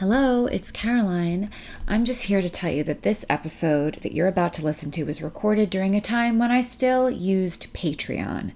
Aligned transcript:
Hello, 0.00 0.46
it's 0.46 0.72
Caroline. 0.72 1.50
I'm 1.86 2.06
just 2.06 2.22
here 2.22 2.40
to 2.40 2.48
tell 2.48 2.72
you 2.72 2.82
that 2.84 3.02
this 3.02 3.22
episode 3.28 3.96
that 3.96 4.12
you're 4.12 4.28
about 4.28 4.54
to 4.54 4.64
listen 4.64 4.90
to 4.92 5.04
was 5.04 5.20
recorded 5.20 5.68
during 5.68 5.94
a 5.94 6.00
time 6.00 6.38
when 6.38 6.50
I 6.50 6.62
still 6.62 7.10
used 7.10 7.70
Patreon. 7.74 8.52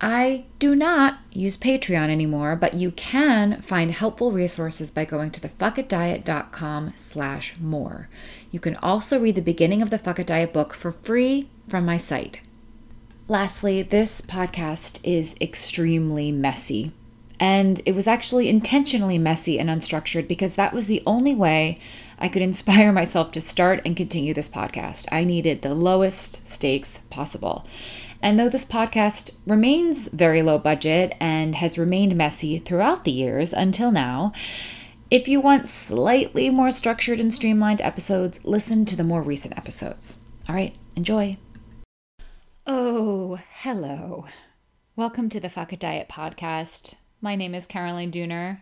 I 0.00 0.46
do 0.58 0.74
not 0.74 1.18
use 1.30 1.56
Patreon 1.56 2.08
anymore, 2.08 2.56
but 2.56 2.74
you 2.74 2.90
can 2.90 3.62
find 3.62 3.92
helpful 3.92 4.32
resources 4.32 4.90
by 4.90 5.04
going 5.04 5.30
to 5.30 5.40
thefuckitdiet.com 5.40 6.94
slash 6.96 7.54
more. 7.60 8.08
You 8.50 8.58
can 8.58 8.74
also 8.78 9.20
read 9.20 9.36
the 9.36 9.42
beginning 9.42 9.80
of 9.80 9.90
the 9.90 9.98
Fuck 9.98 10.18
It 10.18 10.26
Diet 10.26 10.52
book 10.52 10.74
for 10.74 10.90
free 10.90 11.48
from 11.68 11.86
my 11.86 11.98
site. 11.98 12.40
Lastly, 13.28 13.84
this 13.84 14.20
podcast 14.20 14.98
is 15.04 15.36
extremely 15.40 16.32
messy. 16.32 16.92
And 17.40 17.80
it 17.84 17.92
was 17.92 18.06
actually 18.06 18.48
intentionally 18.48 19.18
messy 19.18 19.58
and 19.58 19.68
unstructured 19.68 20.28
because 20.28 20.54
that 20.54 20.72
was 20.72 20.86
the 20.86 21.02
only 21.06 21.34
way 21.34 21.78
I 22.18 22.28
could 22.28 22.42
inspire 22.50 22.92
myself 22.92 23.32
to 23.32 23.40
start 23.40 23.80
and 23.84 23.96
continue 23.96 24.34
this 24.34 24.48
podcast. 24.48 25.06
I 25.10 25.24
needed 25.24 25.62
the 25.62 25.74
lowest 25.74 26.46
stakes 26.50 27.00
possible. 27.10 27.66
And 28.22 28.38
though 28.38 28.48
this 28.48 28.64
podcast 28.64 29.32
remains 29.46 30.08
very 30.08 30.40
low 30.40 30.58
budget 30.58 31.14
and 31.20 31.56
has 31.56 31.76
remained 31.76 32.16
messy 32.16 32.58
throughout 32.58 33.04
the 33.04 33.10
years 33.10 33.52
until 33.52 33.90
now, 33.90 34.32
if 35.10 35.28
you 35.28 35.40
want 35.40 35.68
slightly 35.68 36.48
more 36.48 36.70
structured 36.70 37.20
and 37.20 37.34
streamlined 37.34 37.82
episodes, 37.82 38.40
listen 38.42 38.86
to 38.86 38.96
the 38.96 39.04
more 39.04 39.22
recent 39.22 39.56
episodes. 39.58 40.16
All 40.48 40.54
right, 40.54 40.74
enjoy. 40.96 41.36
Oh, 42.66 43.38
hello. 43.58 44.24
Welcome 44.96 45.28
to 45.28 45.38
the 45.38 45.50
Fuck 45.50 45.74
It 45.74 45.80
Diet 45.80 46.08
podcast. 46.08 46.94
My 47.24 47.36
name 47.36 47.54
is 47.54 47.66
Caroline 47.66 48.12
Dooner. 48.12 48.60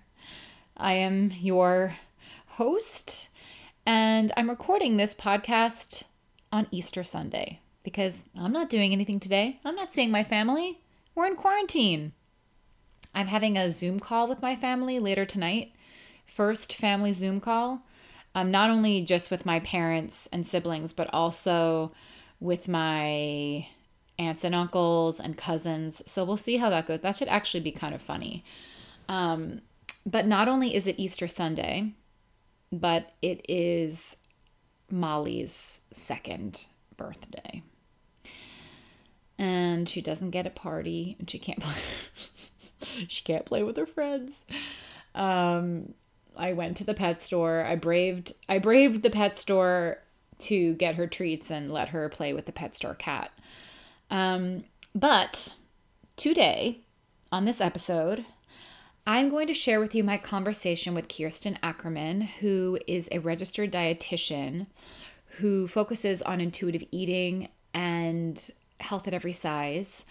I 0.76 0.92
am 0.92 1.32
your 1.40 1.96
host, 2.50 3.28
and 3.84 4.30
I'm 4.36 4.48
recording 4.48 4.96
this 4.96 5.16
podcast 5.16 6.04
on 6.52 6.68
Easter 6.70 7.02
Sunday 7.02 7.58
because 7.82 8.26
I'm 8.38 8.52
not 8.52 8.70
doing 8.70 8.92
anything 8.92 9.18
today. 9.18 9.58
I'm 9.64 9.74
not 9.74 9.92
seeing 9.92 10.12
my 10.12 10.22
family. 10.22 10.78
We're 11.16 11.26
in 11.26 11.34
quarantine. 11.34 12.12
I'm 13.12 13.26
having 13.26 13.58
a 13.58 13.72
Zoom 13.72 13.98
call 13.98 14.28
with 14.28 14.42
my 14.42 14.54
family 14.54 15.00
later 15.00 15.26
tonight. 15.26 15.72
First 16.24 16.72
family 16.72 17.12
Zoom 17.12 17.40
call. 17.40 17.84
Um, 18.32 18.52
not 18.52 18.70
only 18.70 19.02
just 19.02 19.28
with 19.28 19.44
my 19.44 19.58
parents 19.58 20.28
and 20.32 20.46
siblings, 20.46 20.92
but 20.92 21.12
also 21.12 21.90
with 22.38 22.68
my 22.68 23.66
aunts 24.26 24.44
and 24.44 24.54
uncles 24.54 25.20
and 25.20 25.36
cousins. 25.36 26.02
So 26.06 26.24
we'll 26.24 26.36
see 26.36 26.56
how 26.56 26.70
that 26.70 26.86
goes. 26.86 27.00
That 27.00 27.16
should 27.16 27.28
actually 27.28 27.60
be 27.60 27.72
kind 27.72 27.94
of 27.94 28.02
funny. 28.02 28.44
Um, 29.08 29.60
but 30.04 30.26
not 30.26 30.48
only 30.48 30.74
is 30.74 30.86
it 30.86 30.98
Easter 30.98 31.28
Sunday, 31.28 31.92
but 32.70 33.12
it 33.20 33.44
is 33.48 34.16
Molly's 34.90 35.80
second 35.90 36.66
birthday 36.96 37.62
and 39.38 39.88
she 39.88 40.00
doesn't 40.00 40.30
get 40.30 40.46
a 40.46 40.50
party 40.50 41.16
and 41.18 41.28
she 41.28 41.38
can't 41.38 41.60
play 41.60 41.74
she 43.08 43.24
can't 43.24 43.44
play 43.44 43.62
with 43.62 43.76
her 43.76 43.86
friends 43.86 44.44
um 45.14 45.94
i 46.36 46.52
went 46.52 46.76
to 46.76 46.84
the 46.84 46.94
pet 46.94 47.20
store 47.20 47.64
i 47.64 47.74
braved 47.74 48.32
i 48.48 48.58
braved 48.58 49.02
the 49.02 49.10
pet 49.10 49.36
store 49.36 49.98
to 50.38 50.74
get 50.74 50.96
her 50.96 51.06
treats 51.06 51.50
and 51.50 51.72
let 51.72 51.90
her 51.90 52.08
play 52.08 52.32
with 52.32 52.46
the 52.46 52.52
pet 52.52 52.74
store 52.74 52.94
cat 52.94 53.32
um 54.12 54.62
but 54.94 55.54
today 56.16 56.78
on 57.32 57.44
this 57.44 57.60
episode 57.60 58.24
I'm 59.04 59.30
going 59.30 59.48
to 59.48 59.54
share 59.54 59.80
with 59.80 59.96
you 59.96 60.04
my 60.04 60.16
conversation 60.16 60.94
with 60.94 61.08
Kirsten 61.08 61.58
Ackerman, 61.60 62.20
who 62.20 62.78
is 62.86 63.08
a 63.10 63.18
registered 63.18 63.72
dietitian 63.72 64.68
who 65.38 65.66
focuses 65.66 66.22
on 66.22 66.40
intuitive 66.40 66.84
eating 66.92 67.48
and 67.74 68.48
health 68.78 69.08
at 69.08 69.14
every 69.14 69.32
size 69.32 70.04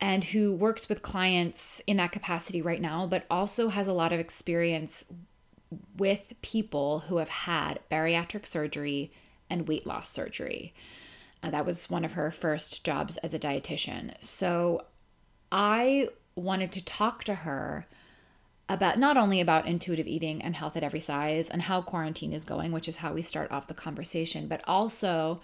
and 0.00 0.24
who 0.24 0.52
works 0.52 0.88
with 0.88 1.02
clients 1.02 1.80
in 1.86 1.98
that 1.98 2.10
capacity 2.10 2.60
right 2.60 2.80
now, 2.80 3.06
but 3.06 3.24
also 3.30 3.68
has 3.68 3.86
a 3.86 3.92
lot 3.92 4.12
of 4.12 4.18
experience 4.18 5.04
with 5.96 6.34
people 6.42 7.00
who 7.00 7.18
have 7.18 7.28
had 7.28 7.78
bariatric 7.88 8.46
surgery 8.46 9.12
and 9.48 9.68
weight 9.68 9.86
loss 9.86 10.08
surgery. 10.08 10.74
Uh, 11.42 11.50
that 11.50 11.66
was 11.66 11.90
one 11.90 12.04
of 12.04 12.12
her 12.12 12.30
first 12.30 12.84
jobs 12.84 13.16
as 13.18 13.34
a 13.34 13.38
dietitian. 13.38 14.12
So 14.22 14.86
I 15.50 16.08
wanted 16.36 16.72
to 16.72 16.84
talk 16.84 17.24
to 17.24 17.34
her 17.34 17.84
about 18.68 18.98
not 18.98 19.16
only 19.16 19.40
about 19.40 19.66
intuitive 19.66 20.06
eating 20.06 20.40
and 20.40 20.56
health 20.56 20.76
at 20.76 20.82
every 20.82 21.00
size 21.00 21.50
and 21.50 21.62
how 21.62 21.82
quarantine 21.82 22.32
is 22.32 22.44
going, 22.44 22.72
which 22.72 22.88
is 22.88 22.96
how 22.96 23.12
we 23.12 23.22
start 23.22 23.50
off 23.50 23.66
the 23.66 23.74
conversation, 23.74 24.48
but 24.48 24.62
also 24.66 25.40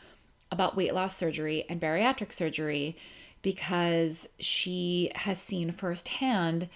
about 0.50 0.76
weight 0.76 0.94
loss 0.94 1.16
surgery 1.16 1.64
and 1.68 1.80
bariatric 1.80 2.32
surgery 2.32 2.96
because 3.42 4.28
she 4.38 5.10
has 5.14 5.38
seen 5.38 5.72
firsthand 5.72 6.68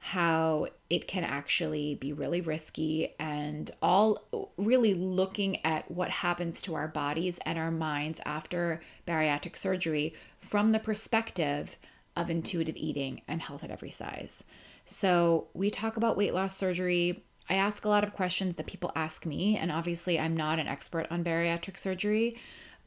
how 0.00 0.68
it 0.88 1.08
can 1.08 1.24
actually 1.24 1.96
be 1.96 2.12
really 2.12 2.40
risky 2.40 3.14
and 3.18 3.70
all 3.82 4.28
really 4.56 4.94
looking 4.94 5.64
at 5.64 5.90
what 5.90 6.08
happens 6.08 6.62
to 6.62 6.74
our 6.74 6.88
bodies 6.88 7.38
and 7.44 7.58
our 7.58 7.70
minds 7.70 8.20
after 8.24 8.80
bariatric 9.06 9.56
surgery 9.56 10.14
from 10.40 10.72
the 10.72 10.78
perspective 10.78 11.76
of 12.16 12.30
intuitive 12.30 12.76
eating 12.76 13.22
and 13.28 13.42
health 13.42 13.64
at 13.64 13.70
every 13.70 13.90
size. 13.90 14.44
So, 14.84 15.48
we 15.52 15.70
talk 15.70 15.96
about 15.96 16.16
weight 16.16 16.32
loss 16.32 16.56
surgery. 16.56 17.24
I 17.50 17.54
ask 17.54 17.84
a 17.84 17.88
lot 17.88 18.04
of 18.04 18.14
questions 18.14 18.54
that 18.54 18.66
people 18.66 18.90
ask 18.94 19.26
me, 19.26 19.56
and 19.56 19.70
obviously, 19.70 20.18
I'm 20.18 20.36
not 20.36 20.58
an 20.58 20.66
expert 20.66 21.06
on 21.10 21.22
bariatric 21.24 21.76
surgery, 21.78 22.38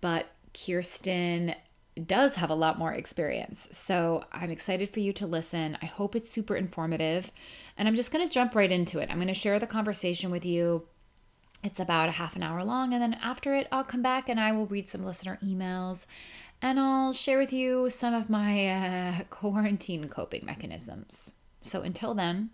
but 0.01 0.27
Kirsten 0.53 1.55
does 2.07 2.35
have 2.35 2.49
a 2.49 2.55
lot 2.55 2.79
more 2.79 2.93
experience. 2.93 3.67
So 3.71 4.23
I'm 4.31 4.49
excited 4.49 4.89
for 4.89 4.99
you 5.01 5.11
to 5.13 5.27
listen. 5.27 5.77
I 5.81 5.85
hope 5.85 6.15
it's 6.15 6.29
super 6.29 6.55
informative. 6.55 7.31
And 7.77 7.87
I'm 7.87 7.95
just 7.95 8.11
going 8.11 8.25
to 8.25 8.33
jump 8.33 8.55
right 8.55 8.71
into 8.71 8.99
it. 8.99 9.09
I'm 9.09 9.17
going 9.17 9.27
to 9.27 9.33
share 9.33 9.59
the 9.59 9.67
conversation 9.67 10.31
with 10.31 10.45
you. 10.45 10.87
It's 11.63 11.79
about 11.79 12.09
a 12.09 12.13
half 12.13 12.35
an 12.35 12.43
hour 12.43 12.63
long. 12.63 12.93
And 12.93 13.01
then 13.01 13.13
after 13.15 13.53
it, 13.55 13.67
I'll 13.71 13.83
come 13.83 14.01
back 14.01 14.29
and 14.29 14.39
I 14.39 14.51
will 14.51 14.65
read 14.67 14.87
some 14.87 15.03
listener 15.03 15.37
emails 15.43 16.05
and 16.61 16.79
I'll 16.79 17.13
share 17.13 17.37
with 17.37 17.51
you 17.51 17.89
some 17.89 18.13
of 18.13 18.29
my 18.29 18.67
uh, 18.67 19.23
quarantine 19.29 20.07
coping 20.07 20.45
mechanisms. 20.45 21.33
So 21.61 21.81
until 21.81 22.13
then, 22.13 22.51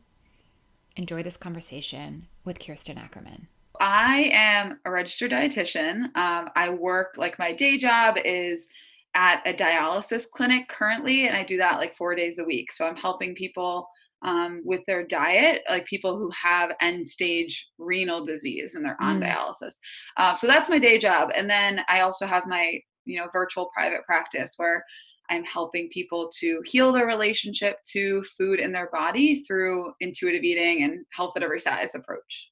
enjoy 0.96 1.24
this 1.24 1.38
conversation 1.38 2.28
with 2.44 2.59
Kirsten 2.59 2.97
Ackerman. 2.97 3.47
I 3.80 4.31
am 4.34 4.80
a 4.86 4.92
registered 4.92 5.31
dietitian. 5.31 6.06
Um, 6.16 6.50
I 6.56 6.70
work 6.70 7.16
like 7.18 7.38
my 7.38 7.52
day 7.52 7.78
job 7.78 8.18
is 8.24 8.68
at 9.17 9.41
a 9.45 9.53
dialysis 9.53 10.29
clinic 10.29 10.69
currently, 10.69 11.28
and 11.28 11.35
I 11.35 11.44
do 11.44 11.57
that 11.57 11.78
like 11.78 11.97
four 11.97 12.16
days 12.16 12.38
a 12.38 12.44
week. 12.44 12.72
So 12.72 12.85
I'm 12.85 12.95
helping 12.95 13.35
people 13.35 13.89
um, 14.22 14.61
with 14.63 14.81
their 14.88 15.05
diet, 15.05 15.63
like 15.69 15.85
people 15.85 16.17
who 16.17 16.31
have 16.31 16.72
end 16.81 17.05
stage 17.07 17.67
renal 17.78 18.23
disease 18.23 18.75
and 18.75 18.85
they're 18.85 19.01
on 19.01 19.19
mm. 19.19 19.28
dialysis. 19.28 19.75
Uh, 20.17 20.35
so 20.35 20.47
that's 20.47 20.69
my 20.69 20.79
day 20.79 20.97
job. 20.97 21.31
And 21.35 21.50
then 21.50 21.81
I 21.89 22.01
also 22.01 22.25
have 22.25 22.47
my 22.47 22.79
you 23.05 23.19
know 23.19 23.28
virtual 23.33 23.69
private 23.73 24.03
practice 24.05 24.53
where 24.57 24.83
I'm 25.29 25.44
helping 25.44 25.89
people 25.89 26.29
to 26.39 26.61
heal 26.66 26.91
their 26.91 27.05
relationship 27.05 27.78
to 27.94 28.23
food 28.38 28.59
in 28.59 28.72
their 28.72 28.89
body 28.91 29.44
through 29.44 29.94
intuitive 29.99 30.44
eating 30.44 30.84
and 30.84 31.05
health 31.11 31.34
at 31.35 31.44
every 31.44 31.59
size 31.59 31.95
approach 31.95 32.49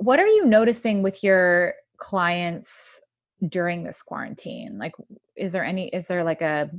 what 0.00 0.18
are 0.18 0.26
you 0.26 0.44
noticing 0.44 1.02
with 1.02 1.22
your 1.22 1.74
clients 1.98 3.00
during 3.48 3.84
this 3.84 4.02
quarantine 4.02 4.78
like 4.78 4.92
is 5.38 5.52
there 5.52 5.64
any 5.64 5.88
is 5.88 6.06
there 6.06 6.24
like 6.24 6.42
a 6.42 6.70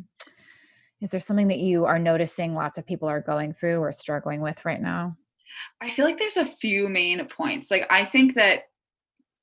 is 1.01 1.11
there 1.11 1.19
something 1.19 1.47
that 1.47 1.59
you 1.59 1.85
are 1.85 1.99
noticing 1.99 2.53
lots 2.53 2.77
of 2.77 2.85
people 2.85 3.07
are 3.07 3.21
going 3.21 3.53
through 3.53 3.79
or 3.79 3.91
struggling 3.93 4.41
with 4.41 4.65
right 4.65 4.81
now? 4.81 5.15
I 5.81 5.89
feel 5.89 6.05
like 6.05 6.19
there's 6.19 6.37
a 6.37 6.45
few 6.45 6.89
main 6.89 7.25
points. 7.27 7.71
Like 7.71 7.87
i 7.89 8.05
think 8.05 8.35
that 8.35 8.63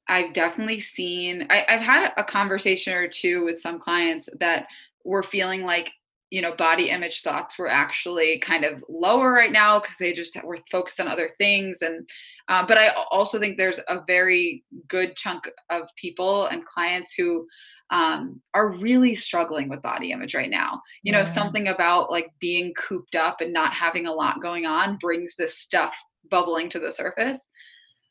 i've 0.09 0.33
definitely 0.33 0.81
seen 0.81 1.47
I, 1.51 1.65
have 1.69 1.81
had 1.81 2.13
a 2.17 2.25
conversation 2.25 2.93
or 2.93 3.09
two 3.09 3.45
with 3.45 3.61
some 3.61 3.81
clients 3.81 4.29
that 4.39 4.67
were 5.05 5.23
feeling 5.23 5.65
like 5.65 5.93
you 6.31 6.43
know 6.43 6.55
body 6.55 6.91
image 6.91 7.23
thoughts 7.23 7.59
were 7.59 7.69
actually 7.69 8.39
kind 8.39 8.65
of 8.65 8.83
lower 8.89 9.33
right 9.33 9.53
now 9.53 9.79
because 9.79 9.97
they 9.99 10.13
just 10.13 10.43
were 10.43 10.59
focused 10.71 11.01
on 11.01 11.09
other 11.09 11.31
things. 11.39 11.83
And 11.83 12.09
uh, 12.49 12.65
but 12.67 12.79
i 12.79 12.89
also 13.11 13.39
think 13.39 13.57
there's 13.57 13.81
a 13.89 14.03
very 14.07 14.65
good 14.89 15.17
chunk 15.17 15.51
of 15.71 15.83
people 15.97 16.47
and 16.47 16.65
clients 16.65 17.13
who 17.15 17.47
um, 17.91 18.41
are 18.55 18.73
really 18.73 19.15
struggling 19.15 19.69
with 19.69 19.83
body 19.83 20.11
image 20.11 20.35
right 20.35 20.51
now 20.51 20.81
you 21.03 21.13
yeah. 21.13 21.19
know 21.19 21.25
something 21.25 21.69
about 21.69 22.11
like 22.11 22.31
being 22.41 22.75
cooped 22.75 23.15
up 23.15 23.41
and 23.41 23.53
not 23.53 23.73
having 23.73 24.07
a 24.07 24.13
lot 24.13 24.41
going 24.43 24.67
on 24.67 24.97
brings 24.99 25.35
this 25.37 25.59
stuff 25.59 25.97
bubbling 26.29 26.69
to 26.69 26.81
the 26.81 26.91
surface 26.91 27.49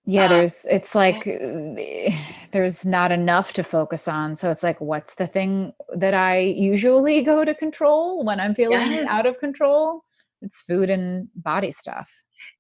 yeah, 0.06 0.26
um, 0.26 0.30
there's 0.30 0.66
it's 0.66 0.94
like 0.96 1.24
there's 2.52 2.86
not 2.86 3.12
enough 3.12 3.54
to 3.54 3.64
focus 3.64 4.08
on. 4.08 4.36
So 4.36 4.52
it's 4.52 4.64
like 4.64 4.80
what's 4.80 5.16
the 5.16 5.28
thing 5.28 5.74
that 5.96 6.14
I 6.14 6.40
usually 6.40 7.22
go 7.24 7.44
to 7.44 7.56
control 7.56 8.24
when 8.24 8.40
I'm 8.40 8.56
feeling 8.56 8.92
yes. 8.92 9.08
out 9.10 9.26
of 9.26 9.40
control? 9.40 10.04
It's 10.42 10.62
food 10.62 10.90
and 10.90 11.28
body 11.36 11.72
stuff. 11.72 12.12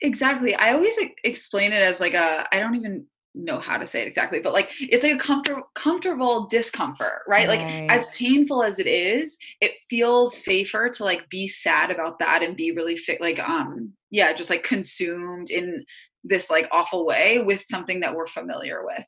Exactly. 0.01 0.55
I 0.55 0.73
always 0.73 0.95
explain 1.23 1.71
it 1.71 1.81
as 1.81 1.99
like 1.99 2.13
a 2.13 2.47
I 2.51 2.59
don't 2.59 2.75
even 2.75 3.05
know 3.35 3.59
how 3.59 3.77
to 3.77 3.85
say 3.85 4.01
it 4.01 4.07
exactly, 4.07 4.39
but 4.39 4.53
like 4.53 4.71
it's 4.79 5.03
like 5.03 5.15
a 5.15 5.19
comfortable 5.19 5.69
comfortable 5.75 6.47
discomfort, 6.47 7.21
right? 7.27 7.47
Like 7.47 7.61
as 7.89 8.09
painful 8.09 8.63
as 8.63 8.79
it 8.79 8.87
is, 8.87 9.37
it 9.61 9.73
feels 9.89 10.37
safer 10.37 10.89
to 10.89 11.03
like 11.03 11.29
be 11.29 11.47
sad 11.47 11.91
about 11.91 12.19
that 12.19 12.41
and 12.41 12.55
be 12.55 12.71
really 12.71 12.97
fit 12.97 13.21
like 13.21 13.39
um 13.39 13.93
yeah, 14.09 14.33
just 14.33 14.49
like 14.49 14.63
consumed 14.63 15.49
in 15.49 15.85
this 16.23 16.49
like 16.49 16.67
awful 16.71 17.05
way 17.05 17.41
with 17.43 17.63
something 17.65 17.99
that 17.99 18.15
we're 18.15 18.27
familiar 18.27 18.85
with. 18.85 19.05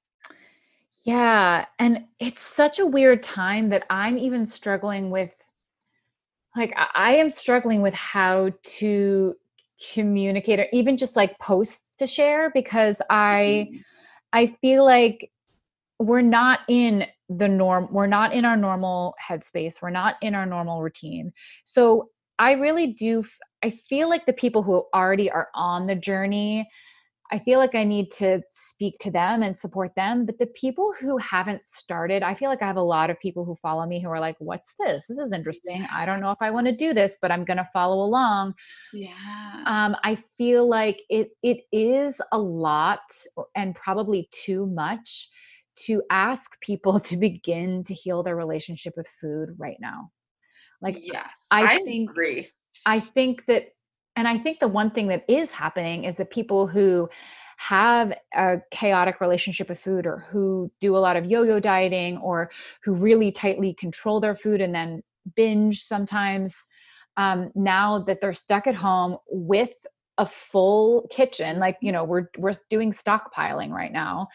Yeah, 1.04 1.66
and 1.80 2.06
it's 2.20 2.42
such 2.42 2.80
a 2.80 2.86
weird 2.86 3.24
time 3.24 3.70
that 3.70 3.86
I'm 3.90 4.18
even 4.18 4.46
struggling 4.46 5.10
with 5.10 5.32
like 6.56 6.74
I, 6.76 6.88
I 6.94 7.12
am 7.16 7.30
struggling 7.30 7.82
with 7.82 7.94
how 7.94 8.52
to 8.62 9.36
communicate 9.94 10.60
or 10.60 10.68
even 10.74 10.98
just 10.98 11.16
like 11.16 11.38
posts 11.40 11.94
to 11.98 12.08
share 12.08 12.52
because 12.54 13.02
I 13.10 13.70
mm-hmm. 13.70 13.78
I 14.38 14.46
feel 14.62 14.86
like 14.86 15.32
we're 16.00 16.22
not 16.22 16.60
in 16.70 17.08
the 17.28 17.48
norm 17.48 17.88
we're 17.92 18.06
not 18.08 18.34
in 18.34 18.46
our 18.46 18.56
normal 18.56 19.16
headspace 19.28 19.82
we're 19.82 19.90
not 19.90 20.16
in 20.22 20.36
our 20.36 20.46
normal 20.46 20.82
routine. 20.82 21.34
So 21.66 22.10
i 22.40 22.52
really 22.52 22.94
do 22.94 23.24
i 23.64 23.72
feel 23.72 24.08
like 24.08 24.28
the 24.28 24.34
people 24.34 24.62
who 24.62 24.86
already 24.94 25.30
are 25.32 25.48
on 25.56 25.88
the 25.88 25.96
journey 25.96 26.70
I 27.32 27.40
feel 27.40 27.60
like 27.60 27.76
I 27.76 27.84
need 27.84 28.12
to 28.14 28.42
speak 28.52 28.98
to 29.00 29.12
them 29.12 29.44
and 29.44 29.56
support 29.56 29.96
them. 29.96 30.26
But 30.26 30.40
the 30.40 30.48
people 30.48 30.94
who 31.00 31.18
haven't 31.18 31.66
started, 31.66 32.24
I 32.24 32.34
feel 32.34 32.50
like 32.50 32.62
I 32.62 32.68
have 32.68 32.78
a 32.78 32.82
lot 32.82 33.10
of 33.10 33.20
people 33.20 33.44
who 33.44 33.56
follow 33.56 33.86
me 33.86 34.02
who 34.02 34.10
are 34.10 34.20
like, 34.20 34.38
what's 34.40 34.76
this? 34.80 35.08
This 35.08 35.18
is 35.18 35.34
interesting. 35.34 35.86
I 35.94 36.06
don't 36.06 36.22
know 36.22 36.32
if 36.32 36.42
I 36.42 36.52
want 36.52 36.68
to 36.68 36.76
do 36.76 36.94
this, 36.94 37.18
but 37.22 37.32
I'm 37.32 37.44
going 37.44 37.58
to 37.58 37.70
follow 37.74 38.04
along. 38.04 38.54
Yeah. 38.94 39.64
Um, 39.66 39.96
I 40.04 40.24
feel 40.38 40.68
like 40.68 41.02
it 41.10 41.30
it 41.44 41.60
is 41.72 42.22
a 42.32 42.40
lot 42.40 43.00
and 43.56 43.76
probably 43.76 44.30
too 44.32 44.66
much 44.66 45.30
to 45.86 46.04
ask 46.10 46.60
people 46.62 47.00
to 47.02 47.18
begin 47.18 47.84
to 47.86 47.94
heal 47.94 48.24
their 48.24 48.36
relationship 48.36 48.94
with 48.96 49.08
food 49.08 49.56
right 49.58 49.78
now. 49.80 50.12
Like, 50.82 50.98
yes, 51.02 51.30
I, 51.52 51.76
I 51.76 51.78
think, 51.84 52.12
agree. 52.12 52.50
I 52.86 53.00
think 53.00 53.46
that 53.48 53.70
and 54.18 54.28
I 54.28 54.38
think 54.38 54.60
the 54.60 54.68
one 54.68 54.90
thing 54.90 55.08
that 55.08 55.24
is 55.30 55.52
happening 55.52 56.04
is 56.04 56.18
that 56.18 56.32
people 56.32 56.66
who 56.66 57.08
have 57.58 58.12
a 58.36 58.58
chaotic 58.72 59.22
relationship 59.22 59.70
with 59.70 59.80
food 59.80 60.06
or 60.08 60.26
who 60.30 60.72
do 60.82 60.98
a 60.98 61.00
lot 61.00 61.16
of 61.16 61.26
yo 61.26 61.44
yo 61.44 61.60
dieting 61.60 62.18
or 62.18 62.50
who 62.84 62.96
really 62.96 63.32
tightly 63.32 63.74
control 63.76 64.20
their 64.20 64.36
food 64.36 64.60
and 64.60 64.74
then 64.74 65.04
binge 65.36 65.82
sometimes, 65.82 66.56
um, 67.16 67.52
now 67.56 68.00
that 68.00 68.20
they're 68.20 68.34
stuck 68.34 68.68
at 68.68 68.76
home 68.76 69.18
with 69.30 69.74
a 70.18 70.26
full 70.26 71.08
kitchen, 71.12 71.60
like, 71.60 71.78
you 71.82 71.92
know, 71.92 72.04
we're, 72.04 72.28
we're 72.40 72.54
doing 72.72 72.92
stockpiling 72.92 73.70
right 73.70 73.92
now 73.92 74.28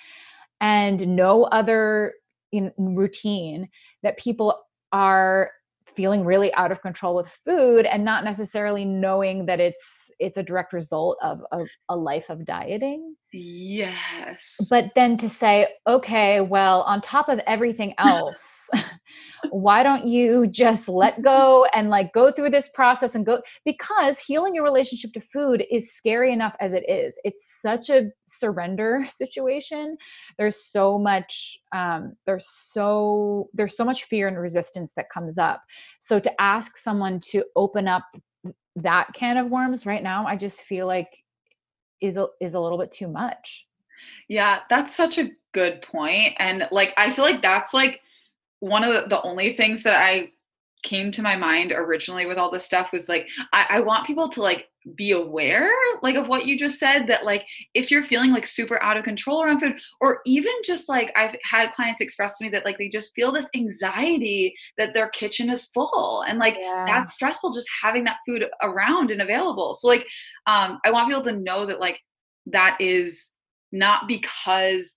and 0.61 1.09
no 1.09 1.45
other 1.45 2.15
in 2.53 2.73
routine 2.79 3.69
that 4.05 4.17
people 4.17 4.63
are 4.93 5.51
feeling 5.95 6.25
really 6.25 6.53
out 6.55 6.73
of 6.73 6.83
control 6.83 7.15
with 7.15 7.39
food 7.45 7.87
and 7.87 8.05
not 8.05 8.25
necessarily 8.25 8.85
knowing 8.85 9.47
that 9.47 9.61
it's 9.61 10.11
it's 10.19 10.39
a 10.39 10.43
direct 10.43 10.73
result 10.73 11.17
of 11.23 11.41
a, 11.53 11.65
a, 11.89 11.97
life 11.97 12.31
of 12.31 12.45
dieting 12.45 13.15
yes. 13.33 14.57
But 14.69 14.93
then 14.95 15.17
to 15.19 15.29
say 15.29 15.69
okay 15.87 16.41
well 16.41 16.83
on 16.83 17.01
top 17.01 17.29
of 17.29 17.41
everything 17.47 17.95
else 17.99 18.69
why 19.51 19.83
don't 19.83 20.07
you 20.07 20.47
just 20.47 20.89
let 20.89 21.23
go 21.23 21.67
and 21.75 21.91
like 21.91 22.13
go 22.13 22.31
through 22.31 22.51
this 22.51 22.69
process 22.75 23.15
and 23.15 23.27
go 23.27 23.41
because 23.65 24.19
healing 24.19 24.55
your 24.55 24.65
relationship 24.65 25.13
to 25.13 25.21
food 25.21 25.65
is 25.71 25.93
scary 25.93 26.33
enough 26.33 26.55
as 26.61 26.73
it 26.73 26.89
is. 26.89 27.19
It's 27.25 27.61
such 27.61 27.91
a 27.91 28.11
surrender 28.27 29.07
situation. 29.11 29.97
There's 30.39 30.57
so 30.57 30.99
much 30.99 31.59
um 31.75 32.15
there's 32.27 32.47
so 32.49 33.49
there's 33.53 33.77
so 33.77 33.85
much 33.85 34.05
fear 34.05 34.29
and 34.29 34.39
resistance 34.39 34.93
that 34.97 35.11
comes 35.11 35.39
up. 35.39 35.63
So 36.01 36.19
to 36.19 36.41
ask 36.41 36.77
someone 36.77 37.21
to 37.31 37.45
open 37.57 37.89
up 37.89 38.05
that 38.77 39.09
can 39.15 39.37
of 39.37 39.51
worms 39.51 39.85
right 39.85 40.03
now 40.03 40.27
i 40.27 40.35
just 40.35 40.63
feel 40.63 40.87
like 40.87 41.09
is 42.03 42.17
a, 42.17 42.27
is 42.41 42.55
a 42.55 42.61
little 42.61 42.79
bit 42.79 42.93
too 42.93 43.09
much. 43.09 43.67
Yeah 44.29 44.61
that's 44.69 44.95
such 44.95 45.19
a 45.19 45.31
good 45.53 45.83
point 45.83 46.35
and 46.39 46.67
like 46.73 46.95
i 46.97 47.11
feel 47.11 47.25
like 47.25 47.43
that's 47.43 47.75
like 47.75 48.01
one 48.63 48.85
of 48.85 48.95
the, 48.95 49.09
the 49.09 49.23
only 49.23 49.53
things 49.53 49.83
that 49.83 50.01
I 50.01 50.31
came 50.83 51.13
to 51.13 51.23
my 51.23 51.37
mind 51.37 51.73
originally 51.73 52.27
with 52.27 52.39
all 52.39 52.51
this 52.51 52.65
stuff 52.65 52.93
was 52.93 53.09
like 53.09 53.29
I, 53.53 53.67
I, 53.71 53.81
want 53.81 54.07
people 54.07 54.29
to 54.31 54.43
like 54.43 54.69
be 54.97 55.13
aware 55.13 55.71
like 56.03 56.17
of 56.17 56.27
what 56.27 56.45
you 56.47 56.59
just 56.59 56.79
said 56.79 57.07
that 57.07 57.25
like 57.25 57.47
if 57.73 57.91
you're 57.91 58.03
feeling 58.03 58.33
like 58.33 58.45
super 58.45 58.83
out 58.83 58.97
of 58.97 59.05
control 59.05 59.43
around 59.43 59.61
food 59.61 59.79
or 60.01 60.21
even 60.27 60.53
just 60.65 60.89
like 60.89 61.13
i've 61.17 61.37
had 61.45 61.73
clients 61.73 62.01
express 62.01 62.37
to 62.37 62.45
me 62.45 62.51
that 62.51 62.65
like 62.65 62.79
they 62.79 62.89
just 62.89 63.15
feel 63.15 63.31
this 63.31 63.49
anxiety 63.55 64.55
that 64.77 64.93
their 64.93 65.09
kitchen 65.11 65.49
is 65.49 65.67
full 65.67 66.25
and 66.27 66.41
like 66.41 66.57
yeah. 66.59 66.85
that's 66.87 67.15
stressful 67.15 67.53
just 67.53 67.69
having 67.81 68.03
that 68.03 68.19
food 68.27 68.45
around 68.63 69.13
and 69.13 69.23
available 69.23 69.75
so 69.75 69.87
like 69.87 70.07
um 70.47 70.81
i 70.85 70.91
want 70.91 71.09
people 71.09 71.23
to 71.23 71.33
know 71.33 71.65
that 71.65 71.79
like 71.79 72.01
that 72.47 72.77
is 72.81 73.33
not 73.71 74.09
because 74.09 74.95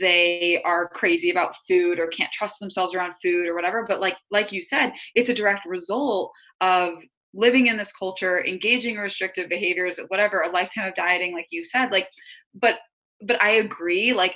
they 0.00 0.60
are 0.64 0.88
crazy 0.88 1.30
about 1.30 1.54
food 1.66 1.98
or 1.98 2.06
can't 2.08 2.32
trust 2.32 2.60
themselves 2.60 2.94
around 2.94 3.14
food 3.22 3.46
or 3.46 3.54
whatever. 3.54 3.84
But 3.88 4.00
like 4.00 4.16
like 4.30 4.52
you 4.52 4.62
said 4.62 4.92
it's 5.14 5.28
a 5.28 5.34
direct 5.34 5.66
result 5.66 6.32
of 6.60 6.94
living 7.34 7.66
in 7.66 7.76
this 7.76 7.92
culture 7.92 8.44
engaging 8.44 8.94
in 8.94 9.00
restrictive 9.00 9.48
behaviors 9.48 10.00
whatever 10.08 10.40
a 10.40 10.50
lifetime 10.50 10.88
of 10.88 10.94
dieting 10.94 11.34
like 11.34 11.46
you 11.50 11.62
said 11.62 11.90
like 11.92 12.08
but 12.54 12.78
but 13.22 13.40
i 13.42 13.50
agree 13.50 14.14
like 14.14 14.34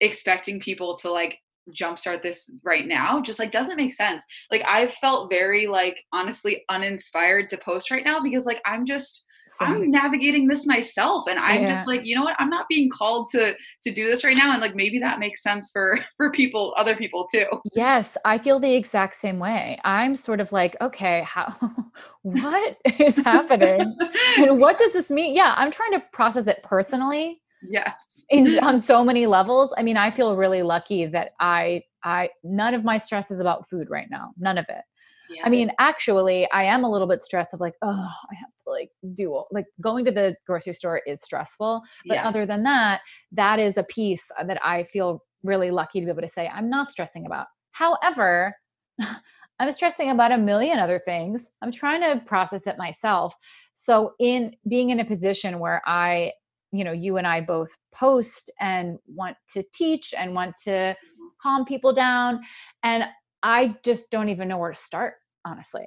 expecting 0.00 0.58
people 0.58 0.96
to 0.96 1.10
like 1.10 1.38
jumpstart 1.72 2.22
this 2.22 2.50
right 2.64 2.86
now 2.86 3.20
just 3.20 3.38
like 3.38 3.52
doesn't 3.52 3.76
make 3.76 3.92
sense. 3.92 4.24
Like 4.50 4.62
i've 4.66 4.92
felt 4.94 5.30
very 5.30 5.66
like 5.66 6.02
honestly 6.12 6.64
uninspired 6.68 7.50
to 7.50 7.58
post 7.58 7.90
right 7.90 8.04
now 8.04 8.20
because 8.20 8.46
like 8.46 8.60
i'm 8.64 8.84
just 8.86 9.24
I'm 9.60 9.90
navigating 9.90 10.46
this 10.46 10.66
myself 10.66 11.26
and 11.28 11.38
I'm 11.38 11.62
yeah. 11.62 11.74
just 11.74 11.86
like, 11.86 12.04
you 12.04 12.14
know 12.14 12.22
what? 12.22 12.36
I'm 12.38 12.50
not 12.50 12.66
being 12.68 12.90
called 12.90 13.28
to 13.30 13.54
to 13.54 13.92
do 13.92 14.06
this 14.06 14.24
right 14.24 14.36
now 14.36 14.52
and 14.52 14.60
like 14.60 14.74
maybe 14.74 14.98
that 14.98 15.18
makes 15.18 15.42
sense 15.42 15.70
for 15.72 15.98
for 16.16 16.30
people 16.30 16.74
other 16.76 16.96
people 16.96 17.26
too. 17.32 17.46
Yes, 17.74 18.16
I 18.24 18.38
feel 18.38 18.60
the 18.60 18.74
exact 18.74 19.16
same 19.16 19.38
way. 19.38 19.78
I'm 19.84 20.16
sort 20.16 20.40
of 20.40 20.52
like, 20.52 20.76
okay, 20.80 21.22
how 21.22 21.54
what 22.22 22.76
is 22.98 23.16
happening? 23.16 23.96
and 24.38 24.58
what 24.58 24.78
does 24.78 24.92
this 24.92 25.10
mean? 25.10 25.34
Yeah, 25.34 25.54
I'm 25.56 25.70
trying 25.70 25.92
to 25.92 26.02
process 26.12 26.46
it 26.46 26.62
personally. 26.62 27.40
Yes. 27.68 28.24
In, 28.30 28.46
on 28.62 28.80
so 28.80 29.02
many 29.02 29.26
levels. 29.26 29.74
I 29.76 29.82
mean, 29.82 29.96
I 29.96 30.12
feel 30.12 30.36
really 30.36 30.62
lucky 30.62 31.06
that 31.06 31.32
I 31.40 31.82
I 32.04 32.30
none 32.44 32.72
of 32.72 32.84
my 32.84 32.98
stress 32.98 33.32
is 33.32 33.40
about 33.40 33.68
food 33.68 33.90
right 33.90 34.06
now. 34.08 34.30
None 34.38 34.58
of 34.58 34.66
it. 34.68 34.82
Yeah. 35.30 35.42
I 35.44 35.50
mean, 35.50 35.70
actually, 35.78 36.50
I 36.50 36.64
am 36.64 36.84
a 36.84 36.90
little 36.90 37.06
bit 37.06 37.22
stressed 37.22 37.52
of 37.54 37.60
like, 37.60 37.74
oh, 37.82 38.08
I 38.30 38.34
have 38.34 38.50
like 38.68 38.90
do 39.14 39.42
like 39.50 39.66
going 39.80 40.04
to 40.04 40.10
the 40.10 40.36
grocery 40.46 40.72
store 40.72 41.02
is 41.06 41.22
stressful. 41.22 41.82
But 42.06 42.16
yeah. 42.16 42.28
other 42.28 42.46
than 42.46 42.62
that, 42.64 43.00
that 43.32 43.58
is 43.58 43.76
a 43.76 43.84
piece 43.84 44.30
that 44.44 44.64
I 44.64 44.82
feel 44.84 45.22
really 45.42 45.70
lucky 45.70 46.00
to 46.00 46.06
be 46.06 46.10
able 46.10 46.22
to 46.22 46.28
say 46.28 46.48
I'm 46.48 46.70
not 46.70 46.90
stressing 46.90 47.26
about. 47.26 47.46
However, 47.72 48.54
I'm 49.60 49.72
stressing 49.72 50.10
about 50.10 50.32
a 50.32 50.38
million 50.38 50.78
other 50.78 51.00
things. 51.04 51.50
I'm 51.62 51.72
trying 51.72 52.00
to 52.02 52.24
process 52.24 52.66
it 52.66 52.78
myself. 52.78 53.34
So, 53.74 54.14
in 54.20 54.54
being 54.68 54.90
in 54.90 55.00
a 55.00 55.04
position 55.04 55.58
where 55.58 55.82
I, 55.84 56.32
you 56.70 56.84
know, 56.84 56.92
you 56.92 57.16
and 57.16 57.26
I 57.26 57.40
both 57.40 57.70
post 57.92 58.50
and 58.60 58.98
want 59.06 59.36
to 59.54 59.64
teach 59.74 60.14
and 60.16 60.34
want 60.34 60.56
to 60.64 60.70
mm-hmm. 60.70 61.26
calm 61.42 61.64
people 61.64 61.92
down, 61.92 62.40
and 62.82 63.04
I 63.42 63.76
just 63.84 64.10
don't 64.10 64.28
even 64.28 64.48
know 64.48 64.58
where 64.58 64.72
to 64.72 64.78
start, 64.78 65.14
honestly. 65.44 65.86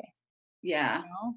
Yeah. 0.62 1.00
You 1.00 1.04
know? 1.06 1.36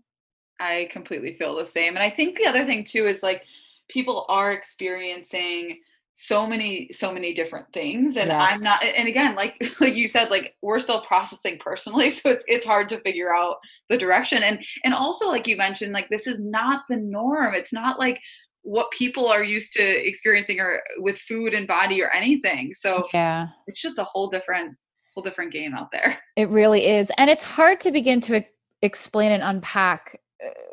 I 0.61 0.89
completely 0.91 1.35
feel 1.35 1.57
the 1.57 1.67
same. 1.67 1.95
And 1.95 2.03
I 2.03 2.11
think 2.11 2.37
the 2.37 2.47
other 2.47 2.65
thing 2.65 2.85
too 2.85 3.07
is 3.07 3.23
like 3.23 3.45
people 3.89 4.27
are 4.29 4.53
experiencing 4.53 5.79
so 6.17 6.47
many 6.47 6.89
so 6.93 7.13
many 7.13 7.35
different 7.35 7.67
things 7.73 8.17
and 8.17 8.29
yes. 8.29 8.53
i'm 8.53 8.61
not 8.61 8.85
and 8.85 9.09
again 9.09 9.35
like 9.35 9.57
like 9.81 9.97
you 9.97 10.07
said 10.07 10.31
like 10.31 10.55
we're 10.63 10.79
still 10.79 11.01
processing 11.01 11.59
personally 11.59 12.09
so 12.11 12.31
it's 12.31 12.45
it's 12.47 12.65
hard 12.65 12.89
to 12.89 13.01
figure 13.01 13.35
out 13.35 13.57
the 13.91 13.99
direction 13.99 14.45
and 14.45 14.65
and 14.85 14.95
also 14.95 15.27
like 15.27 15.49
you 15.49 15.57
mentioned 15.57 15.93
like 15.93 16.09
this 16.11 16.29
is 16.29 16.41
not 16.41 16.83
the 16.89 16.95
norm 16.95 17.53
it's 17.53 17.73
not 17.73 17.99
like 17.99 18.21
what 18.63 18.89
people 18.93 19.29
are 19.29 19.43
used 19.43 19.73
to 19.73 19.83
experiencing 19.83 20.61
or 20.61 20.81
with 20.99 21.19
food 21.19 21.53
and 21.53 21.67
body 21.67 22.01
or 22.01 22.11
anything 22.11 22.73
so 22.75 23.09
yeah 23.13 23.49
it's 23.67 23.83
just 23.83 23.99
a 23.99 24.05
whole 24.05 24.29
different 24.29 24.77
whole 25.15 25.23
different 25.23 25.53
game 25.53 25.75
out 25.75 25.91
there. 25.93 26.19
It 26.37 26.49
really 26.49 26.87
is. 26.87 27.11
And 27.17 27.31
it's 27.31 27.45
hard 27.45 27.81
to 27.83 27.93
begin 27.93 28.21
to 28.23 28.45
explain 28.83 29.33
and 29.33 29.43
unpack 29.43 30.21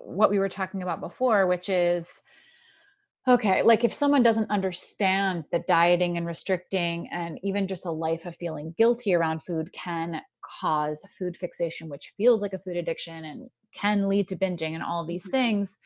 what 0.04 0.30
we 0.30 0.40
were 0.40 0.50
talking 0.50 0.84
about 0.84 1.02
before, 1.02 1.48
which 1.48 1.70
is 1.70 2.10
okay, 3.28 3.62
like 3.62 3.84
if 3.84 3.94
someone 3.94 4.24
doesn't 4.24 4.50
understand 4.50 5.44
that 5.52 5.68
dieting 5.68 6.18
and 6.18 6.26
restricting 6.26 7.08
and 7.12 7.40
even 7.44 7.68
just 7.68 7.86
a 7.86 7.92
life 7.92 8.26
of 8.26 8.36
feeling 8.36 8.74
guilty 8.78 9.14
around 9.14 9.44
food 9.44 9.72
can 9.74 10.22
cause 10.60 11.06
food 11.20 11.38
fixation, 11.38 11.88
which 11.88 12.14
feels 12.18 12.42
like 12.42 12.54
a 12.54 12.60
food 12.60 12.78
addiction 12.78 13.24
and 13.24 13.48
can 13.76 14.10
lead 14.10 14.28
to 14.28 14.36
binging 14.36 14.74
and 14.74 14.84
all 14.84 15.06
these 15.06 15.24
mm-hmm. 15.24 15.32
things, 15.32 15.80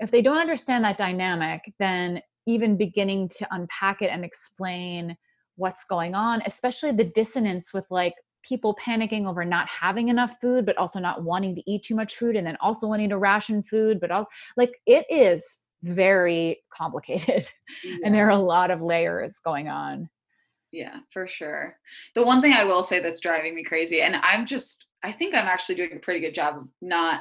if 0.00 0.10
they 0.10 0.22
don't 0.22 0.38
understand 0.38 0.84
that 0.84 0.98
dynamic 0.98 1.72
then 1.78 2.20
even 2.46 2.76
beginning 2.76 3.28
to 3.28 3.46
unpack 3.50 4.00
it 4.02 4.10
and 4.10 4.24
explain 4.24 5.16
what's 5.56 5.84
going 5.84 6.14
on 6.14 6.42
especially 6.46 6.92
the 6.92 7.04
dissonance 7.04 7.72
with 7.74 7.84
like 7.90 8.14
people 8.48 8.76
panicking 8.76 9.26
over 9.26 9.44
not 9.44 9.68
having 9.68 10.08
enough 10.08 10.36
food 10.40 10.64
but 10.64 10.76
also 10.78 10.98
not 10.98 11.22
wanting 11.22 11.54
to 11.54 11.70
eat 11.70 11.82
too 11.82 11.94
much 11.94 12.16
food 12.16 12.36
and 12.36 12.46
then 12.46 12.56
also 12.60 12.86
wanting 12.86 13.08
to 13.08 13.18
ration 13.18 13.62
food 13.62 14.00
but 14.00 14.10
all 14.10 14.26
like 14.56 14.72
it 14.86 15.04
is 15.10 15.64
very 15.82 16.60
complicated. 16.70 17.48
Yeah. 17.84 17.96
and 18.04 18.14
there 18.14 18.26
are 18.26 18.30
a 18.30 18.38
lot 18.38 18.70
of 18.70 18.82
layers 18.82 19.38
going 19.44 19.68
on. 19.68 20.08
Yeah 20.72 20.98
for 21.12 21.28
sure. 21.28 21.76
The 22.14 22.24
one 22.24 22.40
thing 22.40 22.52
i 22.52 22.64
will 22.64 22.82
say 22.82 23.00
that's 23.00 23.20
driving 23.20 23.54
me 23.54 23.64
crazy 23.64 24.02
and 24.02 24.16
i'm 24.16 24.46
just 24.46 24.86
i 25.02 25.12
think 25.12 25.34
i'm 25.34 25.46
actually 25.46 25.76
doing 25.76 25.92
a 25.94 26.00
pretty 26.00 26.20
good 26.20 26.34
job 26.34 26.56
of 26.56 26.68
not 26.82 27.20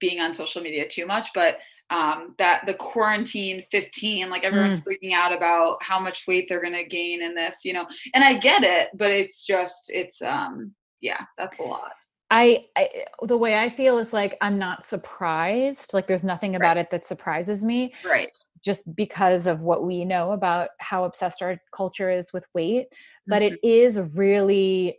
being 0.00 0.20
on 0.20 0.34
social 0.34 0.62
media 0.62 0.88
too 0.88 1.06
much 1.06 1.28
but 1.34 1.58
um, 1.90 2.34
that 2.38 2.64
the 2.66 2.74
quarantine 2.74 3.62
15 3.70 4.30
like 4.30 4.44
everyone's 4.44 4.80
mm. 4.80 4.84
freaking 4.84 5.12
out 5.12 5.32
about 5.32 5.82
how 5.82 6.00
much 6.00 6.26
weight 6.26 6.46
they're 6.48 6.62
going 6.62 6.72
to 6.74 6.84
gain 6.84 7.22
in 7.22 7.34
this 7.34 7.64
you 7.64 7.72
know 7.72 7.86
and 8.14 8.24
i 8.24 8.34
get 8.34 8.64
it 8.64 8.88
but 8.94 9.10
it's 9.10 9.44
just 9.44 9.90
it's 9.92 10.22
um 10.22 10.72
yeah 11.00 11.20
that's 11.36 11.58
a 11.60 11.62
lot 11.62 11.92
I, 12.30 12.66
I, 12.74 13.04
the 13.22 13.36
way 13.36 13.56
I 13.56 13.68
feel 13.68 13.98
is 13.98 14.12
like 14.12 14.36
I'm 14.40 14.58
not 14.58 14.84
surprised. 14.84 15.94
Like 15.94 16.06
there's 16.06 16.24
nothing 16.24 16.56
about 16.56 16.76
right. 16.76 16.78
it 16.78 16.90
that 16.90 17.06
surprises 17.06 17.62
me. 17.62 17.92
Right. 18.04 18.36
Just 18.64 18.92
because 18.96 19.46
of 19.46 19.60
what 19.60 19.84
we 19.84 20.04
know 20.04 20.32
about 20.32 20.70
how 20.78 21.04
obsessed 21.04 21.42
our 21.42 21.60
culture 21.72 22.10
is 22.10 22.32
with 22.32 22.46
weight, 22.54 22.88
but 23.26 23.42
mm-hmm. 23.42 23.54
it 23.54 23.60
is 23.62 24.00
really 24.14 24.98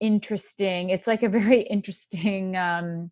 interesting. 0.00 0.90
It's 0.90 1.06
like 1.06 1.22
a 1.22 1.28
very 1.28 1.60
interesting 1.70 2.56
um 2.56 3.10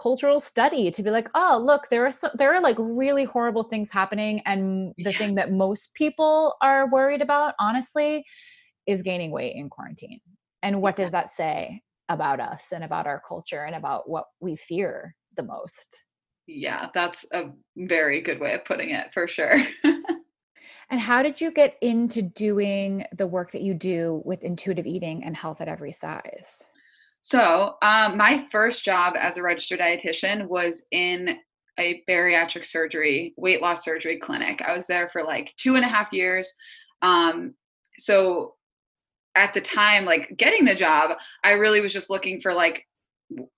cultural 0.00 0.40
study 0.40 0.90
to 0.90 1.02
be 1.02 1.10
like, 1.10 1.28
"Oh, 1.34 1.60
look, 1.62 1.88
there 1.90 2.06
are 2.06 2.12
so, 2.12 2.30
there 2.34 2.54
are 2.54 2.60
like 2.60 2.76
really 2.78 3.24
horrible 3.24 3.64
things 3.64 3.90
happening 3.90 4.40
and 4.46 4.94
the 4.96 5.12
yeah. 5.12 5.18
thing 5.18 5.34
that 5.36 5.52
most 5.52 5.94
people 5.94 6.56
are 6.62 6.88
worried 6.90 7.22
about, 7.22 7.54
honestly, 7.60 8.24
is 8.86 9.02
gaining 9.02 9.30
weight 9.30 9.54
in 9.56 9.68
quarantine." 9.68 10.20
And 10.62 10.82
what 10.82 10.98
yeah. 10.98 11.04
does 11.04 11.12
that 11.12 11.30
say 11.30 11.82
about 12.10 12.40
us 12.40 12.72
and 12.72 12.84
about 12.84 13.06
our 13.06 13.22
culture 13.26 13.64
and 13.64 13.74
about 13.74 14.10
what 14.10 14.26
we 14.40 14.56
fear 14.56 15.14
the 15.36 15.44
most. 15.44 16.02
Yeah, 16.46 16.88
that's 16.92 17.24
a 17.32 17.50
very 17.76 18.20
good 18.20 18.40
way 18.40 18.52
of 18.54 18.64
putting 18.64 18.90
it 18.90 19.14
for 19.14 19.28
sure. 19.28 19.54
and 20.90 21.00
how 21.00 21.22
did 21.22 21.40
you 21.40 21.52
get 21.52 21.76
into 21.80 22.20
doing 22.20 23.06
the 23.16 23.28
work 23.28 23.52
that 23.52 23.62
you 23.62 23.74
do 23.74 24.20
with 24.24 24.42
intuitive 24.42 24.86
eating 24.86 25.22
and 25.22 25.36
health 25.36 25.60
at 25.60 25.68
every 25.68 25.92
size? 25.92 26.64
So, 27.22 27.76
um, 27.82 28.16
my 28.16 28.46
first 28.50 28.84
job 28.84 29.14
as 29.18 29.36
a 29.36 29.42
registered 29.42 29.80
dietitian 29.80 30.46
was 30.46 30.84
in 30.90 31.38
a 31.78 32.02
bariatric 32.08 32.66
surgery, 32.66 33.34
weight 33.36 33.62
loss 33.62 33.84
surgery 33.84 34.18
clinic. 34.18 34.62
I 34.62 34.74
was 34.74 34.86
there 34.86 35.08
for 35.08 35.22
like 35.22 35.54
two 35.56 35.76
and 35.76 35.84
a 35.84 35.88
half 35.88 36.12
years. 36.12 36.52
Um, 37.02 37.54
so 37.98 38.54
at 39.36 39.54
the 39.54 39.60
time 39.60 40.04
like 40.04 40.36
getting 40.36 40.64
the 40.64 40.74
job 40.74 41.16
i 41.44 41.52
really 41.52 41.80
was 41.80 41.92
just 41.92 42.10
looking 42.10 42.40
for 42.40 42.52
like 42.52 42.84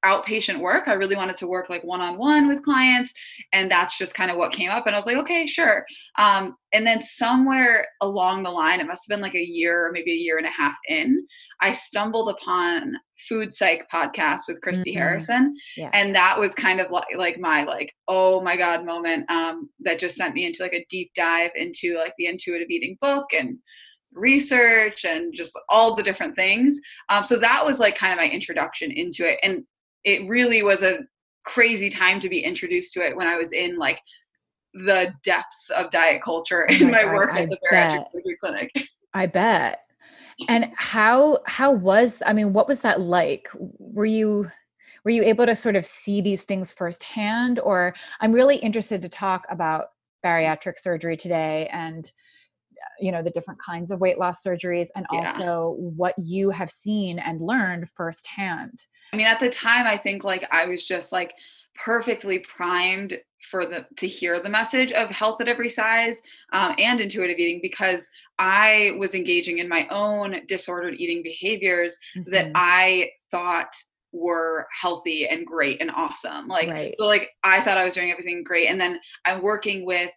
outpatient 0.04 0.60
work 0.60 0.88
i 0.88 0.92
really 0.92 1.16
wanted 1.16 1.36
to 1.36 1.46
work 1.46 1.70
like 1.70 1.82
one-on-one 1.84 2.46
with 2.48 2.62
clients 2.62 3.12
and 3.52 3.70
that's 3.70 3.96
just 3.96 4.14
kind 4.14 4.30
of 4.30 4.36
what 4.36 4.52
came 4.52 4.70
up 4.70 4.86
and 4.86 4.94
i 4.94 4.98
was 4.98 5.06
like 5.06 5.16
okay 5.16 5.46
sure 5.46 5.84
um, 6.18 6.54
and 6.74 6.86
then 6.86 7.00
somewhere 7.00 7.86
along 8.00 8.42
the 8.42 8.50
line 8.50 8.80
it 8.80 8.86
must 8.86 9.04
have 9.08 9.14
been 9.14 9.22
like 9.22 9.34
a 9.34 9.44
year 9.44 9.86
or 9.86 9.92
maybe 9.92 10.12
a 10.12 10.16
year 10.16 10.36
and 10.36 10.46
a 10.46 10.50
half 10.50 10.74
in 10.88 11.24
i 11.60 11.72
stumbled 11.72 12.28
upon 12.28 12.92
food 13.28 13.54
psych 13.54 13.86
podcast 13.92 14.40
with 14.48 14.60
christy 14.60 14.90
mm-hmm. 14.90 14.98
harrison 14.98 15.54
yes. 15.76 15.90
and 15.94 16.14
that 16.14 16.38
was 16.38 16.54
kind 16.54 16.80
of 16.80 16.90
like, 16.90 17.06
like 17.16 17.38
my 17.38 17.64
like 17.64 17.94
oh 18.08 18.40
my 18.40 18.56
god 18.56 18.84
moment 18.84 19.28
um, 19.30 19.70
that 19.80 19.98
just 19.98 20.16
sent 20.16 20.34
me 20.34 20.44
into 20.44 20.62
like 20.62 20.74
a 20.74 20.86
deep 20.90 21.10
dive 21.14 21.50
into 21.54 21.96
like 21.96 22.12
the 22.18 22.26
intuitive 22.26 22.68
eating 22.70 22.96
book 23.00 23.26
and 23.32 23.58
research 24.14 25.04
and 25.04 25.34
just 25.34 25.58
all 25.68 25.94
the 25.94 26.02
different 26.02 26.36
things. 26.36 26.78
Um, 27.08 27.24
so 27.24 27.36
that 27.38 27.64
was 27.64 27.78
like 27.78 27.96
kind 27.96 28.12
of 28.12 28.18
my 28.18 28.28
introduction 28.28 28.90
into 28.90 29.30
it. 29.30 29.38
And 29.42 29.64
it 30.04 30.26
really 30.28 30.62
was 30.62 30.82
a 30.82 31.00
crazy 31.44 31.90
time 31.90 32.20
to 32.20 32.28
be 32.28 32.40
introduced 32.40 32.92
to 32.94 33.04
it 33.04 33.16
when 33.16 33.26
I 33.26 33.36
was 33.36 33.52
in 33.52 33.78
like 33.78 34.00
the 34.74 35.12
depths 35.24 35.70
of 35.70 35.90
diet 35.90 36.22
culture 36.22 36.66
oh 36.70 36.74
in 36.74 36.90
my, 36.90 37.04
my 37.04 37.12
work 37.12 37.30
I 37.32 37.42
at 37.42 37.50
the 37.50 37.58
bariatric 37.70 38.04
surgery 38.14 38.36
clinic. 38.40 38.70
I 39.14 39.26
bet. 39.26 39.80
And 40.48 40.72
how 40.76 41.40
how 41.46 41.72
was 41.72 42.22
I 42.24 42.32
mean 42.32 42.52
what 42.52 42.68
was 42.68 42.80
that 42.80 43.00
like? 43.00 43.48
Were 43.54 44.06
you 44.06 44.50
were 45.04 45.10
you 45.10 45.22
able 45.22 45.46
to 45.46 45.56
sort 45.56 45.76
of 45.76 45.84
see 45.84 46.20
these 46.20 46.44
things 46.44 46.72
firsthand 46.72 47.58
or 47.60 47.94
I'm 48.20 48.32
really 48.32 48.56
interested 48.56 49.02
to 49.02 49.08
talk 49.08 49.46
about 49.50 49.86
bariatric 50.24 50.78
surgery 50.78 51.16
today 51.16 51.68
and 51.72 52.10
you 53.00 53.12
know 53.12 53.22
the 53.22 53.30
different 53.30 53.60
kinds 53.60 53.90
of 53.90 54.00
weight 54.00 54.18
loss 54.18 54.42
surgeries 54.42 54.88
and 54.96 55.06
yeah. 55.12 55.18
also 55.18 55.76
what 55.78 56.14
you 56.18 56.50
have 56.50 56.70
seen 56.70 57.18
and 57.18 57.40
learned 57.40 57.88
firsthand 57.90 58.86
i 59.12 59.16
mean 59.16 59.26
at 59.26 59.40
the 59.40 59.50
time 59.50 59.86
i 59.86 59.96
think 59.96 60.24
like 60.24 60.46
i 60.50 60.66
was 60.66 60.86
just 60.86 61.12
like 61.12 61.32
perfectly 61.74 62.38
primed 62.40 63.18
for 63.50 63.66
the 63.66 63.86
to 63.96 64.06
hear 64.06 64.40
the 64.40 64.48
message 64.48 64.92
of 64.92 65.08
health 65.10 65.40
at 65.40 65.48
every 65.48 65.68
size 65.68 66.20
um, 66.52 66.74
and 66.78 67.00
intuitive 67.00 67.38
eating 67.38 67.60
because 67.62 68.08
i 68.38 68.94
was 68.98 69.14
engaging 69.14 69.58
in 69.58 69.68
my 69.68 69.86
own 69.88 70.40
disordered 70.46 70.94
eating 70.94 71.22
behaviors 71.22 71.96
mm-hmm. 72.16 72.30
that 72.30 72.50
i 72.54 73.10
thought 73.30 73.74
were 74.12 74.66
healthy 74.78 75.26
and 75.26 75.46
great 75.46 75.80
and 75.80 75.90
awesome 75.90 76.46
like 76.46 76.68
right. 76.68 76.94
so 76.98 77.06
like 77.06 77.30
i 77.42 77.60
thought 77.62 77.78
i 77.78 77.84
was 77.84 77.94
doing 77.94 78.10
everything 78.10 78.44
great 78.44 78.68
and 78.68 78.80
then 78.80 79.00
i'm 79.24 79.40
working 79.42 79.86
with 79.86 80.10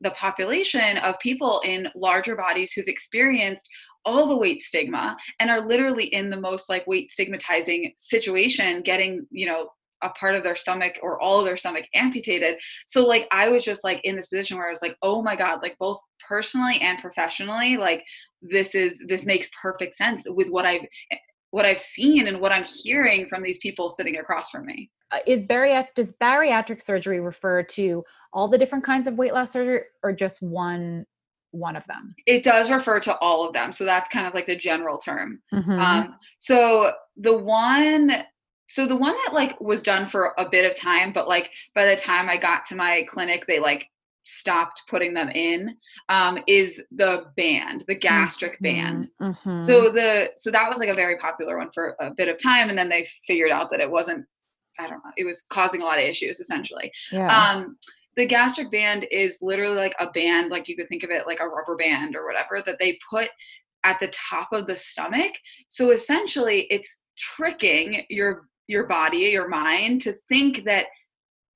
the 0.00 0.10
population 0.12 0.98
of 0.98 1.18
people 1.20 1.62
in 1.64 1.88
larger 1.94 2.36
bodies 2.36 2.72
who've 2.72 2.88
experienced 2.88 3.68
all 4.04 4.26
the 4.26 4.36
weight 4.36 4.62
stigma 4.62 5.16
and 5.40 5.50
are 5.50 5.66
literally 5.66 6.04
in 6.06 6.30
the 6.30 6.40
most 6.40 6.68
like 6.68 6.86
weight 6.86 7.10
stigmatizing 7.10 7.92
situation 7.96 8.82
getting 8.82 9.26
you 9.30 9.46
know 9.46 9.68
a 10.02 10.10
part 10.10 10.34
of 10.34 10.42
their 10.42 10.56
stomach 10.56 10.94
or 11.02 11.20
all 11.20 11.38
of 11.38 11.46
their 11.46 11.56
stomach 11.56 11.86
amputated. 11.94 12.56
So 12.86 13.06
like 13.06 13.26
i 13.32 13.48
was 13.48 13.64
just 13.64 13.82
like 13.84 14.00
in 14.04 14.16
this 14.16 14.28
position 14.28 14.56
where 14.56 14.66
i 14.66 14.70
was 14.70 14.82
like 14.82 14.96
oh 15.02 15.22
my 15.22 15.36
god 15.36 15.60
like 15.62 15.76
both 15.78 15.98
personally 16.26 16.78
and 16.80 16.98
professionally 16.98 17.76
like 17.76 18.04
this 18.42 18.74
is 18.74 19.02
this 19.08 19.26
makes 19.26 19.48
perfect 19.60 19.94
sense 19.94 20.26
with 20.28 20.48
what 20.48 20.66
i've 20.66 20.86
what 21.56 21.64
i've 21.64 21.80
seen 21.80 22.28
and 22.28 22.38
what 22.38 22.52
i'm 22.52 22.64
hearing 22.64 23.26
from 23.26 23.42
these 23.42 23.56
people 23.56 23.88
sitting 23.88 24.18
across 24.18 24.50
from 24.50 24.66
me. 24.66 24.90
Uh, 25.10 25.20
is 25.26 25.40
bariatric 25.40 25.94
does 25.96 26.12
bariatric 26.20 26.82
surgery 26.82 27.18
refer 27.18 27.62
to 27.62 28.04
all 28.34 28.46
the 28.46 28.58
different 28.58 28.84
kinds 28.84 29.08
of 29.08 29.14
weight 29.14 29.32
loss 29.32 29.52
surgery 29.52 29.80
or 30.02 30.12
just 30.12 30.42
one 30.42 31.06
one 31.52 31.74
of 31.74 31.86
them? 31.86 32.14
It 32.26 32.44
does 32.44 32.70
refer 32.70 33.00
to 33.00 33.16
all 33.18 33.46
of 33.46 33.54
them. 33.54 33.72
So 33.72 33.86
that's 33.86 34.10
kind 34.10 34.26
of 34.26 34.34
like 34.34 34.44
the 34.44 34.56
general 34.56 34.98
term. 34.98 35.40
Mm-hmm. 35.54 35.70
um, 35.70 36.16
so 36.36 36.92
the 37.16 37.32
one 37.32 38.12
so 38.68 38.84
the 38.84 38.96
one 38.96 39.14
that 39.24 39.32
like 39.32 39.58
was 39.58 39.82
done 39.82 40.06
for 40.06 40.34
a 40.36 40.46
bit 40.46 40.70
of 40.70 40.76
time 40.76 41.12
but 41.12 41.28
like 41.28 41.52
by 41.74 41.86
the 41.86 41.96
time 41.96 42.28
i 42.28 42.36
got 42.36 42.66
to 42.66 42.74
my 42.74 43.06
clinic 43.08 43.46
they 43.46 43.60
like 43.60 43.88
stopped 44.26 44.82
putting 44.88 45.14
them 45.14 45.30
in 45.30 45.76
um, 46.08 46.38
is 46.46 46.82
the 46.90 47.24
band 47.36 47.84
the 47.86 47.94
gastric 47.94 48.54
mm-hmm. 48.54 48.64
band 48.64 49.10
mm-hmm. 49.22 49.62
so 49.62 49.90
the 49.90 50.30
so 50.36 50.50
that 50.50 50.68
was 50.68 50.78
like 50.78 50.88
a 50.88 50.94
very 50.94 51.16
popular 51.16 51.56
one 51.56 51.70
for 51.72 51.96
a 52.00 52.12
bit 52.12 52.28
of 52.28 52.36
time 52.42 52.68
and 52.68 52.76
then 52.78 52.88
they 52.88 53.08
figured 53.26 53.50
out 53.50 53.70
that 53.70 53.80
it 53.80 53.90
wasn't 53.90 54.24
I 54.78 54.88
don't 54.88 54.98
know, 55.04 55.12
it 55.16 55.24
was 55.24 55.42
causing 55.48 55.82
a 55.82 55.84
lot 55.84 55.98
of 55.98 56.04
issues 56.04 56.40
essentially. 56.40 56.92
Yeah. 57.10 57.34
Um, 57.34 57.78
the 58.16 58.26
gastric 58.26 58.70
band 58.70 59.06
is 59.10 59.38
literally 59.42 59.76
like 59.76 59.94
a 60.00 60.10
band, 60.10 60.50
like 60.50 60.68
you 60.68 60.76
could 60.76 60.88
think 60.88 61.02
of 61.02 61.10
it 61.10 61.26
like 61.26 61.40
a 61.40 61.48
rubber 61.48 61.76
band 61.76 62.16
or 62.16 62.26
whatever 62.26 62.62
that 62.64 62.78
they 62.78 62.98
put 63.08 63.28
at 63.84 64.00
the 64.00 64.08
top 64.08 64.48
of 64.52 64.66
the 64.66 64.76
stomach. 64.76 65.32
So 65.68 65.90
essentially 65.90 66.66
it's 66.70 67.02
tricking 67.16 68.04
your 68.08 68.48
your 68.68 68.86
body, 68.86 69.18
your 69.18 69.48
mind 69.48 70.00
to 70.00 70.12
think 70.28 70.64
that 70.64 70.86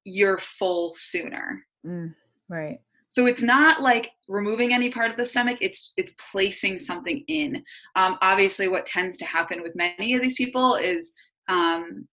you're 0.05 0.39
full 0.39 0.93
sooner. 0.95 1.65
Mm, 1.85 2.15
right. 2.51 2.81
So 3.09 3.27
it's 3.27 3.43
not 3.43 3.83
like 3.83 4.13
removing 4.29 4.73
any 4.73 4.91
part 4.91 5.11
of 5.11 5.17
the 5.17 5.27
stomach. 5.27 5.59
It's 5.61 5.93
it's 5.97 6.15
placing 6.31 6.79
something 6.79 7.25
in. 7.27 7.65
Um, 7.97 8.17
obviously, 8.23 8.69
what 8.69 8.87
tends 8.87 9.17
to 9.17 9.25
happen 9.25 9.63
with 9.63 9.75
many 9.75 10.15
of 10.15 10.23
these 10.23 10.35
people 10.35 10.77
is 10.77 11.13
um, 11.49 12.07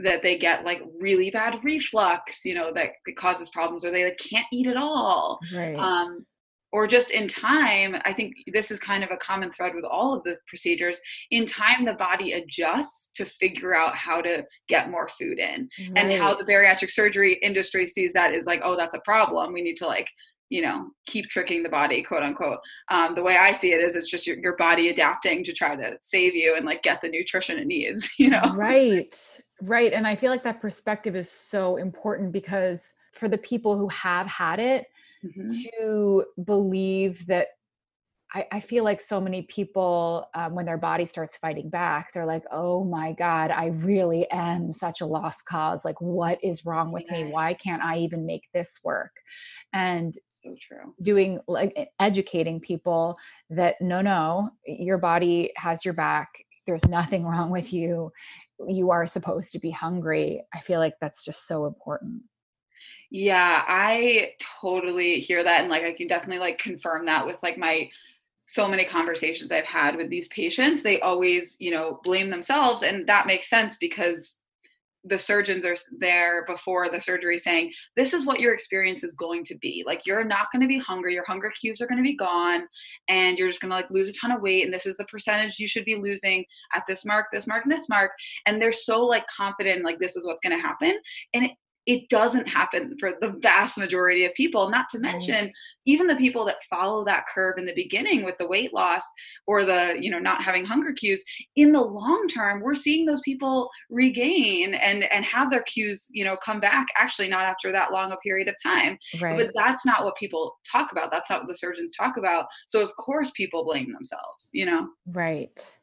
that 0.00 0.22
they 0.24 0.36
get 0.36 0.64
like 0.64 0.82
really 1.00 1.30
bad 1.30 1.60
reflux, 1.62 2.44
you 2.44 2.56
know, 2.56 2.72
that 2.72 2.90
causes 3.16 3.50
problems, 3.50 3.84
or 3.84 3.92
they 3.92 4.04
like 4.04 4.18
can't 4.18 4.46
eat 4.52 4.66
at 4.66 4.76
all. 4.76 5.38
Right. 5.54 5.76
Um, 5.76 6.26
or 6.72 6.86
just 6.86 7.10
in 7.10 7.28
time, 7.28 7.96
I 8.04 8.12
think 8.12 8.34
this 8.52 8.70
is 8.70 8.80
kind 8.80 9.04
of 9.04 9.10
a 9.10 9.16
common 9.18 9.52
thread 9.52 9.74
with 9.74 9.84
all 9.84 10.14
of 10.14 10.22
the 10.24 10.36
procedures. 10.46 10.98
In 11.30 11.46
time, 11.46 11.84
the 11.84 11.92
body 11.92 12.32
adjusts 12.32 13.10
to 13.14 13.26
figure 13.26 13.74
out 13.74 13.94
how 13.94 14.22
to 14.22 14.44
get 14.68 14.90
more 14.90 15.08
food 15.18 15.38
in. 15.38 15.68
Right. 15.78 15.92
And 15.96 16.12
how 16.12 16.34
the 16.34 16.44
bariatric 16.44 16.90
surgery 16.90 17.34
industry 17.42 17.86
sees 17.86 18.14
that 18.14 18.32
is 18.32 18.46
like, 18.46 18.62
oh, 18.64 18.76
that's 18.76 18.94
a 18.94 19.00
problem. 19.00 19.52
We 19.52 19.62
need 19.62 19.76
to 19.76 19.86
like 19.86 20.08
you 20.48 20.60
know 20.60 20.90
keep 21.06 21.30
tricking 21.30 21.62
the 21.62 21.68
body 21.70 22.02
quote 22.02 22.22
unquote 22.22 22.58
um, 22.90 23.14
the 23.14 23.22
way 23.22 23.38
i 23.38 23.54
see 23.54 23.72
it 23.72 23.80
is 23.80 23.94
it's 23.94 24.10
just 24.10 24.26
your, 24.26 24.38
your 24.38 24.54
body 24.56 24.90
adapting 24.90 25.42
to 25.42 25.50
try 25.50 25.74
to 25.74 25.96
save 26.02 26.34
you 26.34 26.54
and 26.56 26.66
like 26.66 26.82
get 26.82 27.00
the 27.00 27.08
nutrition 27.08 27.58
it 27.58 27.66
needs 27.66 28.06
you 28.18 28.28
know 28.28 28.52
right 28.54 29.40
right 29.62 29.94
and 29.94 30.06
i 30.06 30.14
feel 30.14 30.30
like 30.30 30.44
that 30.44 30.60
perspective 30.60 31.16
is 31.16 31.30
so 31.30 31.76
important 31.76 32.32
because 32.32 32.92
for 33.14 33.30
the 33.30 33.38
people 33.38 33.78
who 33.78 33.88
have 33.88 34.26
had 34.26 34.58
it 34.58 34.86
mm-hmm. 35.24 35.48
to 35.48 36.24
believe 36.44 37.26
that 37.26 37.48
I, 38.34 38.46
I, 38.50 38.60
feel 38.60 38.82
like 38.82 39.00
so 39.00 39.20
many 39.20 39.42
people, 39.42 40.26
um, 40.34 40.54
when 40.54 40.64
their 40.64 40.78
body 40.78 41.04
starts 41.04 41.36
fighting 41.36 41.68
back, 41.68 42.12
they're 42.12 42.26
like, 42.26 42.44
oh 42.50 42.82
my 42.82 43.12
God, 43.12 43.50
I 43.50 43.66
really 43.66 44.26
am 44.30 44.72
such 44.72 45.00
a 45.02 45.06
lost 45.06 45.44
cause. 45.44 45.84
Like, 45.84 46.00
what 46.00 46.38
is 46.42 46.64
wrong 46.64 46.92
with 46.92 47.04
yeah. 47.06 47.24
me? 47.24 47.30
Why 47.30 47.52
can't 47.54 47.82
I 47.82 47.98
even 47.98 48.24
make 48.24 48.44
this 48.54 48.80
work? 48.82 49.12
And 49.74 50.14
so 50.28 50.54
true. 50.60 50.94
Doing 51.02 51.40
like 51.46 51.90
educating 52.00 52.60
people 52.60 53.18
that 53.50 53.76
no, 53.80 54.00
no, 54.00 54.50
your 54.66 54.98
body 54.98 55.52
has 55.56 55.84
your 55.84 55.94
back. 55.94 56.30
There's 56.66 56.88
nothing 56.88 57.24
wrong 57.24 57.50
with 57.50 57.72
you. 57.72 58.12
You 58.66 58.92
are 58.92 59.06
supposed 59.06 59.52
to 59.52 59.58
be 59.58 59.70
hungry. 59.70 60.42
I 60.54 60.60
feel 60.60 60.78
like 60.78 60.94
that's 61.00 61.24
just 61.24 61.46
so 61.46 61.66
important. 61.66 62.22
Yeah, 63.14 63.62
I 63.68 64.32
totally 64.62 65.20
hear 65.20 65.44
that. 65.44 65.60
And 65.60 65.68
like, 65.68 65.82
I 65.82 65.92
can 65.92 66.06
definitely 66.06 66.38
like 66.38 66.56
confirm 66.56 67.04
that 67.04 67.26
with 67.26 67.36
like 67.42 67.58
my 67.58 67.90
so 68.46 68.66
many 68.66 68.86
conversations 68.86 69.52
I've 69.52 69.66
had 69.66 69.96
with 69.96 70.08
these 70.08 70.28
patients, 70.28 70.82
they 70.82 70.98
always, 71.00 71.58
you 71.60 71.72
know, 71.72 72.00
blame 72.02 72.30
themselves. 72.30 72.82
And 72.82 73.06
that 73.08 73.26
makes 73.26 73.50
sense 73.50 73.76
because 73.76 74.38
the 75.04 75.18
surgeons 75.18 75.66
are 75.66 75.76
there 75.98 76.46
before 76.46 76.88
the 76.88 77.00
surgery 77.00 77.36
saying, 77.36 77.72
this 77.96 78.14
is 78.14 78.24
what 78.24 78.40
your 78.40 78.54
experience 78.54 79.04
is 79.04 79.14
going 79.14 79.44
to 79.44 79.56
be. 79.58 79.82
Like, 79.84 80.06
you're 80.06 80.24
not 80.24 80.46
going 80.50 80.62
to 80.62 80.68
be 80.68 80.78
hungry. 80.78 81.12
Your 81.12 81.24
hunger 81.26 81.52
cues 81.60 81.82
are 81.82 81.86
going 81.86 81.98
to 81.98 82.04
be 82.04 82.16
gone. 82.16 82.62
And 83.08 83.36
you're 83.36 83.48
just 83.48 83.60
going 83.60 83.70
to 83.70 83.76
like 83.76 83.90
lose 83.90 84.08
a 84.08 84.14
ton 84.14 84.30
of 84.30 84.40
weight. 84.40 84.64
And 84.64 84.72
this 84.72 84.86
is 84.86 84.96
the 84.96 85.04
percentage 85.04 85.58
you 85.58 85.68
should 85.68 85.84
be 85.84 85.96
losing 85.96 86.46
at 86.74 86.84
this 86.88 87.04
mark, 87.04 87.26
this 87.30 87.46
mark, 87.46 87.64
and 87.64 87.72
this 87.72 87.90
mark. 87.90 88.12
And 88.46 88.62
they're 88.62 88.72
so 88.72 89.04
like 89.04 89.26
confident, 89.26 89.84
like, 89.84 89.98
this 89.98 90.16
is 90.16 90.26
what's 90.26 90.40
going 90.40 90.56
to 90.56 90.62
happen. 90.62 90.94
And 91.34 91.44
it 91.44 91.52
it 91.86 92.08
doesn't 92.08 92.46
happen 92.46 92.96
for 92.98 93.14
the 93.20 93.30
vast 93.40 93.76
majority 93.76 94.24
of 94.24 94.32
people 94.34 94.70
not 94.70 94.88
to 94.90 94.98
mention 94.98 95.46
right. 95.46 95.52
even 95.86 96.06
the 96.06 96.16
people 96.16 96.44
that 96.44 96.62
follow 96.70 97.04
that 97.04 97.24
curve 97.32 97.58
in 97.58 97.64
the 97.64 97.74
beginning 97.74 98.24
with 98.24 98.36
the 98.38 98.46
weight 98.46 98.72
loss 98.72 99.02
or 99.46 99.64
the 99.64 99.96
you 100.00 100.10
know 100.10 100.18
not 100.18 100.42
having 100.42 100.64
hunger 100.64 100.92
cues 100.92 101.22
in 101.56 101.72
the 101.72 101.80
long 101.80 102.28
term 102.28 102.60
we're 102.60 102.74
seeing 102.74 103.04
those 103.04 103.20
people 103.20 103.68
regain 103.90 104.74
and 104.74 105.04
and 105.04 105.24
have 105.24 105.50
their 105.50 105.62
cues 105.62 106.08
you 106.12 106.24
know 106.24 106.36
come 106.36 106.60
back 106.60 106.86
actually 106.96 107.28
not 107.28 107.44
after 107.44 107.72
that 107.72 107.92
long 107.92 108.12
a 108.12 108.16
period 108.18 108.48
of 108.48 108.54
time 108.62 108.96
right. 109.20 109.36
but 109.36 109.50
that's 109.54 109.84
not 109.84 110.04
what 110.04 110.16
people 110.16 110.56
talk 110.70 110.92
about 110.92 111.10
that's 111.10 111.30
not 111.30 111.40
what 111.40 111.48
the 111.48 111.54
surgeons 111.54 111.92
talk 111.96 112.16
about 112.16 112.46
so 112.68 112.82
of 112.82 112.94
course 112.96 113.30
people 113.32 113.64
blame 113.64 113.92
themselves 113.92 114.50
you 114.52 114.64
know 114.64 114.88
right 115.08 115.78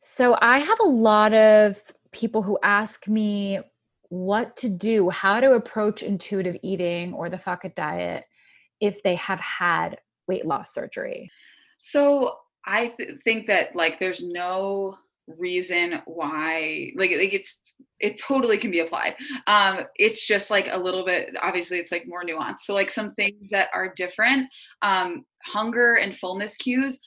so 0.00 0.36
i 0.40 0.58
have 0.58 0.78
a 0.80 0.88
lot 0.88 1.32
of 1.32 1.80
people 2.12 2.42
who 2.42 2.58
ask 2.62 3.06
me 3.06 3.60
what 4.10 4.56
to 4.58 4.68
do, 4.68 5.08
how 5.08 5.40
to 5.40 5.52
approach 5.52 6.02
intuitive 6.02 6.56
eating 6.62 7.14
or 7.14 7.30
the 7.30 7.38
it 7.38 7.74
diet 7.74 8.24
if 8.80 9.02
they 9.02 9.14
have 9.14 9.40
had 9.40 9.98
weight 10.26 10.44
loss 10.44 10.74
surgery? 10.74 11.30
So 11.78 12.36
I 12.66 12.88
th- 12.88 13.20
think 13.24 13.46
that 13.46 13.74
like 13.74 13.98
there's 13.98 14.22
no 14.22 14.98
reason 15.38 16.02
why 16.06 16.90
like, 16.96 17.12
like 17.12 17.32
it's 17.32 17.76
it 18.00 18.18
totally 18.18 18.58
can 18.58 18.72
be 18.72 18.80
applied. 18.80 19.14
Um 19.46 19.84
it's 19.94 20.26
just 20.26 20.50
like 20.50 20.68
a 20.70 20.78
little 20.78 21.04
bit 21.04 21.36
obviously 21.40 21.78
it's 21.78 21.92
like 21.92 22.08
more 22.08 22.24
nuanced. 22.24 22.60
So 22.60 22.74
like 22.74 22.90
some 22.90 23.14
things 23.14 23.50
that 23.50 23.68
are 23.72 23.94
different 23.94 24.48
um 24.82 25.24
hunger 25.44 25.94
and 25.94 26.18
fullness 26.18 26.56
cues 26.56 27.00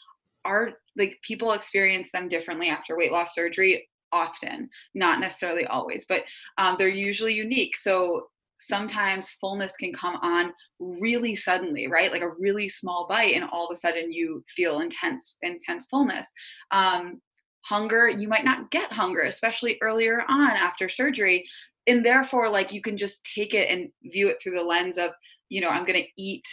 are 0.46 0.72
like 0.96 1.18
people 1.22 1.52
experience 1.52 2.12
them 2.12 2.30
differently 2.30 2.70
after 2.70 2.96
weight 2.96 3.12
loss 3.12 3.36
surgery 3.36 3.90
often, 4.14 4.70
not 4.94 5.20
necessarily 5.20 5.66
always, 5.66 6.06
but 6.08 6.24
um, 6.58 6.76
they're 6.78 6.88
usually 6.88 7.34
unique. 7.34 7.76
So 7.76 8.28
sometimes 8.60 9.32
fullness 9.42 9.76
can 9.76 9.94
come 9.94 10.18
on 10.22 10.54
really 10.80 11.36
suddenly, 11.36 11.88
right? 11.88 12.12
Like 12.12 12.22
a 12.22 12.32
really 12.40 12.70
small 12.70 13.08
bite, 13.10 13.36
and 13.36 13.44
all 13.44 13.66
of 13.66 13.72
a 13.72 13.76
sudden 13.76 14.12
you 14.12 14.44
feel 14.48 14.80
intense, 14.80 15.38
intense 15.42 15.88
fullness. 15.88 16.30
Um, 16.72 17.22
hunger, 17.64 18.10
you 18.10 18.28
might 18.28 18.46
not 18.46 18.72
get 18.72 18.92
hunger, 18.92 19.22
especially 19.22 19.78
earlier 19.82 20.22
on 20.28 20.52
after 20.52 20.90
surgery. 20.90 21.46
And 21.88 22.06
therefore, 22.06 22.50
like 22.50 22.72
you 22.72 22.82
can 22.82 22.98
just 22.98 23.28
take 23.36 23.54
it 23.54 23.70
and 23.70 23.90
view 24.12 24.30
it 24.30 24.38
through 24.42 24.58
the 24.58 24.64
lens 24.64 24.98
of, 24.98 25.12
you 25.50 25.62
know, 25.62 25.70
I'm 25.70 25.86
going 25.86 26.02
to 26.02 26.10
eat 26.18 26.46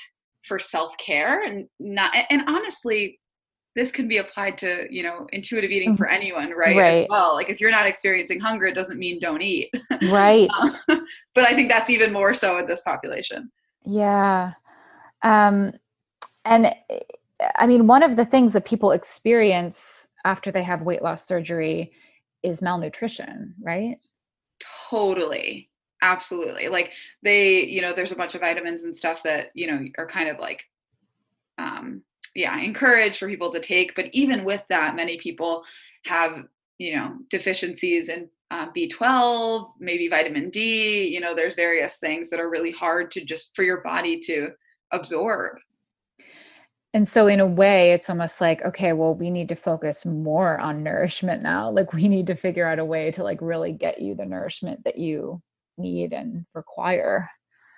for 0.45 0.59
self 0.59 0.97
care 0.99 1.43
and 1.45 1.67
not, 1.79 2.15
and 2.31 2.43
honestly, 2.49 3.21
this 3.77 3.93
can 3.93 4.09
be 4.09 4.19
applied 4.19 4.59
to 4.59 4.87
you 4.91 5.03
know 5.03 5.27
intuitive 5.33 5.71
eating 5.71 5.97
for 5.97 6.07
mm-hmm. 6.07 6.15
anyone 6.15 6.51
right, 6.51 6.77
right. 6.77 7.03
as 7.03 7.07
well. 7.09 7.35
Like 7.35 7.51
if 7.51 7.61
you're 7.61 7.71
not 7.71 7.87
experiencing 7.87 8.41
hunger 8.41 8.67
it 8.67 8.75
doesn't 8.75 8.99
mean 8.99 9.19
don't 9.19 9.43
eat. 9.43 9.73
Right. 10.11 10.49
Um, 10.89 11.07
but 11.35 11.45
i 11.45 11.55
think 11.55 11.71
that's 11.71 11.91
even 11.91 12.13
more 12.13 12.35
so 12.35 12.59
in 12.59 12.67
this 12.67 12.81
population. 12.81 13.51
Yeah. 13.85 14.53
Um 15.23 15.73
and 16.45 16.75
i 17.57 17.67
mean 17.67 17.87
one 17.87 18.03
of 18.03 18.17
the 18.17 18.25
things 18.25 18.53
that 18.53 18.65
people 18.65 18.93
experience 18.93 20.09
after 20.25 20.51
they 20.51 20.63
have 20.63 20.83
weight 20.83 21.03
loss 21.03 21.27
surgery 21.27 21.93
is 22.43 22.63
malnutrition 22.63 23.55
right? 23.63 23.97
Totally. 24.91 25.69
Absolutely. 26.03 26.69
Like 26.69 26.93
they 27.23 27.65
you 27.65 27.83
know 27.83 27.93
there's 27.93 28.13
a 28.13 28.17
bunch 28.17 28.35
of 28.35 28.41
vitamins 28.41 28.85
and 28.85 28.95
stuff 28.95 29.23
that 29.23 29.51
you 29.55 29.67
know 29.67 29.85
are 29.99 30.07
kind 30.07 30.29
of 30.29 30.39
like 30.39 30.65
um 31.59 32.03
yeah 32.41 32.59
encourage 32.59 33.19
for 33.19 33.29
people 33.29 33.53
to 33.53 33.61
take 33.61 33.95
but 33.95 34.09
even 34.13 34.45
with 34.45 34.63
that 34.69 34.97
many 34.97 35.17
people 35.19 35.65
have 36.05 36.45
you 36.79 36.97
know 36.97 37.17
deficiencies 37.29 38.09
in 38.09 38.29
uh, 38.51 38.67
b12 38.77 39.71
maybe 39.79 40.09
vitamin 40.09 40.51
d 40.51 41.07
you 41.07 41.21
know 41.21 41.35
there's 41.35 41.55
various 41.55 41.99
things 41.99 42.31
that 42.31 42.41
are 42.41 42.51
really 42.51 42.73
hard 42.73 43.11
to 43.13 43.25
just 43.25 43.55
for 43.55 43.63
your 43.63 43.83
body 43.83 44.19
to 44.19 44.51
absorb. 44.91 45.59
And 46.93 47.07
so 47.07 47.29
in 47.29 47.39
a 47.39 47.47
way 47.47 47.93
it's 47.93 48.11
almost 48.11 48.41
like 48.41 48.63
okay 48.63 48.93
well 48.93 49.15
we 49.15 49.31
need 49.31 49.49
to 49.51 49.55
focus 49.55 50.05
more 50.05 50.59
on 50.59 50.83
nourishment 50.83 51.43
now. 51.43 51.71
Like 51.81 51.93
we 51.93 52.09
need 52.09 52.27
to 52.29 52.35
figure 52.35 52.67
out 52.67 52.79
a 52.79 52.85
way 52.85 53.11
to 53.13 53.23
like 53.23 53.39
really 53.41 53.73
get 53.73 54.01
you 54.01 54.15
the 54.15 54.27
nourishment 54.27 54.85
that 54.85 54.99
you 54.99 55.41
need 55.79 56.13
and 56.13 56.45
require 56.55 57.31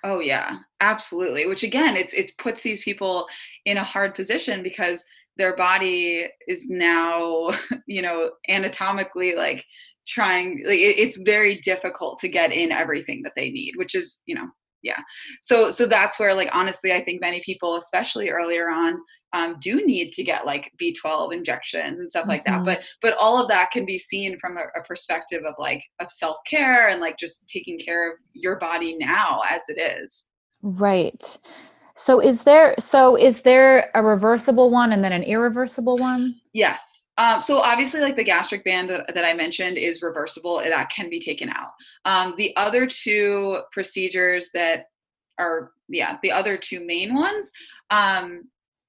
Oh 0.03 0.19
yeah, 0.19 0.57
absolutely. 0.81 1.47
Which 1.47 1.63
again, 1.63 1.95
it's 1.95 2.13
it 2.13 2.31
puts 2.37 2.61
these 2.61 2.83
people 2.83 3.27
in 3.65 3.77
a 3.77 3.83
hard 3.83 4.15
position 4.15 4.61
because 4.61 5.03
their 5.37 5.55
body 5.55 6.27
is 6.47 6.69
now, 6.69 7.49
you 7.87 8.01
know, 8.01 8.31
anatomically 8.49 9.35
like 9.35 9.65
trying 10.07 10.63
like 10.65 10.79
it, 10.79 10.99
it's 10.99 11.17
very 11.17 11.55
difficult 11.59 12.19
to 12.19 12.27
get 12.27 12.51
in 12.51 12.71
everything 12.71 13.21
that 13.23 13.33
they 13.35 13.49
need, 13.49 13.73
which 13.77 13.95
is, 13.95 14.21
you 14.25 14.35
know, 14.35 14.47
yeah. 14.81 14.99
So 15.41 15.71
so 15.71 15.85
that's 15.85 16.19
where 16.19 16.33
like 16.33 16.49
honestly 16.53 16.91
I 16.91 17.03
think 17.03 17.21
many 17.21 17.41
people 17.45 17.77
especially 17.77 18.29
earlier 18.29 18.69
on 18.69 18.97
um, 19.33 19.57
do 19.59 19.85
need 19.85 20.13
to 20.13 20.23
get 20.23 20.45
like 20.45 20.71
b12 20.81 21.33
injections 21.33 21.99
and 21.99 22.09
stuff 22.09 22.21
mm-hmm. 22.21 22.29
like 22.29 22.45
that. 22.45 22.55
Mm-hmm. 22.55 22.65
but 22.65 22.83
but 23.01 23.15
all 23.17 23.41
of 23.41 23.49
that 23.49 23.71
can 23.71 23.85
be 23.85 23.97
seen 23.97 24.37
from 24.39 24.57
a, 24.57 24.65
a 24.79 24.83
perspective 24.83 25.43
of 25.45 25.55
like 25.57 25.83
of 25.99 26.09
self-care 26.09 26.89
and 26.89 27.01
like 27.01 27.17
just 27.17 27.47
taking 27.47 27.77
care 27.77 28.11
of 28.11 28.17
your 28.33 28.57
body 28.57 28.95
now 28.95 29.41
as 29.49 29.63
it 29.67 29.79
is. 29.79 30.27
Right. 30.61 31.37
So 31.95 32.19
is 32.19 32.43
there 32.43 32.75
so 32.79 33.15
is 33.15 33.41
there 33.41 33.91
a 33.93 34.01
reversible 34.01 34.69
one 34.69 34.93
and 34.93 35.03
then 35.03 35.11
an 35.11 35.23
irreversible 35.23 35.97
one? 35.97 36.35
Yes. 36.53 37.05
Um, 37.17 37.41
so 37.41 37.59
obviously 37.59 38.01
like 38.01 38.15
the 38.15 38.23
gastric 38.23 38.65
band 38.65 38.89
that, 38.89 39.13
that 39.13 39.23
i 39.23 39.35
mentioned 39.35 39.77
is 39.77 40.01
reversible 40.01 40.57
that 40.57 40.89
can 40.89 41.09
be 41.09 41.19
taken 41.19 41.49
out. 41.49 41.71
Um, 42.05 42.33
the 42.37 42.55
other 42.55 42.87
two 42.87 43.59
procedures 43.71 44.49
that 44.53 44.85
are 45.39 45.71
yeah 45.89 46.17
the 46.21 46.31
other 46.31 46.57
two 46.57 46.85
main 46.85 47.13
ones 47.13 47.51
um, 47.89 48.43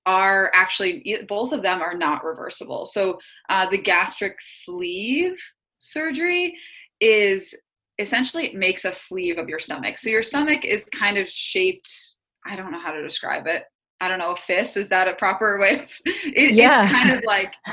are 0.06 0.50
actually 0.54 1.24
both 1.28 1.52
of 1.52 1.62
them 1.62 1.80
are 1.80 1.96
not 1.96 2.24
reversible. 2.24 2.86
So 2.86 3.18
uh, 3.48 3.68
the 3.68 3.78
gastric 3.78 4.36
sleeve 4.40 5.40
surgery 5.78 6.56
is 7.00 7.54
essentially 7.98 8.46
it 8.46 8.54
makes 8.54 8.84
a 8.84 8.92
sleeve 8.92 9.38
of 9.38 9.48
your 9.48 9.58
stomach. 9.58 9.98
So 9.98 10.10
your 10.10 10.22
stomach 10.22 10.64
is 10.64 10.84
kind 10.86 11.18
of 11.18 11.28
shaped. 11.28 11.90
I 12.46 12.56
don't 12.56 12.72
know 12.72 12.80
how 12.80 12.92
to 12.92 13.02
describe 13.02 13.46
it. 13.46 13.64
I 14.00 14.08
don't 14.08 14.18
know 14.18 14.32
a 14.32 14.36
fist. 14.36 14.76
Is 14.76 14.88
that 14.90 15.08
a 15.08 15.14
proper 15.14 15.58
way? 15.58 15.86
It, 16.06 16.54
yeah. 16.54 16.84
It's 16.84 16.92
kind 16.92 17.10
of 17.10 17.24
like 17.24 17.54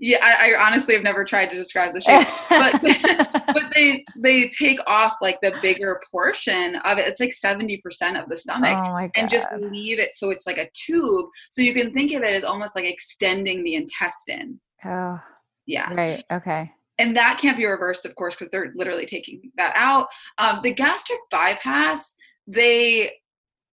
yeah 0.00 0.18
I, 0.22 0.52
I, 0.52 0.66
honestly 0.66 0.94
have 0.94 1.02
never 1.02 1.24
tried 1.24 1.50
to 1.50 1.56
describe 1.56 1.92
the 1.92 2.00
shape 2.00 2.26
but 2.48 2.80
but 3.54 3.72
they 3.74 4.04
they 4.16 4.48
take 4.48 4.78
off 4.86 5.16
like 5.20 5.40
the 5.42 5.54
bigger 5.62 6.00
portion 6.10 6.76
of 6.76 6.98
it. 6.98 7.06
It's 7.06 7.20
like 7.20 7.32
70% 7.32 8.20
of 8.20 8.28
the 8.28 8.36
stomach 8.36 8.76
oh 8.76 9.08
and 9.14 9.30
just 9.30 9.46
leave 9.58 9.98
it 9.98 10.14
so 10.14 10.30
it's 10.30 10.46
like 10.46 10.58
a 10.58 10.68
tube. 10.72 11.26
So 11.50 11.62
you 11.62 11.74
can 11.74 11.92
think 11.92 12.12
of 12.12 12.22
it 12.22 12.34
as 12.34 12.44
almost 12.44 12.74
like 12.74 12.86
extending 12.86 13.62
the 13.64 13.74
intestine. 13.74 14.60
Oh 14.84 15.20
yeah. 15.66 15.92
right 15.92 16.24
okay. 16.32 16.72
And 16.98 17.16
that 17.16 17.38
can't 17.38 17.56
be 17.56 17.66
reversed 17.66 18.04
of 18.06 18.14
course 18.14 18.34
because 18.34 18.50
they're 18.50 18.72
literally 18.74 19.06
taking 19.06 19.52
that 19.56 19.74
out. 19.76 20.08
Um, 20.38 20.60
the 20.62 20.72
gastric 20.72 21.20
bypass 21.30 22.14
they 22.46 23.12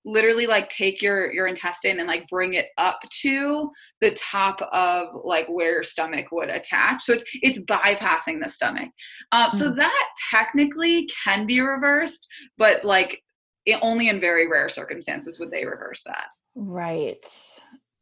literally 0.07 0.47
like 0.47 0.69
take 0.69 1.01
your 1.01 1.33
your 1.33 1.47
intestine 1.47 1.99
and 1.99 2.07
like 2.07 2.27
bring 2.29 2.53
it 2.53 2.69
up 2.77 2.99
to 3.21 3.69
the 4.01 4.11
top 4.11 4.61
of 4.71 5.09
like 5.23 5.47
where 5.47 5.73
your 5.73 5.83
stomach 5.83 6.27
would 6.31 6.49
attach. 6.49 7.03
So 7.03 7.13
it's 7.13 7.23
it's 7.41 7.59
bypassing 7.59 8.41
the 8.41 8.49
stomach. 8.49 8.89
Um, 9.31 9.49
mm-hmm. 9.49 9.57
so 9.57 9.71
that 9.71 10.07
technically 10.31 11.09
can 11.23 11.45
be 11.45 11.61
reversed 11.61 12.27
but 12.57 12.83
like 12.83 13.21
it, 13.65 13.79
only 13.81 14.09
in 14.09 14.19
very 14.19 14.47
rare 14.47 14.69
circumstances 14.69 15.39
would 15.39 15.51
they 15.51 15.65
reverse 15.65 16.03
that. 16.05 16.29
Right. 16.55 17.25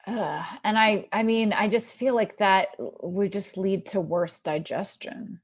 Uh, 0.07 0.45
and 0.63 0.77
i 0.77 1.07
i 1.11 1.23
mean 1.23 1.51
i 1.51 1.67
just 1.67 1.95
feel 1.95 2.13
like 2.13 2.37
that 2.37 2.67
would 2.77 3.33
just 3.33 3.57
lead 3.57 3.87
to 3.87 3.99
worse 3.99 4.39
digestion. 4.39 5.41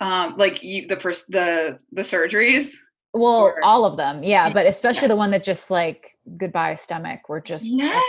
Um 0.00 0.34
like 0.36 0.62
you, 0.64 0.88
the 0.88 0.96
pers- 0.96 1.26
the 1.28 1.78
the 1.92 2.02
surgeries 2.02 2.72
well 3.14 3.42
or, 3.42 3.64
all 3.64 3.84
of 3.84 3.96
them 3.96 4.22
yeah 4.22 4.52
but 4.52 4.66
especially 4.66 5.02
yeah. 5.02 5.08
the 5.08 5.16
one 5.16 5.30
that 5.30 5.42
just 5.42 5.70
like 5.70 6.16
goodbye 6.36 6.74
stomach 6.74 7.20
we're 7.28 7.40
just 7.40 7.64
yes. 7.64 8.02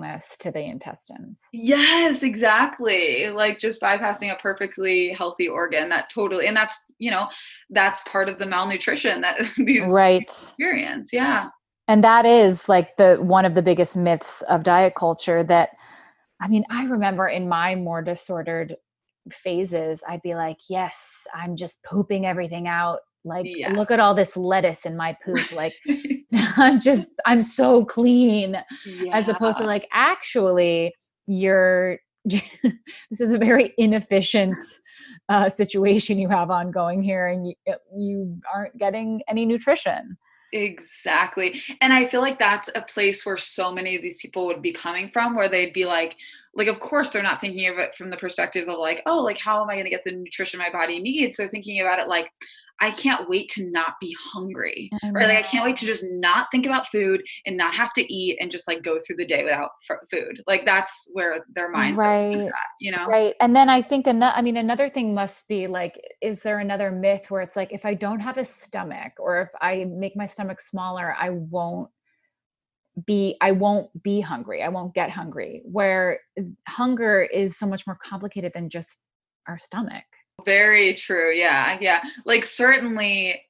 this 0.00 0.36
to 0.38 0.50
the 0.50 0.60
intestines 0.60 1.40
yes 1.52 2.22
exactly 2.22 3.28
like 3.30 3.58
just 3.58 3.80
bypassing 3.80 4.32
a 4.32 4.36
perfectly 4.36 5.10
healthy 5.10 5.48
organ 5.48 5.88
that 5.88 6.10
totally 6.10 6.46
and 6.46 6.56
that's 6.56 6.76
you 6.98 7.10
know 7.10 7.26
that's 7.70 8.02
part 8.02 8.28
of 8.28 8.38
the 8.38 8.46
malnutrition 8.46 9.20
that 9.22 9.40
these 9.56 9.86
right 9.88 10.22
experience 10.22 11.10
yeah 11.12 11.48
and 11.88 12.04
that 12.04 12.26
is 12.26 12.68
like 12.68 12.96
the 12.96 13.16
one 13.16 13.44
of 13.44 13.54
the 13.54 13.62
biggest 13.62 13.96
myths 13.96 14.42
of 14.48 14.62
diet 14.62 14.94
culture 14.94 15.42
that 15.42 15.70
i 16.40 16.48
mean 16.48 16.64
i 16.70 16.84
remember 16.84 17.26
in 17.26 17.48
my 17.48 17.74
more 17.74 18.02
disordered 18.02 18.76
phases 19.32 20.02
i'd 20.06 20.20
be 20.20 20.34
like 20.34 20.58
yes 20.68 21.26
i'm 21.34 21.56
just 21.56 21.82
pooping 21.82 22.26
everything 22.26 22.68
out 22.68 23.00
like 23.24 23.46
yes. 23.48 23.74
look 23.74 23.90
at 23.90 24.00
all 24.00 24.14
this 24.14 24.36
lettuce 24.36 24.84
in 24.84 24.96
my 24.96 25.16
poop 25.24 25.52
like 25.52 25.74
i'm 26.56 26.80
just 26.80 27.12
i'm 27.26 27.42
so 27.42 27.84
clean 27.84 28.56
yeah. 28.86 29.16
as 29.16 29.28
opposed 29.28 29.58
to 29.58 29.64
like 29.64 29.86
actually 29.92 30.94
you're 31.26 31.98
this 32.24 33.20
is 33.20 33.34
a 33.34 33.38
very 33.38 33.74
inefficient 33.76 34.56
uh, 35.28 35.48
situation 35.48 36.18
you 36.18 36.28
have 36.28 36.50
ongoing 36.50 37.02
here 37.02 37.26
and 37.26 37.46
you, 37.46 37.54
you 37.94 38.40
aren't 38.54 38.76
getting 38.78 39.20
any 39.28 39.44
nutrition 39.44 40.16
Exactly. 40.54 41.60
And 41.80 41.92
I 41.92 42.06
feel 42.06 42.20
like 42.20 42.38
that's 42.38 42.70
a 42.76 42.82
place 42.82 43.26
where 43.26 43.36
so 43.36 43.72
many 43.72 43.96
of 43.96 44.02
these 44.02 44.18
people 44.18 44.46
would 44.46 44.62
be 44.62 44.70
coming 44.70 45.10
from, 45.10 45.34
where 45.34 45.48
they'd 45.48 45.72
be 45.72 45.84
like, 45.84 46.16
like, 46.54 46.68
of 46.68 46.78
course, 46.78 47.10
they're 47.10 47.24
not 47.24 47.40
thinking 47.40 47.66
of 47.68 47.78
it 47.78 47.96
from 47.96 48.08
the 48.08 48.16
perspective 48.16 48.68
of 48.68 48.78
like, 48.78 49.02
oh, 49.04 49.20
like, 49.20 49.36
how 49.36 49.60
am 49.60 49.68
I 49.68 49.74
going 49.74 49.86
to 49.86 49.90
get 49.90 50.04
the 50.04 50.12
nutrition 50.12 50.58
my 50.58 50.70
body 50.70 51.00
needs? 51.00 51.36
So 51.36 51.48
thinking 51.48 51.80
about 51.80 51.98
it 51.98 52.06
like, 52.06 52.30
I 52.80 52.90
can't 52.90 53.28
wait 53.28 53.48
to 53.50 53.70
not 53.70 53.94
be 54.00 54.16
hungry. 54.20 54.90
Right? 55.02 55.28
Like 55.28 55.38
I 55.38 55.42
can't 55.42 55.64
wait 55.64 55.76
to 55.76 55.86
just 55.86 56.04
not 56.10 56.48
think 56.50 56.66
about 56.66 56.88
food 56.88 57.22
and 57.46 57.56
not 57.56 57.74
have 57.74 57.92
to 57.94 58.12
eat 58.12 58.38
and 58.40 58.50
just 58.50 58.66
like 58.66 58.82
go 58.82 58.98
through 58.98 59.16
the 59.16 59.24
day 59.24 59.44
without 59.44 59.70
f- 59.88 59.98
food. 60.10 60.42
Like 60.46 60.66
that's 60.66 61.08
where 61.12 61.44
their 61.54 61.72
mindset 61.72 61.96
right. 61.96 62.46
At, 62.48 62.52
you 62.80 62.90
know? 62.90 63.06
Right. 63.06 63.34
And 63.40 63.54
then 63.54 63.68
I 63.68 63.80
think 63.80 64.06
another 64.06 64.36
I 64.36 64.42
mean 64.42 64.56
another 64.56 64.88
thing 64.88 65.14
must 65.14 65.46
be 65.48 65.66
like 65.66 66.00
is 66.20 66.42
there 66.42 66.58
another 66.58 66.90
myth 66.90 67.30
where 67.30 67.42
it's 67.42 67.56
like 67.56 67.72
if 67.72 67.84
I 67.84 67.94
don't 67.94 68.20
have 68.20 68.38
a 68.38 68.44
stomach 68.44 69.12
or 69.18 69.42
if 69.42 69.48
I 69.60 69.84
make 69.84 70.16
my 70.16 70.26
stomach 70.26 70.60
smaller, 70.60 71.14
I 71.18 71.30
won't 71.30 71.90
be 73.06 73.36
I 73.40 73.52
won't 73.52 74.02
be 74.02 74.20
hungry. 74.20 74.62
I 74.62 74.68
won't 74.68 74.94
get 74.94 75.10
hungry. 75.10 75.62
Where 75.64 76.20
eh, 76.38 76.42
hunger 76.68 77.22
is 77.22 77.56
so 77.56 77.66
much 77.66 77.86
more 77.86 77.98
complicated 78.02 78.52
than 78.54 78.68
just 78.68 79.00
our 79.46 79.58
stomach. 79.58 80.04
Very 80.44 80.94
true. 80.94 81.32
Yeah. 81.32 81.78
Yeah. 81.80 82.02
Like 82.24 82.44
certainly 82.44 83.42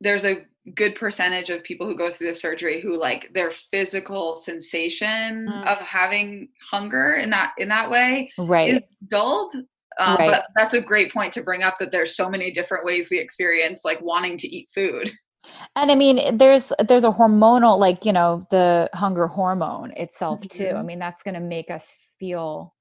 there's 0.00 0.24
a 0.24 0.44
good 0.74 0.94
percentage 0.94 1.50
of 1.50 1.64
people 1.64 1.86
who 1.86 1.94
go 1.94 2.10
through 2.10 2.28
the 2.28 2.34
surgery 2.34 2.80
who 2.80 2.98
like 2.98 3.32
their 3.32 3.50
physical 3.50 4.36
sensation 4.36 5.48
mm. 5.48 5.66
of 5.66 5.78
having 5.78 6.48
hunger 6.70 7.14
in 7.14 7.30
that 7.30 7.52
in 7.58 7.68
that 7.68 7.90
way 7.90 8.30
right 8.38 8.74
is 8.74 8.80
dulled 9.08 9.50
um, 9.98 10.16
right. 10.16 10.30
but 10.30 10.46
that's 10.54 10.74
a 10.74 10.80
great 10.80 11.12
point 11.12 11.32
to 11.32 11.42
bring 11.42 11.62
up 11.62 11.78
that 11.78 11.90
there's 11.90 12.14
so 12.14 12.28
many 12.28 12.50
different 12.50 12.84
ways 12.84 13.10
we 13.10 13.18
experience 13.18 13.84
like 13.84 14.00
wanting 14.02 14.36
to 14.36 14.48
eat 14.48 14.68
food 14.74 15.10
and 15.76 15.90
i 15.90 15.94
mean 15.94 16.36
there's 16.36 16.72
there's 16.86 17.04
a 17.04 17.10
hormonal 17.10 17.78
like 17.78 18.04
you 18.04 18.12
know 18.12 18.46
the 18.50 18.88
hunger 18.92 19.26
hormone 19.26 19.90
itself 19.92 20.40
mm-hmm. 20.40 20.64
too 20.64 20.76
i 20.76 20.82
mean 20.82 20.98
that's 20.98 21.22
going 21.22 21.34
to 21.34 21.40
make 21.40 21.70
us 21.70 21.94
feel 22.18 22.74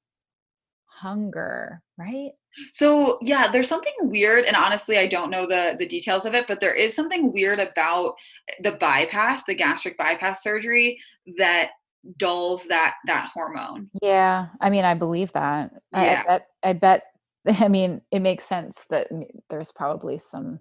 hunger 0.86 1.82
right 1.98 2.32
so 2.72 3.20
yeah, 3.22 3.52
there's 3.52 3.68
something 3.68 3.94
weird, 4.02 4.46
and 4.46 4.56
honestly, 4.56 4.98
I 4.98 5.08
don't 5.08 5.30
know 5.30 5.46
the 5.46 5.76
the 5.78 5.86
details 5.86 6.26
of 6.26 6.34
it, 6.34 6.48
but 6.48 6.60
there 6.60 6.74
is 6.74 6.96
something 6.96 7.32
weird 7.32 7.60
about 7.60 8.16
eh, 8.50 8.56
the 8.62 8.72
bypass, 8.74 9.44
the 9.44 9.56
gastric 9.56 9.98
bypass 9.98 10.44
surgery 10.44 11.00
that 11.38 11.72
dulls 12.18 12.68
that 12.68 12.96
that 13.06 13.30
hormone. 13.34 13.90
Yeah, 14.02 14.48
I 14.62 14.70
mean, 14.70 14.86
I 14.86 14.94
believe 14.94 15.34
that. 15.34 15.72
Yeah. 15.94 16.00
I, 16.00 16.04
I 16.04 16.24
bet. 16.24 16.48
I 16.64 16.74
bet. 16.74 17.04
I 17.60 17.68
mean, 17.68 18.02
it 18.12 18.20
makes 18.20 18.46
sense 18.46 18.86
that 18.90 19.10
there's 19.50 19.72
probably 19.72 20.18
some 20.18 20.60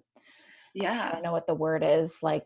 yeah. 0.73 1.07
I 1.09 1.11
don't 1.13 1.23
know 1.23 1.31
what 1.31 1.47
the 1.47 1.55
word 1.55 1.83
is 1.85 2.19
like 2.21 2.45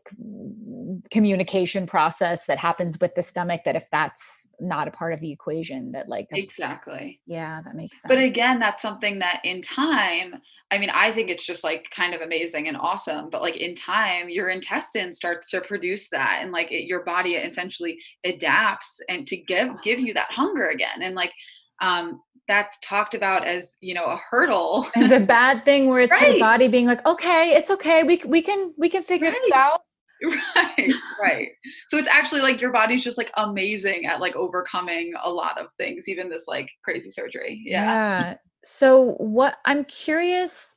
communication 1.12 1.86
process 1.86 2.45
that 2.45 2.57
happens 2.57 2.99
with 2.99 3.15
the 3.15 3.23
stomach 3.23 3.62
that 3.65 3.75
if 3.75 3.88
that's 3.91 4.47
not 4.59 4.88
a 4.88 4.91
part 4.91 5.13
of 5.13 5.19
the 5.19 5.31
equation 5.31 5.91
that 5.91 6.07
like 6.07 6.27
exactly. 6.31 7.19
Yeah 7.25 7.62
that 7.65 7.75
makes 7.75 8.01
sense. 8.01 8.09
but 8.09 8.17
again 8.17 8.59
that's 8.59 8.81
something 8.81 9.19
that 9.19 9.41
in 9.43 9.62
time 9.62 10.36
i 10.71 10.77
mean 10.77 10.89
i 10.91 11.12
think 11.12 11.29
it's 11.29 11.45
just 11.45 11.63
like 11.63 11.86
kind 11.91 12.13
of 12.13 12.21
amazing 12.21 12.67
and 12.67 12.77
awesome 12.77 13.29
but 13.29 13.41
like 13.41 13.57
in 13.57 13.75
time 13.75 14.29
your 14.29 14.49
intestine 14.49 15.13
starts 15.13 15.49
to 15.49 15.62
produce 15.62 16.09
that 16.09 16.39
and 16.41 16.51
like 16.51 16.71
it, 16.71 16.86
your 16.86 17.03
body 17.03 17.36
essentially 17.36 17.97
adapts 18.23 19.01
and 19.09 19.27
to 19.27 19.38
give 19.38 19.69
give 19.81 19.99
you 19.99 20.13
that 20.13 20.31
hunger 20.31 20.69
again 20.69 21.01
and 21.01 21.15
like 21.15 21.33
um 21.81 22.21
that's 22.47 22.77
talked 22.79 23.13
about 23.13 23.45
as 23.45 23.77
you 23.81 23.93
know 23.93 24.05
a 24.05 24.17
hurdle 24.17 24.86
as 24.95 25.12
a 25.12 25.19
bad 25.19 25.63
thing 25.65 25.88
where 25.88 26.01
it's 26.01 26.12
right. 26.12 26.31
your 26.31 26.39
body 26.39 26.67
being 26.67 26.86
like 26.86 27.05
okay 27.05 27.53
it's 27.55 27.69
okay 27.69 28.03
we, 28.03 28.21
we 28.25 28.41
can 28.41 28.73
we 28.77 28.89
can 28.89 29.03
figure 29.03 29.29
right. 29.29 29.39
this 29.41 29.51
out 29.53 29.81
right 30.55 30.93
right 31.21 31.49
so 31.89 31.97
it's 31.97 32.07
actually 32.07 32.41
like 32.41 32.62
your 32.62 32.71
body's 32.71 33.03
just 33.03 33.17
like 33.17 33.31
amazing 33.38 34.05
at 34.05 34.21
like 34.21 34.36
overcoming 34.36 35.12
a 35.23 35.29
lot 35.29 35.59
of 35.59 35.67
things 35.73 36.07
even 36.07 36.29
this 36.29 36.47
like 36.47 36.69
crazy 36.83 37.09
surgery 37.09 37.62
yeah, 37.65 37.83
yeah. 37.83 38.38
so 38.63 39.15
what 39.15 39.57
i'm 39.65 39.83
curious 39.86 40.75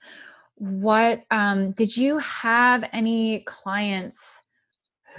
what 0.57 1.23
um 1.31 1.71
did 1.73 1.97
you 1.97 2.19
have 2.19 2.89
any 2.93 3.41
clients 3.41 4.47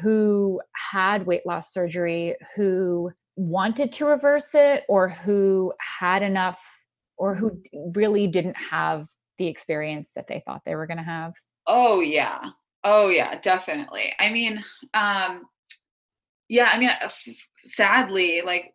who 0.02 0.60
had 0.74 1.26
weight 1.26 1.46
loss 1.46 1.74
surgery 1.74 2.36
who 2.56 3.12
wanted 3.38 3.92
to 3.94 4.06
reverse 4.06 4.54
it 4.54 4.84
or 4.90 5.08
who 5.08 5.72
had 6.00 6.24
enough 6.24 6.60
or 7.18 7.36
who 7.36 7.62
really 7.96 8.28
didn't 8.28 8.58
have 8.58 9.08
the 9.38 9.48
experience 9.48 10.12
that 10.16 10.28
they 10.28 10.42
thought 10.46 10.62
they 10.66 10.76
were 10.76 10.88
going 10.88 10.98
to 10.98 11.04
have. 11.04 11.34
Oh 11.66 12.02
yeah. 12.02 12.40
Oh 12.84 13.10
yeah 13.10 13.40
definitely. 13.40 14.14
I 14.20 14.32
mean 14.32 14.64
um 14.94 15.44
yeah 16.50 16.70
i 16.72 16.80
mean 16.80 16.90
sadly 17.66 18.42
like 18.46 18.74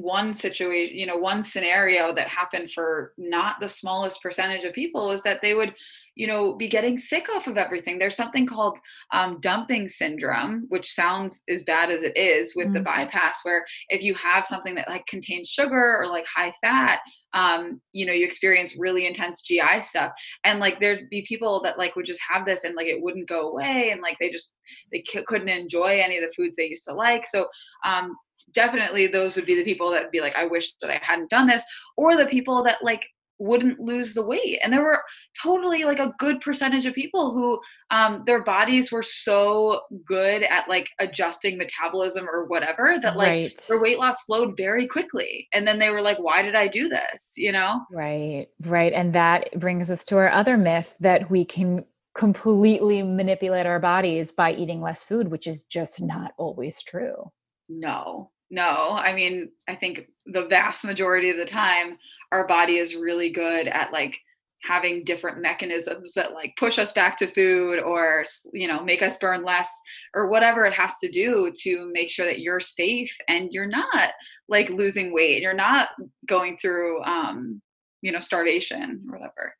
one 0.00 0.32
situation 0.32 0.96
you 0.96 1.06
know 1.06 1.16
one 1.16 1.42
scenario 1.42 2.14
that 2.14 2.28
happened 2.28 2.70
for 2.70 3.12
not 3.18 3.56
the 3.60 3.68
smallest 3.68 4.22
percentage 4.22 4.64
of 4.64 4.72
people 4.72 5.10
is 5.10 5.22
that 5.22 5.40
they 5.42 5.54
would 5.54 5.74
you 6.16 6.26
know 6.26 6.54
be 6.54 6.68
getting 6.68 6.98
sick 6.98 7.28
off 7.34 7.46
of 7.46 7.56
everything. 7.56 7.98
There's 7.98 8.16
something 8.16 8.46
called 8.46 8.78
um, 9.12 9.38
dumping 9.40 9.88
syndrome 9.88 10.66
which 10.68 10.92
sounds 10.92 11.42
as 11.48 11.62
bad 11.62 11.90
as 11.90 12.02
it 12.02 12.16
is 12.16 12.54
with 12.54 12.66
mm-hmm. 12.66 12.74
the 12.74 12.80
bypass 12.80 13.40
where 13.42 13.64
if 13.88 14.02
you 14.02 14.14
have 14.14 14.46
something 14.46 14.74
that 14.74 14.88
like 14.88 15.06
contains 15.06 15.48
sugar 15.48 15.98
or 15.98 16.06
like 16.06 16.26
high 16.26 16.52
fat 16.60 17.00
um, 17.32 17.80
you 17.92 18.06
know 18.06 18.12
you 18.12 18.24
experience 18.24 18.76
really 18.76 19.06
intense 19.06 19.42
gi 19.42 19.80
stuff. 19.80 20.12
And 20.44 20.60
like 20.60 20.80
there'd 20.80 21.08
be 21.10 21.22
people 21.22 21.62
that 21.62 21.78
like 21.78 21.96
would 21.96 22.06
just 22.06 22.20
have 22.28 22.44
this 22.44 22.64
and 22.64 22.74
like 22.74 22.86
it 22.86 23.02
wouldn't 23.02 23.28
go 23.28 23.48
away 23.50 23.90
and 23.90 24.02
like 24.02 24.16
they 24.20 24.30
just 24.30 24.56
they 24.92 25.02
c- 25.06 25.24
couldn't 25.26 25.48
enjoy 25.48 26.00
any 26.00 26.18
of 26.18 26.24
the 26.24 26.34
foods 26.34 26.56
they 26.56 26.68
used 26.68 26.84
to 26.88 26.94
like. 26.94 27.24
So 27.26 27.46
um, 27.84 28.10
definitely 28.52 29.06
those 29.06 29.36
would 29.36 29.46
be 29.46 29.54
the 29.54 29.64
people 29.64 29.90
that 29.90 30.02
would 30.02 30.10
be 30.10 30.20
like 30.20 30.36
i 30.36 30.46
wish 30.46 30.74
that 30.76 30.90
i 30.90 30.98
hadn't 31.02 31.30
done 31.30 31.46
this 31.46 31.64
or 31.96 32.16
the 32.16 32.26
people 32.26 32.62
that 32.62 32.82
like 32.82 33.06
wouldn't 33.40 33.80
lose 33.80 34.12
the 34.14 34.24
weight. 34.24 34.60
And 34.62 34.72
there 34.72 34.84
were 34.84 35.02
totally 35.42 35.84
like 35.84 35.98
a 35.98 36.14
good 36.18 36.40
percentage 36.40 36.86
of 36.86 36.94
people 36.94 37.32
who 37.32 37.58
um, 37.90 38.22
their 38.26 38.44
bodies 38.44 38.92
were 38.92 39.02
so 39.02 39.80
good 40.04 40.42
at 40.44 40.68
like 40.68 40.90
adjusting 40.98 41.56
metabolism 41.56 42.28
or 42.28 42.44
whatever 42.44 42.96
that 43.02 43.16
like 43.16 43.28
right. 43.28 43.64
their 43.66 43.80
weight 43.80 43.98
loss 43.98 44.26
slowed 44.26 44.56
very 44.56 44.86
quickly. 44.86 45.48
And 45.52 45.66
then 45.66 45.78
they 45.78 45.90
were 45.90 46.02
like 46.02 46.18
why 46.18 46.42
did 46.42 46.54
i 46.54 46.68
do 46.68 46.88
this? 46.88 47.32
you 47.36 47.50
know? 47.50 47.80
Right. 47.90 48.48
Right. 48.60 48.92
And 48.92 49.14
that 49.14 49.58
brings 49.58 49.90
us 49.90 50.04
to 50.06 50.18
our 50.18 50.30
other 50.30 50.56
myth 50.56 50.94
that 51.00 51.30
we 51.30 51.44
can 51.44 51.84
completely 52.14 53.02
manipulate 53.02 53.66
our 53.66 53.80
bodies 53.80 54.32
by 54.32 54.52
eating 54.52 54.82
less 54.82 55.02
food 55.02 55.28
which 55.28 55.46
is 55.46 55.64
just 55.64 56.02
not 56.02 56.32
always 56.36 56.82
true. 56.82 57.30
No 57.68 58.30
no 58.50 58.96
i 58.98 59.12
mean 59.12 59.50
i 59.68 59.74
think 59.74 60.08
the 60.26 60.46
vast 60.46 60.84
majority 60.84 61.30
of 61.30 61.36
the 61.36 61.44
time 61.44 61.96
our 62.32 62.46
body 62.46 62.76
is 62.76 62.94
really 62.94 63.30
good 63.30 63.66
at 63.68 63.92
like 63.92 64.18
having 64.62 65.04
different 65.04 65.40
mechanisms 65.40 66.12
that 66.12 66.32
like 66.32 66.54
push 66.58 66.78
us 66.78 66.92
back 66.92 67.16
to 67.16 67.26
food 67.26 67.80
or 67.80 68.24
you 68.52 68.68
know 68.68 68.82
make 68.84 69.02
us 69.02 69.16
burn 69.16 69.42
less 69.42 69.70
or 70.14 70.28
whatever 70.28 70.64
it 70.64 70.72
has 70.72 70.98
to 70.98 71.08
do 71.10 71.52
to 71.56 71.90
make 71.92 72.10
sure 72.10 72.26
that 72.26 72.40
you're 72.40 72.60
safe 72.60 73.16
and 73.28 73.52
you're 73.52 73.66
not 73.66 74.10
like 74.48 74.68
losing 74.70 75.14
weight. 75.14 75.42
You're 75.42 75.54
not 75.54 75.90
going 76.26 76.58
through 76.58 77.02
um 77.04 77.62
you 78.02 78.12
know 78.12 78.20
starvation 78.20 79.02
or 79.10 79.18
whatever. 79.18 79.54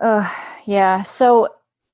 Uh 0.00 0.32
yeah. 0.64 1.02
So 1.02 1.48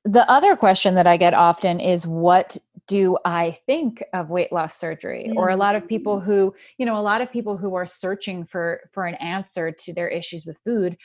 the 0.04 0.30
other 0.30 0.56
question 0.56 0.94
that 0.94 1.06
I 1.06 1.16
get 1.16 1.34
often 1.34 1.80
is 1.80 2.06
what 2.06 2.56
do 2.88 3.18
I 3.24 3.58
think 3.66 4.02
of 4.12 4.30
weight 4.30 4.50
loss 4.50 4.76
surgery? 4.76 5.26
Mm-hmm. 5.28 5.38
Or 5.38 5.50
a 5.50 5.56
lot 5.56 5.76
of 5.76 5.86
people 5.86 6.20
mm. 6.20 6.24
who, 6.24 6.54
you 6.78 6.86
know, 6.86 6.96
a 6.96 7.02
lot 7.02 7.20
of 7.20 7.30
people 7.30 7.56
who 7.56 7.74
are 7.74 7.86
searching 7.86 8.44
for 8.44 8.80
for 8.90 9.06
an 9.06 9.14
answer 9.16 9.70
to 9.70 9.92
their 9.92 10.08
issues 10.08 10.44
with 10.44 10.58
food 10.64 10.96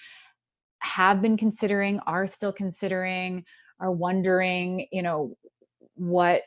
have 0.80 1.22
been 1.22 1.38
considering, 1.38 2.00
are 2.08 2.26
still 2.26 2.52
considering, 2.52 3.46
are 3.80 3.92
wondering, 3.92 4.88
you 4.92 5.04
know, 5.04 5.38
what 5.96 6.44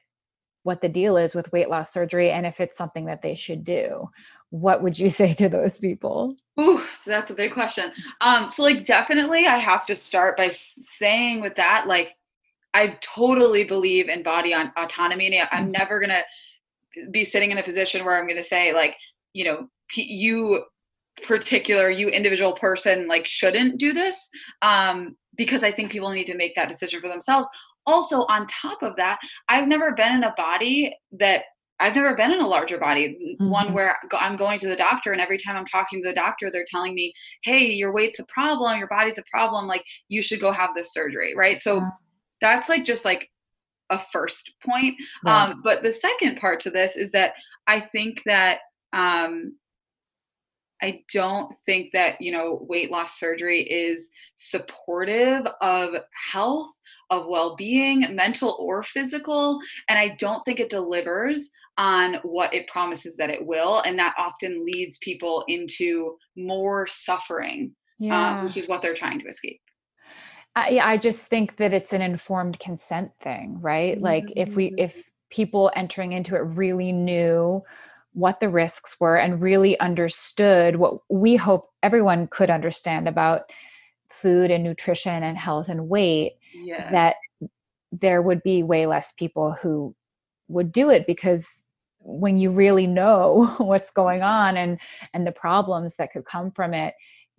what 0.62 0.80
the 0.80 0.88
deal 0.88 1.16
is 1.16 1.34
with 1.34 1.52
weight 1.52 1.70
loss 1.70 1.92
surgery 1.92 2.32
and 2.32 2.44
if 2.44 2.60
it's 2.60 2.76
something 2.76 3.04
that 3.04 3.22
they 3.22 3.36
should 3.36 3.62
do. 3.62 4.10
What 4.50 4.82
would 4.82 4.98
you 4.98 5.08
say 5.20 5.32
to 5.34 5.48
those 5.48 5.78
people? 5.78 6.34
Ooh, 6.58 6.82
that's 7.06 7.30
a 7.30 7.34
big 7.34 7.52
question. 7.52 7.92
Um, 8.20 8.50
so 8.50 8.62
like 8.62 8.84
definitely 8.84 9.46
I 9.46 9.58
have 9.58 9.86
to 9.86 9.94
start 9.94 10.36
by 10.36 10.48
saying 10.48 11.40
with 11.40 11.54
that, 11.56 11.86
like 11.86 12.16
I 12.76 12.98
totally 13.00 13.64
believe 13.64 14.10
in 14.10 14.22
bodily 14.22 14.54
autonomy. 14.54 15.34
And 15.34 15.48
I'm 15.50 15.64
mm-hmm. 15.64 15.72
never 15.72 15.98
gonna 15.98 16.22
be 17.10 17.24
sitting 17.24 17.50
in 17.50 17.56
a 17.56 17.62
position 17.62 18.04
where 18.04 18.18
I'm 18.18 18.28
gonna 18.28 18.42
say 18.42 18.74
like, 18.74 18.94
you 19.32 19.44
know, 19.44 19.68
you 19.94 20.62
particular, 21.22 21.88
you 21.88 22.08
individual 22.08 22.52
person, 22.52 23.08
like 23.08 23.24
shouldn't 23.24 23.78
do 23.78 23.94
this. 23.94 24.28
Um, 24.60 25.16
because 25.38 25.62
I 25.64 25.72
think 25.72 25.90
people 25.90 26.10
need 26.10 26.26
to 26.26 26.36
make 26.36 26.54
that 26.54 26.68
decision 26.68 27.00
for 27.00 27.08
themselves. 27.08 27.48
Also, 27.86 28.26
on 28.26 28.46
top 28.46 28.82
of 28.82 28.94
that, 28.96 29.18
I've 29.48 29.68
never 29.68 29.92
been 29.92 30.12
in 30.14 30.24
a 30.24 30.34
body 30.36 30.94
that 31.12 31.44
I've 31.78 31.94
never 31.94 32.14
been 32.14 32.32
in 32.32 32.40
a 32.40 32.46
larger 32.46 32.78
body, 32.78 33.36
mm-hmm. 33.40 33.50
one 33.50 33.72
where 33.72 33.96
I'm 34.12 34.36
going 34.36 34.58
to 34.60 34.68
the 34.68 34.76
doctor, 34.76 35.12
and 35.12 35.20
every 35.20 35.38
time 35.38 35.56
I'm 35.56 35.66
talking 35.66 36.02
to 36.02 36.08
the 36.08 36.14
doctor, 36.14 36.50
they're 36.50 36.64
telling 36.70 36.94
me, 36.94 37.12
hey, 37.42 37.70
your 37.70 37.92
weight's 37.92 38.18
a 38.18 38.24
problem, 38.26 38.78
your 38.78 38.88
body's 38.88 39.18
a 39.18 39.24
problem, 39.30 39.66
like 39.66 39.84
you 40.08 40.20
should 40.20 40.40
go 40.40 40.52
have 40.52 40.70
this 40.74 40.92
surgery, 40.92 41.34
right? 41.36 41.58
So 41.58 41.76
yeah 41.76 41.90
that's 42.40 42.68
like 42.68 42.84
just 42.84 43.04
like 43.04 43.30
a 43.90 43.98
first 43.98 44.52
point. 44.64 44.96
Right. 45.24 45.50
Um, 45.50 45.60
but 45.62 45.82
the 45.82 45.92
second 45.92 46.36
part 46.36 46.60
to 46.60 46.70
this 46.70 46.96
is 46.96 47.12
that 47.12 47.34
I 47.66 47.80
think 47.80 48.22
that 48.24 48.60
um, 48.92 49.56
I 50.82 51.02
don't 51.12 51.52
think 51.64 51.92
that 51.92 52.20
you 52.20 52.32
know 52.32 52.64
weight 52.68 52.90
loss 52.90 53.18
surgery 53.18 53.62
is 53.62 54.10
supportive 54.36 55.46
of 55.60 55.94
health, 56.32 56.68
of 57.10 57.26
well-being, 57.26 58.14
mental 58.14 58.56
or 58.60 58.82
physical, 58.82 59.58
and 59.88 59.98
I 59.98 60.16
don't 60.18 60.44
think 60.44 60.60
it 60.60 60.70
delivers 60.70 61.50
on 61.78 62.14
what 62.22 62.54
it 62.54 62.68
promises 62.68 63.16
that 63.16 63.30
it 63.30 63.44
will, 63.44 63.82
and 63.86 63.98
that 63.98 64.14
often 64.18 64.64
leads 64.64 64.98
people 64.98 65.44
into 65.48 66.16
more 66.36 66.86
suffering, 66.86 67.72
uh, 68.02 68.04
yeah. 68.04 68.44
which 68.44 68.56
is 68.56 68.68
what 68.68 68.82
they're 68.82 68.94
trying 68.94 69.18
to 69.20 69.28
escape. 69.28 69.60
I, 70.56 70.80
I 70.82 70.96
just 70.96 71.20
think 71.20 71.56
that 71.56 71.74
it's 71.74 71.92
an 71.92 72.00
informed 72.00 72.58
consent 72.58 73.12
thing, 73.20 73.60
right? 73.60 74.00
Like 74.00 74.24
if 74.34 74.56
we 74.56 74.70
mm-hmm. 74.70 74.78
if 74.78 75.10
people 75.30 75.70
entering 75.76 76.12
into 76.12 76.34
it 76.34 76.40
really 76.40 76.92
knew 76.92 77.62
what 78.14 78.40
the 78.40 78.48
risks 78.48 78.96
were 78.98 79.16
and 79.16 79.42
really 79.42 79.78
understood 79.78 80.76
what 80.76 80.94
we 81.10 81.36
hope 81.36 81.70
everyone 81.82 82.26
could 82.28 82.50
understand 82.50 83.06
about 83.06 83.50
food 84.08 84.50
and 84.50 84.64
nutrition 84.64 85.22
and 85.22 85.36
health 85.36 85.68
and 85.68 85.90
weight 85.90 86.32
yes. 86.54 86.90
that 86.90 87.16
there 87.92 88.22
would 88.22 88.42
be 88.42 88.62
way 88.62 88.86
less 88.86 89.12
people 89.12 89.52
who 89.52 89.94
would 90.48 90.72
do 90.72 90.88
it 90.88 91.06
because 91.06 91.62
when 91.98 92.38
you 92.38 92.50
really 92.50 92.86
know 92.86 93.46
what's 93.58 93.90
going 93.90 94.22
on 94.22 94.56
and 94.56 94.78
and 95.12 95.26
the 95.26 95.32
problems 95.32 95.96
that 95.96 96.10
could 96.10 96.24
come 96.24 96.50
from 96.50 96.72
it 96.72 96.94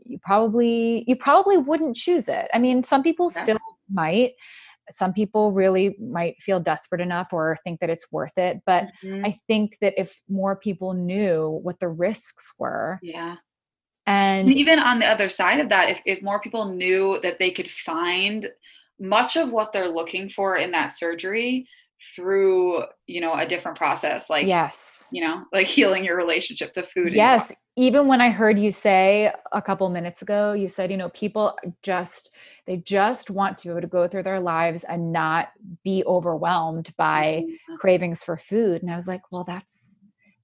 you 0.10 0.20
probably 0.24 1.04
you 1.08 1.16
probably 1.16 1.58
wouldn't 1.58 1.96
choose 1.96 2.28
it 2.28 2.48
i 2.54 2.60
mean 2.60 2.84
some 2.84 3.04
people 3.04 3.32
yeah. 3.34 3.44
still 3.44 3.60
might 3.92 4.32
some 4.90 5.12
people 5.12 5.52
really 5.52 5.98
might 6.00 6.36
feel 6.42 6.60
desperate 6.60 7.02
enough 7.02 7.28
or 7.34 7.58
think 7.64 7.80
that 7.80 7.90
it's 7.90 8.12
worth 8.12 8.38
it 8.38 8.58
but 8.66 8.86
mm-hmm. 9.04 9.26
i 9.26 9.36
think 9.48 9.78
that 9.82 9.94
if 9.98 10.22
more 10.30 10.56
people 10.56 10.94
knew 10.94 11.60
what 11.64 11.80
the 11.80 11.90
risks 11.90 12.54
were 12.58 13.00
yeah 13.02 13.36
and 14.06 14.54
even 14.54 14.80
on 14.80 15.00
the 15.00 15.06
other 15.06 15.30
side 15.30 15.60
of 15.60 15.70
that 15.70 15.90
if, 15.90 16.02
if 16.06 16.24
more 16.24 16.40
people 16.40 16.74
knew 16.74 17.20
that 17.22 17.40
they 17.40 17.52
could 17.52 17.70
find 17.70 18.50
much 19.00 19.36
of 19.36 19.52
what 19.52 19.72
they're 19.72 19.90
looking 19.90 20.30
for 20.30 20.58
in 20.58 20.72
that 20.72 20.94
surgery 20.94 21.68
through 22.16 22.84
you 23.08 23.20
know 23.22 23.34
a 23.34 23.46
different 23.46 23.78
process 23.78 24.30
like 24.30 24.46
yes. 24.46 25.06
you 25.12 25.24
know 25.24 25.44
like 25.52 25.68
healing 25.68 26.06
your 26.06 26.16
relationship 26.16 26.72
to 26.72 26.84
food 26.84 27.12
yes 27.12 27.52
even 27.76 28.08
when 28.08 28.22
i 28.22 28.30
heard 28.30 28.60
you 28.60 28.72
say 28.72 29.34
a 29.52 29.62
couple 29.62 29.90
minutes 29.90 30.22
ago 30.22 30.54
you 30.54 30.68
said 30.68 30.92
you 30.92 30.98
know 30.98 31.10
people 31.10 31.58
just 31.82 32.36
they 32.68 32.78
just 32.78 33.30
want 33.30 33.58
to 33.58 33.68
be 33.68 33.72
able 33.72 33.82
to 33.82 33.88
go 33.88 34.08
through 34.08 34.24
their 34.24 34.40
lives 34.40 34.84
and 34.84 35.12
not 35.12 35.50
be 35.84 36.04
overwhelmed 36.06 36.94
by 36.98 37.44
mm-hmm. 37.44 37.76
cravings 37.78 38.24
for 38.24 38.38
food 38.38 38.84
and 38.84 38.92
i 38.92 38.96
was 38.96 39.08
like 39.08 39.22
well 39.32 39.44
that's 39.44 39.96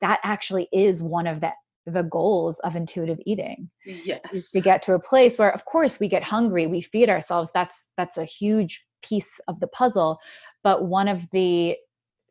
that 0.02 0.20
actually 0.24 0.68
is 0.74 1.04
one 1.04 1.28
of 1.28 1.40
the 1.40 1.52
the 1.86 2.04
goals 2.04 2.60
of 2.60 2.76
intuitive 2.76 3.20
eating 3.26 3.70
yes 3.86 4.22
is 4.32 4.50
to 4.50 4.62
get 4.62 4.82
to 4.82 4.94
a 4.94 5.00
place 5.00 5.38
where 5.38 5.54
of 5.54 5.66
course 5.66 6.00
we 6.00 6.08
get 6.08 6.24
hungry 6.24 6.66
we 6.66 6.82
feed 6.82 7.10
ourselves 7.10 7.52
that's 7.54 7.86
that's 7.98 8.18
a 8.18 8.26
huge 8.26 8.86
piece 9.04 9.40
of 9.48 9.60
the 9.60 9.68
puzzle 9.68 10.18
but 10.64 10.86
one 10.86 11.08
of 11.08 11.30
the 11.32 11.78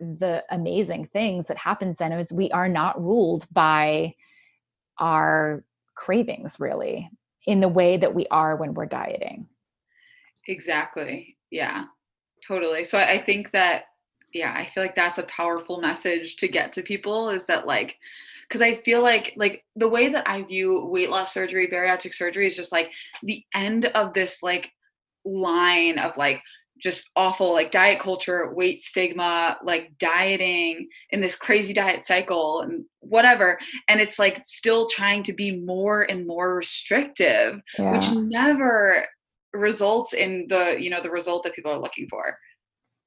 the 0.00 0.42
amazing 0.50 1.06
things 1.06 1.46
that 1.46 1.58
happens 1.58 1.98
then 1.98 2.12
is 2.12 2.32
we 2.32 2.50
are 2.50 2.68
not 2.68 3.00
ruled 3.00 3.46
by 3.52 4.12
our 4.98 5.64
cravings 5.94 6.58
really 6.58 7.08
in 7.46 7.60
the 7.60 7.68
way 7.68 7.96
that 7.96 8.14
we 8.14 8.26
are 8.28 8.56
when 8.56 8.74
we're 8.74 8.86
dieting. 8.86 9.46
Exactly. 10.48 11.36
Yeah 11.50 11.84
totally. 12.46 12.84
So 12.84 12.98
i 12.98 13.18
think 13.18 13.52
that 13.52 13.84
yeah 14.32 14.54
i 14.56 14.66
feel 14.66 14.82
like 14.82 14.96
that's 14.96 15.18
a 15.18 15.24
powerful 15.24 15.80
message 15.80 16.36
to 16.36 16.48
get 16.48 16.72
to 16.72 16.82
people 16.82 17.28
is 17.28 17.44
that 17.44 17.66
like 17.66 17.98
because 18.48 18.62
i 18.62 18.76
feel 18.76 19.02
like 19.02 19.34
like 19.36 19.62
the 19.76 19.88
way 19.88 20.08
that 20.08 20.28
i 20.28 20.40
view 20.40 20.86
weight 20.86 21.10
loss 21.10 21.34
surgery 21.34 21.68
bariatric 21.68 22.14
surgery 22.14 22.46
is 22.46 22.56
just 22.56 22.72
like 22.72 22.92
the 23.22 23.44
end 23.54 23.86
of 23.86 24.14
this 24.14 24.42
like 24.42 24.72
line 25.26 25.98
of 25.98 26.16
like 26.16 26.42
just 26.82 27.10
awful 27.14 27.52
like 27.52 27.70
diet 27.70 28.00
culture 28.00 28.52
weight 28.52 28.82
stigma 28.82 29.56
like 29.62 29.96
dieting 29.98 30.88
in 31.10 31.20
this 31.20 31.36
crazy 31.36 31.72
diet 31.72 32.04
cycle 32.04 32.60
and 32.60 32.84
whatever. 33.00 33.58
And 33.88 34.00
it's 34.00 34.18
like 34.18 34.42
still 34.44 34.88
trying 34.88 35.22
to 35.24 35.32
be 35.32 35.64
more 35.64 36.02
and 36.02 36.26
more 36.26 36.56
restrictive 36.56 37.60
yeah. 37.78 37.92
which 37.92 38.10
never 38.10 39.06
results 39.52 40.12
in 40.12 40.46
the 40.48 40.76
you 40.80 40.90
know 40.90 41.00
the 41.00 41.10
result 41.10 41.44
that 41.44 41.54
people 41.54 41.70
are 41.70 41.78
looking 41.78 42.08
for. 42.08 42.36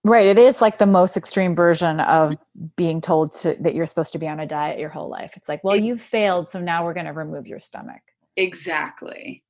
Right. 0.03 0.27
It 0.27 0.37
is 0.37 0.61
like 0.61 0.77
the 0.77 0.85
most 0.85 1.17
extreme 1.17 1.55
version 1.55 1.99
of 1.99 2.31
mm-hmm. 2.31 2.65
being 2.75 3.01
told 3.01 3.33
to 3.37 3.57
that 3.61 3.73
you're 3.73 3.87
supposed 3.87 4.13
to 4.13 4.19
be 4.19 4.27
on 4.27 4.39
a 4.39 4.45
diet 4.45 4.79
your 4.79 4.89
whole 4.89 5.09
life. 5.09 5.33
It's 5.35 5.49
like 5.49 5.63
well 5.63 5.75
you've 5.75 6.01
failed 6.01 6.49
so 6.49 6.61
now 6.61 6.85
we're 6.85 6.93
going 6.93 7.07
to 7.07 7.13
remove 7.13 7.45
your 7.45 7.59
stomach. 7.59 8.01
Exactly. 8.37 9.43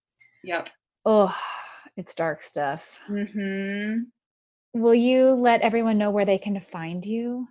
Yep. 0.43 0.69
Oh 1.05 1.35
it's 1.97 2.15
dark 2.15 2.43
stuff. 2.43 2.99
Mm-hmm. 3.09 4.03
Will 4.73 4.95
you 4.95 5.31
let 5.31 5.61
everyone 5.61 5.97
know 5.97 6.11
where 6.11 6.25
they 6.25 6.37
can 6.37 6.59
find 6.59 7.05
you? 7.05 7.47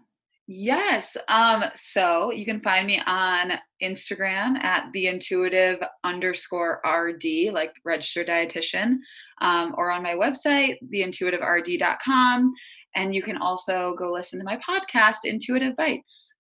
Yes. 0.47 1.17
Um, 1.29 1.65
so 1.75 2.31
you 2.31 2.45
can 2.45 2.61
find 2.61 2.87
me 2.87 3.01
on 3.07 3.53
Instagram 3.83 4.63
at 4.63 4.93
the 4.93 5.07
intuitive 5.07 5.79
underscore 6.05 6.83
RD, 6.87 7.53
like 7.53 7.73
registered 7.85 8.29
dietitian, 8.29 8.97
um, 9.41 9.75
or 9.79 9.91
on 9.91 10.03
my 10.03 10.15
website, 10.15 10.77
theintuitiverd.com. 10.93 12.53
And 12.95 13.15
you 13.15 13.23
can 13.23 13.39
also 13.39 13.97
go 13.99 14.13
listen 14.13 14.39
to 14.39 14.45
my 14.45 14.59
podcast, 14.59 15.19
Intuitive 15.25 15.77
Bites. 15.77 16.34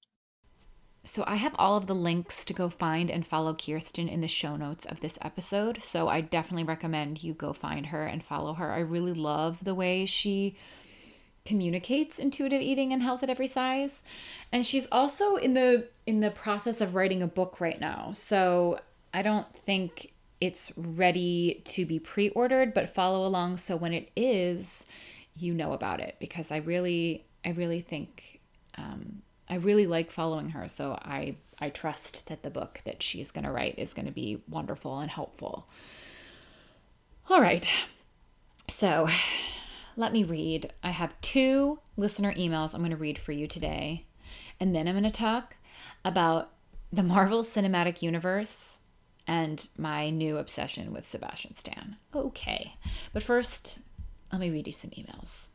So 1.04 1.22
I 1.26 1.36
have 1.36 1.54
all 1.58 1.76
of 1.76 1.86
the 1.86 1.94
links 1.94 2.44
to 2.46 2.54
go 2.54 2.70
find 2.70 3.10
and 3.10 3.26
follow 3.26 3.54
Kirsten 3.54 4.08
in 4.08 4.22
the 4.22 4.28
show 4.28 4.56
notes 4.56 4.86
of 4.86 5.00
this 5.00 5.18
episode. 5.20 5.82
So 5.82 6.08
I 6.08 6.22
definitely 6.22 6.64
recommend 6.64 7.22
you 7.22 7.34
go 7.34 7.52
find 7.52 7.86
her 7.86 8.06
and 8.06 8.24
follow 8.24 8.54
her. 8.54 8.72
I 8.72 8.78
really 8.78 9.12
love 9.12 9.58
the 9.62 9.74
way 9.74 10.06
she 10.06 10.56
communicates 11.44 12.18
intuitive 12.18 12.62
eating 12.62 12.92
and 12.92 13.02
health 13.02 13.22
at 13.22 13.28
every 13.28 13.46
size. 13.46 14.02
And 14.50 14.64
she's 14.64 14.86
also 14.90 15.36
in 15.36 15.52
the 15.52 15.88
in 16.06 16.20
the 16.20 16.30
process 16.30 16.80
of 16.80 16.94
writing 16.94 17.22
a 17.22 17.26
book 17.26 17.60
right 17.60 17.78
now. 17.78 18.12
So 18.14 18.80
I 19.12 19.20
don't 19.20 19.52
think 19.54 20.12
it's 20.40 20.72
ready 20.76 21.62
to 21.66 21.84
be 21.84 21.98
pre-ordered, 21.98 22.74
but 22.74 22.94
follow 22.94 23.26
along 23.26 23.58
so 23.58 23.76
when 23.76 23.92
it 23.92 24.10
is, 24.16 24.86
you 25.38 25.52
know 25.52 25.72
about 25.72 26.00
it 26.00 26.16
because 26.18 26.50
I 26.50 26.58
really 26.58 27.24
I 27.44 27.50
really 27.50 27.82
think 27.82 28.40
um, 28.78 29.22
I 29.48 29.56
really 29.56 29.86
like 29.86 30.10
following 30.10 30.50
her, 30.50 30.68
so 30.68 30.92
I 30.92 31.36
I 31.58 31.70
trust 31.70 32.26
that 32.26 32.42
the 32.42 32.50
book 32.50 32.80
that 32.84 33.02
she's 33.02 33.30
going 33.30 33.44
to 33.44 33.52
write 33.52 33.78
is 33.78 33.94
going 33.94 34.06
to 34.06 34.12
be 34.12 34.42
wonderful 34.48 34.98
and 34.98 35.10
helpful. 35.10 35.68
All 37.30 37.40
right. 37.40 37.68
So, 38.68 39.08
let 39.96 40.12
me 40.12 40.24
read. 40.24 40.72
I 40.82 40.90
have 40.90 41.20
two 41.20 41.78
listener 41.96 42.34
emails 42.34 42.74
I'm 42.74 42.80
going 42.80 42.90
to 42.90 42.96
read 42.96 43.18
for 43.18 43.32
you 43.32 43.46
today. 43.46 44.06
And 44.58 44.74
then 44.74 44.88
I'm 44.88 44.94
going 44.94 45.04
to 45.04 45.10
talk 45.10 45.56
about 46.04 46.50
the 46.92 47.02
Marvel 47.02 47.42
Cinematic 47.42 48.02
Universe 48.02 48.80
and 49.26 49.68
my 49.78 50.10
new 50.10 50.36
obsession 50.38 50.92
with 50.92 51.08
Sebastian 51.08 51.54
Stan. 51.54 51.96
Okay. 52.14 52.74
But 53.12 53.22
first, 53.22 53.80
let 54.32 54.40
me 54.40 54.50
read 54.50 54.66
you 54.66 54.72
some 54.72 54.90
emails. 54.90 55.48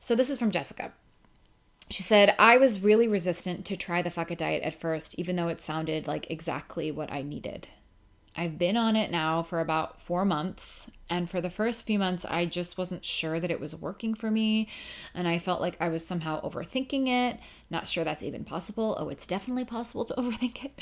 So 0.00 0.14
this 0.14 0.28
is 0.28 0.38
from 0.38 0.50
Jessica. 0.50 0.92
She 1.90 2.02
said, 2.02 2.34
I 2.38 2.56
was 2.56 2.80
really 2.80 3.06
resistant 3.06 3.64
to 3.66 3.76
try 3.76 4.02
the 4.02 4.10
fuck 4.10 4.30
it 4.30 4.38
diet 4.38 4.62
at 4.62 4.80
first, 4.80 5.14
even 5.16 5.36
though 5.36 5.48
it 5.48 5.60
sounded 5.60 6.06
like 6.06 6.30
exactly 6.30 6.90
what 6.90 7.12
I 7.12 7.22
needed. 7.22 7.68
I've 8.36 8.58
been 8.58 8.76
on 8.76 8.96
it 8.96 9.10
now 9.10 9.42
for 9.42 9.60
about 9.60 10.00
four 10.00 10.24
months. 10.24 10.90
And 11.08 11.30
for 11.30 11.40
the 11.40 11.50
first 11.50 11.86
few 11.86 11.98
months, 11.98 12.24
I 12.24 12.46
just 12.46 12.76
wasn't 12.76 13.04
sure 13.04 13.38
that 13.38 13.50
it 13.50 13.60
was 13.60 13.76
working 13.76 14.14
for 14.14 14.30
me. 14.30 14.66
And 15.14 15.28
I 15.28 15.38
felt 15.38 15.60
like 15.60 15.76
I 15.78 15.88
was 15.88 16.04
somehow 16.04 16.40
overthinking 16.42 17.06
it. 17.06 17.38
Not 17.70 17.86
sure 17.86 18.02
that's 18.02 18.22
even 18.22 18.44
possible. 18.44 18.96
Oh, 18.98 19.08
it's 19.08 19.26
definitely 19.26 19.64
possible 19.64 20.04
to 20.06 20.14
overthink 20.18 20.64
it. 20.64 20.72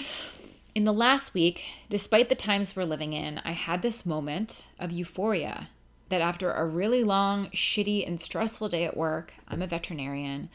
In 0.74 0.84
the 0.84 0.92
last 0.92 1.34
week, 1.34 1.64
despite 1.90 2.30
the 2.30 2.34
times 2.34 2.74
we're 2.74 2.84
living 2.84 3.12
in, 3.12 3.42
I 3.44 3.52
had 3.52 3.82
this 3.82 4.06
moment 4.06 4.66
of 4.78 4.90
euphoria 4.90 5.68
that 6.08 6.22
after 6.22 6.52
a 6.52 6.64
really 6.64 7.04
long, 7.04 7.48
shitty, 7.48 8.06
and 8.06 8.20
stressful 8.20 8.70
day 8.70 8.84
at 8.84 8.96
work, 8.96 9.34
I'm 9.48 9.60
a 9.60 9.66
veterinarian, 9.66 10.48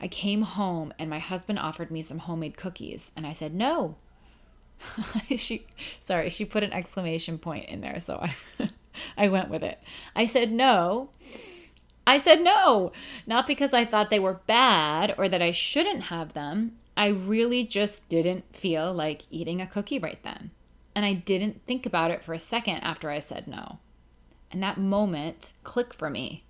I 0.00 0.08
came 0.08 0.42
home 0.42 0.92
and 0.98 1.08
my 1.08 1.18
husband 1.18 1.58
offered 1.58 1.90
me 1.90 2.02
some 2.02 2.18
homemade 2.18 2.56
cookies. 2.56 3.12
And 3.16 3.26
I 3.26 3.32
said, 3.32 3.54
no. 3.54 3.96
she, 5.36 5.66
sorry, 6.00 6.30
she 6.30 6.44
put 6.44 6.62
an 6.62 6.72
exclamation 6.72 7.38
point 7.38 7.68
in 7.68 7.80
there. 7.80 7.98
So 7.98 8.20
I, 8.22 8.68
I 9.16 9.28
went 9.28 9.50
with 9.50 9.62
it. 9.62 9.82
I 10.14 10.26
said, 10.26 10.52
no. 10.52 11.10
I 12.06 12.18
said 12.18 12.42
no, 12.42 12.92
not 13.26 13.46
because 13.46 13.72
I 13.72 13.84
thought 13.84 14.10
they 14.10 14.18
were 14.18 14.40
bad 14.46 15.14
or 15.16 15.28
that 15.28 15.40
I 15.40 15.52
shouldn't 15.52 16.04
have 16.04 16.34
them. 16.34 16.76
I 16.96 17.08
really 17.08 17.64
just 17.64 18.08
didn't 18.08 18.54
feel 18.54 18.92
like 18.92 19.22
eating 19.30 19.60
a 19.60 19.66
cookie 19.66 19.98
right 19.98 20.22
then. 20.22 20.50
And 20.94 21.04
I 21.04 21.14
didn't 21.14 21.62
think 21.66 21.86
about 21.86 22.10
it 22.10 22.22
for 22.22 22.34
a 22.34 22.38
second 22.38 22.78
after 22.80 23.10
I 23.10 23.20
said 23.20 23.46
no. 23.46 23.78
And 24.50 24.62
that 24.62 24.78
moment 24.78 25.50
clicked 25.64 25.94
for 25.94 26.10
me. 26.10 26.44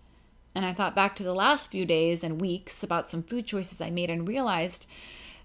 And 0.55 0.65
I 0.65 0.73
thought 0.73 0.95
back 0.95 1.17
to 1.17 1.23
the 1.23 1.35
last 1.35 1.71
few 1.71 1.85
days 1.85 2.23
and 2.23 2.41
weeks 2.41 2.83
about 2.83 3.11
some 3.11 3.23
food 3.23 3.47
choices 3.47 3.81
I 3.81 3.91
made 3.91 4.11
and 4.11 4.29
realized 4.29 4.87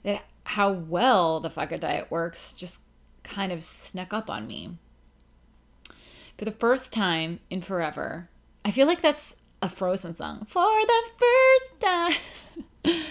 that 0.04 0.24
how 0.44 0.72
well 0.72 1.40
the 1.40 1.50
fuck 1.50 1.78
diet 1.80 2.10
works 2.10 2.54
just 2.54 2.82
kind 3.24 3.52
of 3.52 3.64
snuck 3.64 4.14
up 4.14 4.30
on 4.30 4.48
me. 4.48 4.78
For 6.38 6.46
the 6.46 6.52
first 6.52 6.94
time 6.94 7.40
in 7.50 7.62
forever, 7.62 8.30
I 8.64 8.72
feel 8.72 8.88
like 8.88 9.02
that's 9.02 9.36
a 9.62 9.70
Frozen 9.70 10.16
song. 10.16 10.46
For 10.50 10.64
the 10.86 11.10
first 11.18 11.80
time. 11.82 13.04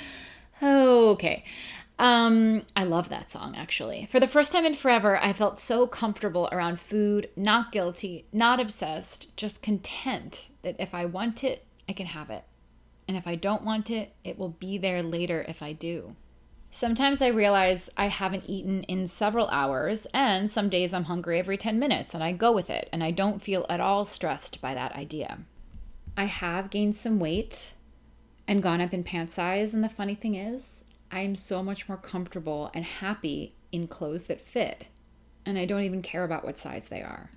okay. 0.63 1.45
Um, 1.99 2.63
I 2.77 2.85
love 2.85 3.09
that 3.09 3.31
song 3.31 3.55
actually. 3.57 4.07
For 4.07 4.21
the 4.21 4.29
first 4.29 4.53
time 4.53 4.65
in 4.65 4.75
forever, 4.75 5.19
I 5.19 5.33
felt 5.33 5.59
so 5.59 5.87
comfortable 5.87 6.49
around 6.53 6.81
food, 6.81 7.29
not 7.37 7.73
guilty, 7.73 8.27
not 8.33 8.61
obsessed, 8.61 9.37
just 9.37 9.63
content 9.63 10.51
that 10.63 10.77
if 10.79 10.95
I 10.95 11.05
want 11.05 11.43
it, 11.43 11.67
I 11.89 11.93
can 11.93 12.07
have 12.07 12.31
it. 12.31 12.45
And 13.07 13.17
if 13.17 13.27
I 13.27 13.37
don't 13.37 13.65
want 13.65 13.91
it, 13.91 14.13
it 14.23 14.39
will 14.39 14.51
be 14.51 14.77
there 14.77 15.03
later 15.03 15.45
if 15.49 15.63
I 15.63 15.73
do. 15.73 16.15
Sometimes 16.71 17.23
I 17.23 17.29
realize 17.29 17.89
I 17.97 18.09
haven't 18.09 18.45
eaten 18.47 18.83
in 18.83 19.07
several 19.07 19.49
hours, 19.49 20.07
and 20.13 20.51
some 20.51 20.69
days 20.69 20.93
I'm 20.93 21.05
hungry 21.05 21.39
every 21.39 21.57
10 21.57 21.79
minutes, 21.79 22.13
and 22.13 22.23
I 22.23 22.33
go 22.33 22.53
with 22.53 22.69
it, 22.69 22.91
and 22.93 23.03
I 23.03 23.11
don't 23.11 23.43
feel 23.43 23.65
at 23.71 23.81
all 23.81 24.05
stressed 24.05 24.61
by 24.61 24.75
that 24.75 24.95
idea. 24.95 25.39
I 26.17 26.25
have 26.25 26.69
gained 26.69 26.95
some 26.95 27.19
weight 27.19 27.73
and 28.47 28.63
gone 28.63 28.83
up 28.83 28.93
in 28.93 29.03
pant 29.03 29.31
size, 29.31 29.73
and 29.73 29.83
the 29.83 29.89
funny 29.89 30.15
thing 30.15 30.35
is, 30.35 30.85
I 31.11 31.21
am 31.21 31.37
so 31.37 31.63
much 31.63 31.89
more 31.89 31.97
comfortable 31.97 32.71
and 32.75 32.85
happy 32.85 33.55
in 33.73 33.89
clothes 33.89 34.25
that 34.25 34.41
fit, 34.41 34.89
and 35.47 35.59
I 35.59 35.65
don't 35.65 35.85
even 35.85 36.03
care 36.03 36.25
about 36.25 36.45
what 36.45 36.59
size 36.59 36.89
they 36.89 37.01
are. 37.01 37.31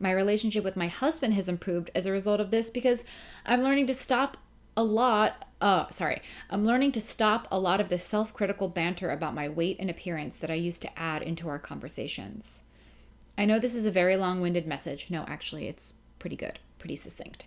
My 0.00 0.12
relationship 0.12 0.64
with 0.64 0.76
my 0.76 0.88
husband 0.88 1.34
has 1.34 1.48
improved 1.48 1.90
as 1.94 2.06
a 2.06 2.12
result 2.12 2.40
of 2.40 2.50
this 2.50 2.70
because 2.70 3.04
I'm 3.44 3.62
learning 3.62 3.86
to 3.88 3.94
stop 3.94 4.38
a 4.76 4.82
lot. 4.82 5.44
Uh, 5.60 5.88
sorry, 5.90 6.22
I'm 6.48 6.64
learning 6.64 6.92
to 6.92 7.00
stop 7.00 7.46
a 7.50 7.58
lot 7.58 7.80
of 7.80 7.90
the 7.90 7.98
self 7.98 8.32
critical 8.32 8.68
banter 8.68 9.10
about 9.10 9.34
my 9.34 9.48
weight 9.48 9.76
and 9.78 9.90
appearance 9.90 10.36
that 10.36 10.50
I 10.50 10.54
used 10.54 10.82
to 10.82 10.98
add 10.98 11.22
into 11.22 11.48
our 11.48 11.58
conversations. 11.58 12.62
I 13.36 13.44
know 13.44 13.58
this 13.58 13.74
is 13.74 13.86
a 13.86 13.90
very 13.90 14.16
long 14.16 14.40
winded 14.40 14.66
message. 14.66 15.08
No, 15.10 15.24
actually, 15.28 15.68
it's 15.68 15.94
pretty 16.18 16.36
good, 16.36 16.58
pretty 16.78 16.96
succinct. 16.96 17.46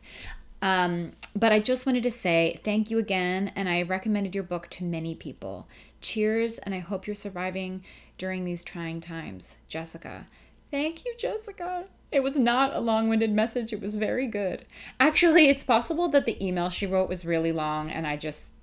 Um, 0.61 1.11
but 1.35 1.51
I 1.51 1.59
just 1.59 1.85
wanted 1.85 2.03
to 2.03 2.11
say 2.11 2.59
thank 2.63 2.89
you 2.89 2.99
again, 2.99 3.51
and 3.55 3.67
I 3.67 3.81
recommended 3.81 4.33
your 4.33 4.45
book 4.45 4.69
to 4.71 4.83
many 4.83 5.15
people. 5.15 5.67
Cheers, 6.01 6.57
and 6.59 6.73
I 6.73 6.79
hope 6.79 7.05
you're 7.05 7.15
surviving 7.15 7.83
during 8.17 8.45
these 8.45 8.63
trying 8.63 9.01
times. 9.01 9.57
Jessica. 9.67 10.27
Thank 10.71 11.03
you, 11.03 11.15
Jessica. 11.17 11.85
It 12.13 12.23
was 12.23 12.38
not 12.38 12.76
a 12.76 12.80
long 12.80 13.10
winded 13.10 13.32
message, 13.32 13.73
it 13.73 13.82
was 13.82 13.95
very 13.95 14.28
good. 14.28 14.65
Actually, 14.99 15.49
it's 15.49 15.63
possible 15.63 16.08
that 16.10 16.26
the 16.26 16.43
email 16.45 16.69
she 16.69 16.86
wrote 16.86 17.10
was 17.10 17.26
really 17.26 17.52
long 17.52 17.89
and 17.89 18.06
I 18.06 18.17
just 18.17 18.54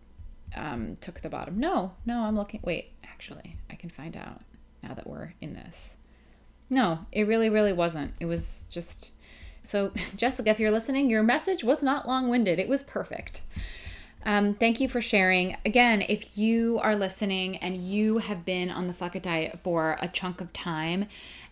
um, 0.54 0.96
took 1.00 1.20
the 1.20 1.28
bottom. 1.28 1.58
No, 1.58 1.92
no, 2.06 2.22
I'm 2.22 2.36
looking. 2.36 2.60
Wait, 2.62 2.92
actually, 3.04 3.56
I 3.68 3.74
can 3.74 3.90
find 3.90 4.16
out 4.16 4.42
now 4.82 4.94
that 4.94 5.06
we're 5.06 5.34
in 5.40 5.54
this. 5.54 5.96
No, 6.68 7.00
it 7.10 7.26
really, 7.26 7.50
really 7.50 7.72
wasn't. 7.72 8.14
It 8.20 8.26
was 8.26 8.66
just 8.70 9.12
so, 9.62 9.92
Jessica, 10.16 10.50
if 10.50 10.60
you're 10.60 10.70
listening, 10.70 11.10
your 11.10 11.22
message 11.22 11.64
was 11.64 11.82
not 11.82 12.06
long 12.06 12.28
winded, 12.28 12.58
it 12.58 12.68
was 12.68 12.82
perfect. 12.82 13.42
Um, 14.24 14.52
thank 14.54 14.80
you 14.80 14.88
for 14.88 15.00
sharing. 15.00 15.56
Again, 15.64 16.02
if 16.06 16.36
you 16.36 16.78
are 16.82 16.94
listening 16.94 17.56
and 17.56 17.76
you 17.78 18.18
have 18.18 18.44
been 18.44 18.70
on 18.70 18.86
the 18.86 18.92
Fuck 18.92 19.16
It 19.16 19.22
diet 19.22 19.60
for 19.62 19.96
a 20.00 20.08
chunk 20.08 20.42
of 20.42 20.52
time 20.52 21.06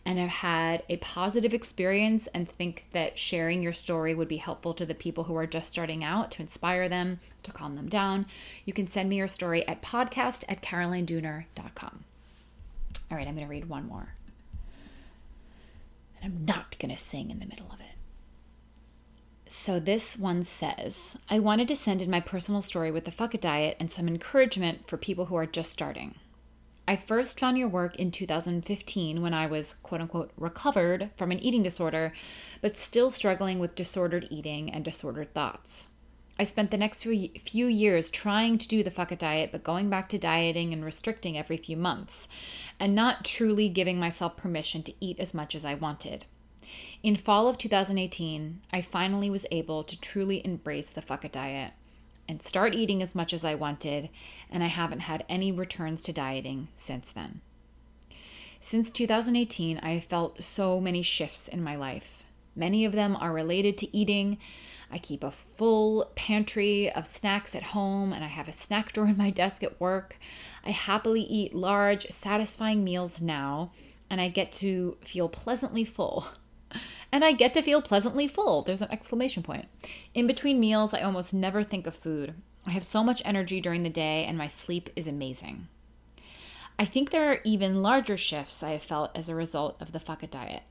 and 0.09 0.19
have 0.19 0.31
had 0.31 0.83
a 0.89 0.97
positive 0.97 1.53
experience 1.53 2.29
and 2.29 2.49
think 2.49 2.87
that 2.93 3.19
sharing 3.19 3.63
your 3.63 3.75
story 3.75 4.15
would 4.15 4.27
be 4.27 4.39
helpful 4.39 4.73
to 4.73 4.87
the 4.87 4.95
people 4.95 5.25
who 5.25 5.37
are 5.37 5.47
just 5.47 5.69
starting 5.69 6.03
out 6.03 6.31
to 6.31 6.41
inspire 6.41 6.89
them, 6.89 7.21
to 7.43 7.53
calm 7.53 7.77
them 7.77 7.91
down, 7.91 8.25
you 8.65 8.73
can 8.73 8.87
send 8.87 9.11
me 9.11 9.17
your 9.17 9.29
story 9.29 9.69
at 9.69 9.83
podcast 9.83 10.45
at 10.49 10.63
carolinedooner.com. 10.63 12.05
All 13.11 13.19
right, 13.19 13.29
I'm 13.29 13.35
going 13.35 13.47
to 13.47 13.51
read 13.51 13.69
one 13.69 13.87
more. 13.87 14.15
And 16.23 16.33
I'm 16.33 16.47
not 16.47 16.79
going 16.79 16.91
to 16.91 16.99
sing 16.99 17.31
in 17.31 17.39
the 17.39 17.45
middle 17.45 17.71
of 17.71 17.79
it. 17.79 19.53
So 19.53 19.79
this 19.79 20.17
one 20.17 20.43
says, 20.43 21.19
I 21.29 21.39
wanted 21.39 21.69
to 21.69 21.77
send 21.77 22.01
in 22.01 22.11
my 22.11 22.21
personal 22.21 22.63
story 22.63 22.91
with 22.91 23.05
the 23.05 23.11
Fuck 23.11 23.35
It 23.35 23.43
diet 23.43 23.77
and 23.79 23.91
some 23.91 24.09
encouragement 24.09 24.89
for 24.89 24.97
people 24.97 25.27
who 25.27 25.37
are 25.37 25.45
just 25.45 25.71
starting. 25.71 26.15
I 26.89 26.97
first 26.97 27.39
found 27.39 27.59
your 27.59 27.69
work 27.69 27.97
in 27.97 28.11
2015 28.11 29.21
when 29.21 29.35
I 29.35 29.47
was 29.47 29.75
quote 29.83 30.01
unquote 30.01 30.31
recovered 30.39 31.11
from 31.19 31.31
an 31.31 31.39
eating 31.39 31.63
disorder, 31.63 32.15
but 32.63 32.79
still 32.79 33.11
struggling 33.11 33.59
with 33.59 33.75
disordered 33.75 34.27
eating 34.31 34.73
and 34.73 34.87
disordered 34.87 35.35
thoughts. 35.35 35.89
I 36.39 36.45
spent 36.45 36.71
the 36.71 36.79
next 36.79 37.03
few 37.03 37.67
years 37.67 38.11
trying 38.11 38.57
to 38.57 38.67
do 38.67 38.83
the 38.83 38.91
Fuck 38.91 39.13
It 39.13 39.19
diet, 39.19 39.53
but 39.53 39.65
going 39.65 39.91
back 39.91 40.09
to 40.09 40.19
dieting 40.19 40.73
and 40.73 40.83
restricting 40.83 41.37
every 41.37 41.59
few 41.59 41.77
months, 41.77 42.27
and 42.81 42.95
not 42.95 43.23
truly 43.23 43.69
giving 43.69 44.01
myself 44.01 44.39
permission 44.39 44.83
to 44.85 44.95
eat 44.99 45.21
as 45.21 45.35
much 45.35 45.55
as 45.55 45.67
I 45.67 45.75
wanted. 45.75 46.25
In 47.03 47.17
fall 47.17 47.49
of 47.49 47.59
2018, 47.59 48.63
I 48.73 48.81
finally 48.81 49.29
was 49.29 49.45
able 49.51 49.85
to 49.85 50.01
truly 50.01 50.43
embrace 50.43 50.89
the 50.89 51.03
fuck 51.03 51.27
it 51.27 51.33
diet 51.33 51.75
and 52.29 52.43
start 52.43 52.75
eating 52.75 53.03
as 53.03 53.15
much 53.15 53.33
as 53.33 53.45
I 53.45 53.55
wanted, 53.55 54.11
and 54.51 54.63
I 54.63 54.67
haven't 54.67 55.01
had 55.01 55.25
any 55.29 55.51
returns 55.51 56.03
to 56.05 56.13
dieting 56.13 56.69
since 56.77 57.11
then. 57.11 57.41
Since 58.61 58.91
2018, 58.91 59.79
I 59.83 59.91
have 59.95 60.05
felt 60.05 60.43
so 60.43 60.81
many 60.81 61.03
shifts 61.03 61.49
in 61.49 61.63
my 61.63 61.77
life. 61.77 62.25
Many 62.55 62.85
of 62.85 62.93
them 62.93 63.17
are 63.17 63.33
related 63.33 63.79
to 63.79 63.97
eating. 63.97 64.39
I 64.91 64.99
keep 64.99 65.23
a 65.23 65.31
full 65.31 66.11
pantry 66.17 66.91
of 66.93 67.07
snacks 67.07 67.55
at 67.55 67.63
home, 67.63 68.13
and 68.13 68.25
I 68.25 68.29
have 68.29 68.49
a 68.49 68.53
snack 68.53 68.93
drawer 68.93 69.07
in 69.09 69.17
my 69.17 69.31
desk 69.31 69.63
at 69.63 69.81
work. 69.81 70.19
I 70.65 70.71
happily 70.71 71.23
eat 71.23 71.55
large, 71.55 72.09
satisfying 72.11 72.85
meals 72.85 73.21
now, 73.21 73.71
and 74.11 74.21
I 74.21 74.29
get 74.29 74.53
to 74.53 74.97
feel 75.01 75.29
pleasantly 75.29 75.85
full. 75.85 76.27
And 77.11 77.25
I 77.25 77.33
get 77.33 77.55
to 77.55 77.63
feel 77.63 77.81
pleasantly 77.81 78.29
full. 78.29 78.63
There's 78.63 78.83
an 78.83 78.91
exclamation 78.91 79.43
point. 79.43 79.67
In 80.15 80.27
between 80.27 80.61
meals, 80.61 80.93
I 80.93 81.01
almost 81.01 81.33
never 81.33 81.63
think 81.63 81.87
of 81.87 81.95
food. 81.95 82.35
I 82.67 82.71
have 82.71 82.85
so 82.85 83.03
much 83.03 83.23
energy 83.25 83.61
during 83.61 83.83
the 83.83 83.91
day, 83.91 84.25
and 84.25 84.37
my 84.37 84.47
sleep 84.47 84.91
is 84.95 85.09
amazing. 85.09 85.69
I 86.79 86.85
think 86.85 87.11
there 87.11 87.33
are 87.33 87.41
even 87.45 87.83
larger 87.83 88.17
shifts 88.17 88.63
I 88.63 88.71
have 88.71 88.83
felt 88.83 89.11
as 89.17 89.29
a 89.29 89.35
result 89.35 89.81
of 89.81 89.93
the 89.93 90.01
Fuck 90.01 90.23
It 90.23 90.31
diet. 90.31 90.63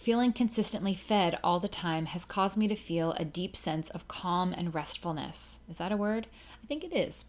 Feeling 0.00 0.32
consistently 0.32 0.94
fed 0.94 1.38
all 1.44 1.60
the 1.60 1.68
time 1.68 2.06
has 2.06 2.24
caused 2.24 2.56
me 2.56 2.66
to 2.68 2.74
feel 2.74 3.12
a 3.12 3.24
deep 3.24 3.56
sense 3.56 3.90
of 3.90 4.08
calm 4.08 4.54
and 4.56 4.74
restfulness. 4.74 5.60
Is 5.68 5.76
that 5.76 5.92
a 5.92 5.96
word? 5.96 6.26
I 6.62 6.66
think 6.66 6.82
it 6.82 6.92
is. 6.92 7.24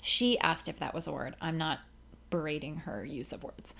She 0.00 0.38
asked 0.38 0.68
if 0.68 0.78
that 0.78 0.94
was 0.94 1.06
a 1.06 1.12
word. 1.12 1.34
I'm 1.40 1.58
not 1.58 1.80
berating 2.30 2.76
her 2.76 3.04
use 3.04 3.32
of 3.32 3.42
words. 3.42 3.74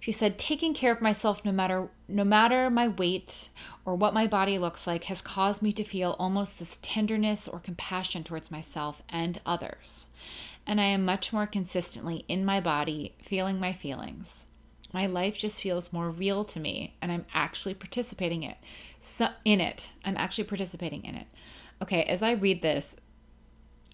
She 0.00 0.12
said, 0.12 0.38
taking 0.38 0.74
care 0.74 0.92
of 0.92 1.00
myself 1.00 1.44
no 1.44 1.52
matter 1.52 1.88
no 2.08 2.24
matter 2.24 2.70
my 2.70 2.88
weight 2.88 3.48
or 3.84 3.96
what 3.96 4.14
my 4.14 4.26
body 4.26 4.58
looks 4.58 4.86
like 4.86 5.04
has 5.04 5.20
caused 5.20 5.62
me 5.62 5.72
to 5.72 5.84
feel 5.84 6.14
almost 6.18 6.58
this 6.58 6.78
tenderness 6.82 7.48
or 7.48 7.58
compassion 7.58 8.22
towards 8.22 8.50
myself 8.50 9.02
and 9.08 9.40
others. 9.44 10.06
And 10.66 10.80
I 10.80 10.84
am 10.84 11.04
much 11.04 11.32
more 11.32 11.46
consistently 11.46 12.24
in 12.28 12.44
my 12.44 12.60
body, 12.60 13.14
feeling 13.22 13.58
my 13.58 13.72
feelings. 13.72 14.46
My 14.92 15.06
life 15.06 15.36
just 15.36 15.60
feels 15.60 15.92
more 15.92 16.10
real 16.10 16.44
to 16.44 16.60
me, 16.60 16.96
and 17.02 17.10
I'm 17.10 17.26
actually 17.34 17.74
participating 17.74 18.42
it 18.42 18.56
so, 19.00 19.28
in 19.44 19.60
it. 19.60 19.88
I'm 20.04 20.16
actually 20.16 20.44
participating 20.44 21.04
in 21.04 21.16
it. 21.16 21.26
okay, 21.82 22.02
as 22.04 22.22
I 22.22 22.32
read 22.32 22.62
this, 22.62 22.96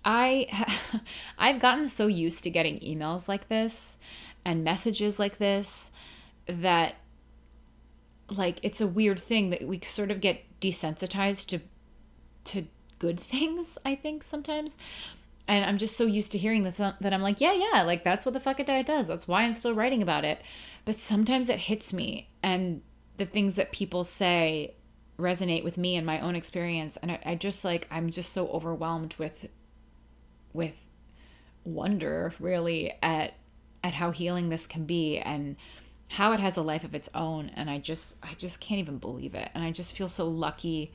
I 0.04 0.46
I've 1.38 1.60
gotten 1.60 1.88
so 1.88 2.06
used 2.06 2.44
to 2.44 2.50
getting 2.50 2.78
emails 2.80 3.28
like 3.28 3.48
this 3.48 3.98
and 4.44 4.64
messages 4.64 5.18
like 5.18 5.38
this 5.38 5.90
that 6.46 6.96
like 8.28 8.58
it's 8.62 8.80
a 8.80 8.86
weird 8.86 9.18
thing 9.18 9.50
that 9.50 9.62
we 9.62 9.80
sort 9.86 10.10
of 10.10 10.20
get 10.20 10.42
desensitized 10.60 11.46
to 11.46 11.60
to 12.44 12.66
good 12.98 13.20
things, 13.32 13.78
I 13.84 13.94
think 13.94 14.22
sometimes. 14.22 14.76
And 15.48 15.64
I'm 15.64 15.76
just 15.76 15.96
so 15.96 16.06
used 16.06 16.32
to 16.32 16.38
hearing 16.38 16.62
this 16.62 16.78
uh, 16.78 16.92
that 17.00 17.12
I'm 17.12 17.20
like, 17.20 17.40
yeah, 17.40 17.52
yeah, 17.52 17.82
like 17.82 18.04
that's 18.04 18.24
what 18.24 18.32
the 18.32 18.40
Fuck 18.40 18.60
It 18.60 18.66
Diet 18.66 18.86
does. 18.86 19.08
That's 19.08 19.26
why 19.26 19.42
I'm 19.42 19.52
still 19.52 19.74
writing 19.74 20.02
about 20.02 20.24
it. 20.24 20.40
But 20.84 20.98
sometimes 20.98 21.48
it 21.48 21.58
hits 21.58 21.92
me 21.92 22.30
and 22.42 22.80
the 23.18 23.26
things 23.26 23.56
that 23.56 23.72
people 23.72 24.04
say 24.04 24.74
resonate 25.18 25.64
with 25.64 25.76
me 25.76 25.96
and 25.96 26.06
my 26.06 26.20
own 26.20 26.36
experience. 26.36 26.96
And 26.96 27.12
I, 27.12 27.18
I 27.26 27.34
just 27.34 27.64
like 27.64 27.86
I'm 27.90 28.10
just 28.10 28.32
so 28.32 28.48
overwhelmed 28.48 29.16
with 29.18 29.48
with 30.52 30.76
wonder 31.64 32.32
really 32.38 32.92
at 33.02 33.34
at 33.82 33.94
how 33.94 34.10
healing 34.10 34.48
this 34.48 34.66
can 34.66 34.84
be 34.84 35.18
and 35.18 35.56
how 36.08 36.32
it 36.32 36.40
has 36.40 36.56
a 36.56 36.62
life 36.62 36.84
of 36.84 36.94
its 36.94 37.08
own. 37.14 37.50
And 37.54 37.70
i 37.70 37.78
just 37.78 38.16
i 38.22 38.34
just 38.34 38.60
can't 38.60 38.80
even 38.80 38.98
believe 38.98 39.34
it. 39.34 39.50
And 39.54 39.64
i 39.64 39.70
just 39.70 39.96
feel 39.96 40.08
so 40.08 40.28
lucky 40.28 40.92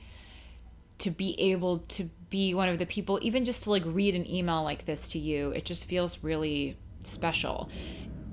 to 0.98 1.10
be 1.10 1.40
able 1.40 1.78
to 1.78 2.10
be 2.28 2.54
one 2.54 2.68
of 2.68 2.78
the 2.78 2.86
people 2.86 3.18
even 3.22 3.44
just 3.44 3.62
to 3.62 3.70
like 3.70 3.84
read 3.86 4.16
an 4.16 4.28
email 4.28 4.64
like 4.64 4.84
this 4.84 5.08
to 5.08 5.18
you 5.18 5.50
it 5.50 5.64
just 5.64 5.84
feels 5.84 6.22
really 6.22 6.76
special. 7.04 7.68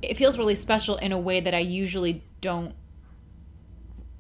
It 0.01 0.17
feels 0.17 0.37
really 0.37 0.55
special 0.55 0.97
in 0.97 1.11
a 1.11 1.19
way 1.19 1.39
that 1.39 1.53
i 1.53 1.59
usually 1.59 2.23
don't 2.41 2.73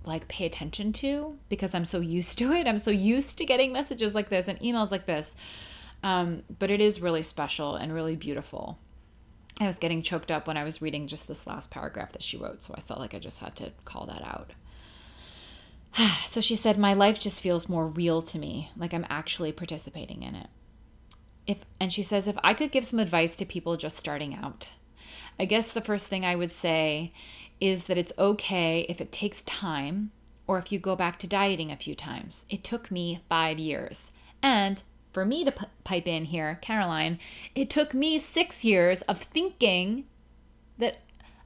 like 0.03 0.27
pay 0.27 0.45
attention 0.45 0.93
to 0.93 1.37
because 1.49 1.73
i'm 1.73 1.85
so 1.85 1.99
used 1.99 2.37
to 2.37 2.51
it. 2.51 2.67
I'm 2.67 2.77
so 2.77 2.91
used 2.91 3.37
to 3.39 3.45
getting 3.45 3.73
messages 3.73 4.15
like 4.15 4.29
this 4.29 4.47
and 4.47 4.59
emails 4.59 4.91
like 4.91 5.05
this. 5.05 5.35
Um, 6.03 6.43
but 6.59 6.69
it 6.69 6.81
is 6.81 7.01
really 7.01 7.23
special 7.23 7.75
and 7.75 7.91
really 7.93 8.15
beautiful 8.15 8.77
i 9.59 9.65
was 9.65 9.77
getting 9.77 10.01
choked 10.01 10.31
up 10.31 10.47
when 10.47 10.57
i 10.57 10.63
was 10.63 10.81
reading 10.81 11.07
just 11.07 11.27
this 11.27 11.47
last 11.47 11.69
paragraph 11.69 12.11
that 12.11 12.21
she 12.21 12.37
wrote 12.37 12.61
so 12.61 12.73
i 12.77 12.81
felt 12.81 12.99
like 12.99 13.13
i 13.13 13.19
just 13.19 13.39
had 13.39 13.55
to 13.55 13.71
call 13.85 14.05
that 14.05 14.21
out 14.21 14.51
so 16.27 16.41
she 16.41 16.55
said, 16.55 16.77
My 16.77 16.93
life 16.93 17.19
just 17.19 17.41
feels 17.41 17.69
more 17.69 17.87
real 17.87 18.21
to 18.23 18.39
me, 18.39 18.69
like 18.77 18.93
I'm 18.93 19.05
actually 19.09 19.51
participating 19.51 20.23
in 20.23 20.35
it. 20.35 20.47
If, 21.47 21.57
and 21.79 21.93
she 21.93 22.01
says, 22.01 22.27
if 22.27 22.37
I 22.43 22.53
could 22.53 22.71
give 22.71 22.85
some 22.85 22.99
advice 22.99 23.37
to 23.37 23.45
people 23.45 23.77
just 23.77 23.97
starting 23.97 24.33
out, 24.33 24.69
I 25.39 25.45
guess 25.45 25.71
the 25.71 25.81
first 25.81 26.07
thing 26.07 26.25
I 26.25 26.35
would 26.35 26.51
say 26.51 27.11
is 27.61 27.85
that 27.85 27.97
it's 27.97 28.13
okay 28.17 28.85
if 28.89 28.99
it 28.99 29.11
takes 29.11 29.43
time 29.43 30.11
or 30.47 30.57
if 30.57 30.71
you 30.71 30.79
go 30.79 30.95
back 30.95 31.19
to 31.19 31.27
dieting 31.27 31.71
a 31.71 31.77
few 31.77 31.93
times. 31.93 32.45
It 32.49 32.63
took 32.63 32.89
me 32.89 33.21
five 33.29 33.59
years. 33.59 34.11
And 34.41 34.81
for 35.15 35.25
me 35.25 35.45
to 35.45 35.51
p- 35.53 35.65
pipe 35.85 36.09
in 36.09 36.25
here, 36.25 36.59
Caroline, 36.61 37.19
it 37.55 37.69
took 37.69 37.93
me 37.93 38.17
six 38.17 38.65
years 38.65 39.01
of 39.03 39.21
thinking 39.21 40.03
that 40.77 40.97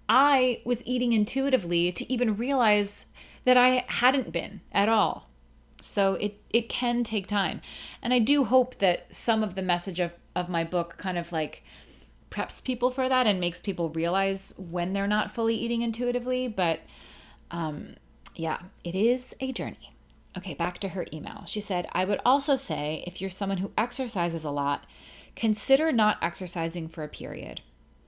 I 0.09 0.63
was 0.65 0.82
eating 0.88 1.13
intuitively 1.13 1.91
to 1.91 2.11
even 2.11 2.36
realize 2.36 3.05
that 3.45 3.57
I 3.57 3.86
hadn't 3.88 4.34
been 4.34 4.61
at 4.72 4.89
all. 4.89 5.30
So 5.82 6.15
it 6.15 6.41
it 6.49 6.67
can 6.67 7.03
take 7.03 7.28
time. 7.28 7.61
And 8.01 8.11
I 8.11 8.17
do 8.17 8.43
hope 8.43 8.80
that 8.80 9.13
some 9.13 9.43
of 9.43 9.53
the 9.53 9.61
message 9.61 9.99
of, 9.99 10.13
of 10.36 10.49
my 10.49 10.63
book 10.63 10.97
kind 10.97 11.20
of 11.20 11.32
like 11.32 11.63
preps 12.32 12.63
people 12.63 12.89
for 12.89 13.07
that 13.07 13.28
and 13.28 13.39
makes 13.39 13.59
people 13.59 13.89
realize 13.89 14.51
when 14.57 14.93
they're 14.93 15.05
not 15.05 15.30
fully 15.30 15.53
eating 15.53 15.84
intuitively. 15.84 16.47
But 16.47 16.80
um, 17.51 17.97
yeah, 18.34 18.61
it 18.84 18.95
is 18.95 19.36
a 19.39 19.51
journey. 19.51 19.91
Okay, 20.38 20.53
back 20.53 20.80
to 20.80 20.89
her 20.89 21.05
email. 21.11 21.43
She 21.47 21.61
said, 21.61 21.88
I 21.91 22.05
would 22.05 22.21
also 22.23 22.55
say 22.55 23.03
if 23.07 23.19
you're 23.19 23.30
someone 23.30 23.57
who 23.57 23.71
exercises 23.77 24.43
a 24.43 24.51
lot, 24.51 24.86
consider 25.36 25.91
not 25.91 26.17
exercising 26.21 26.88
for 26.88 27.03
a 27.03 27.09
period. 27.09 27.61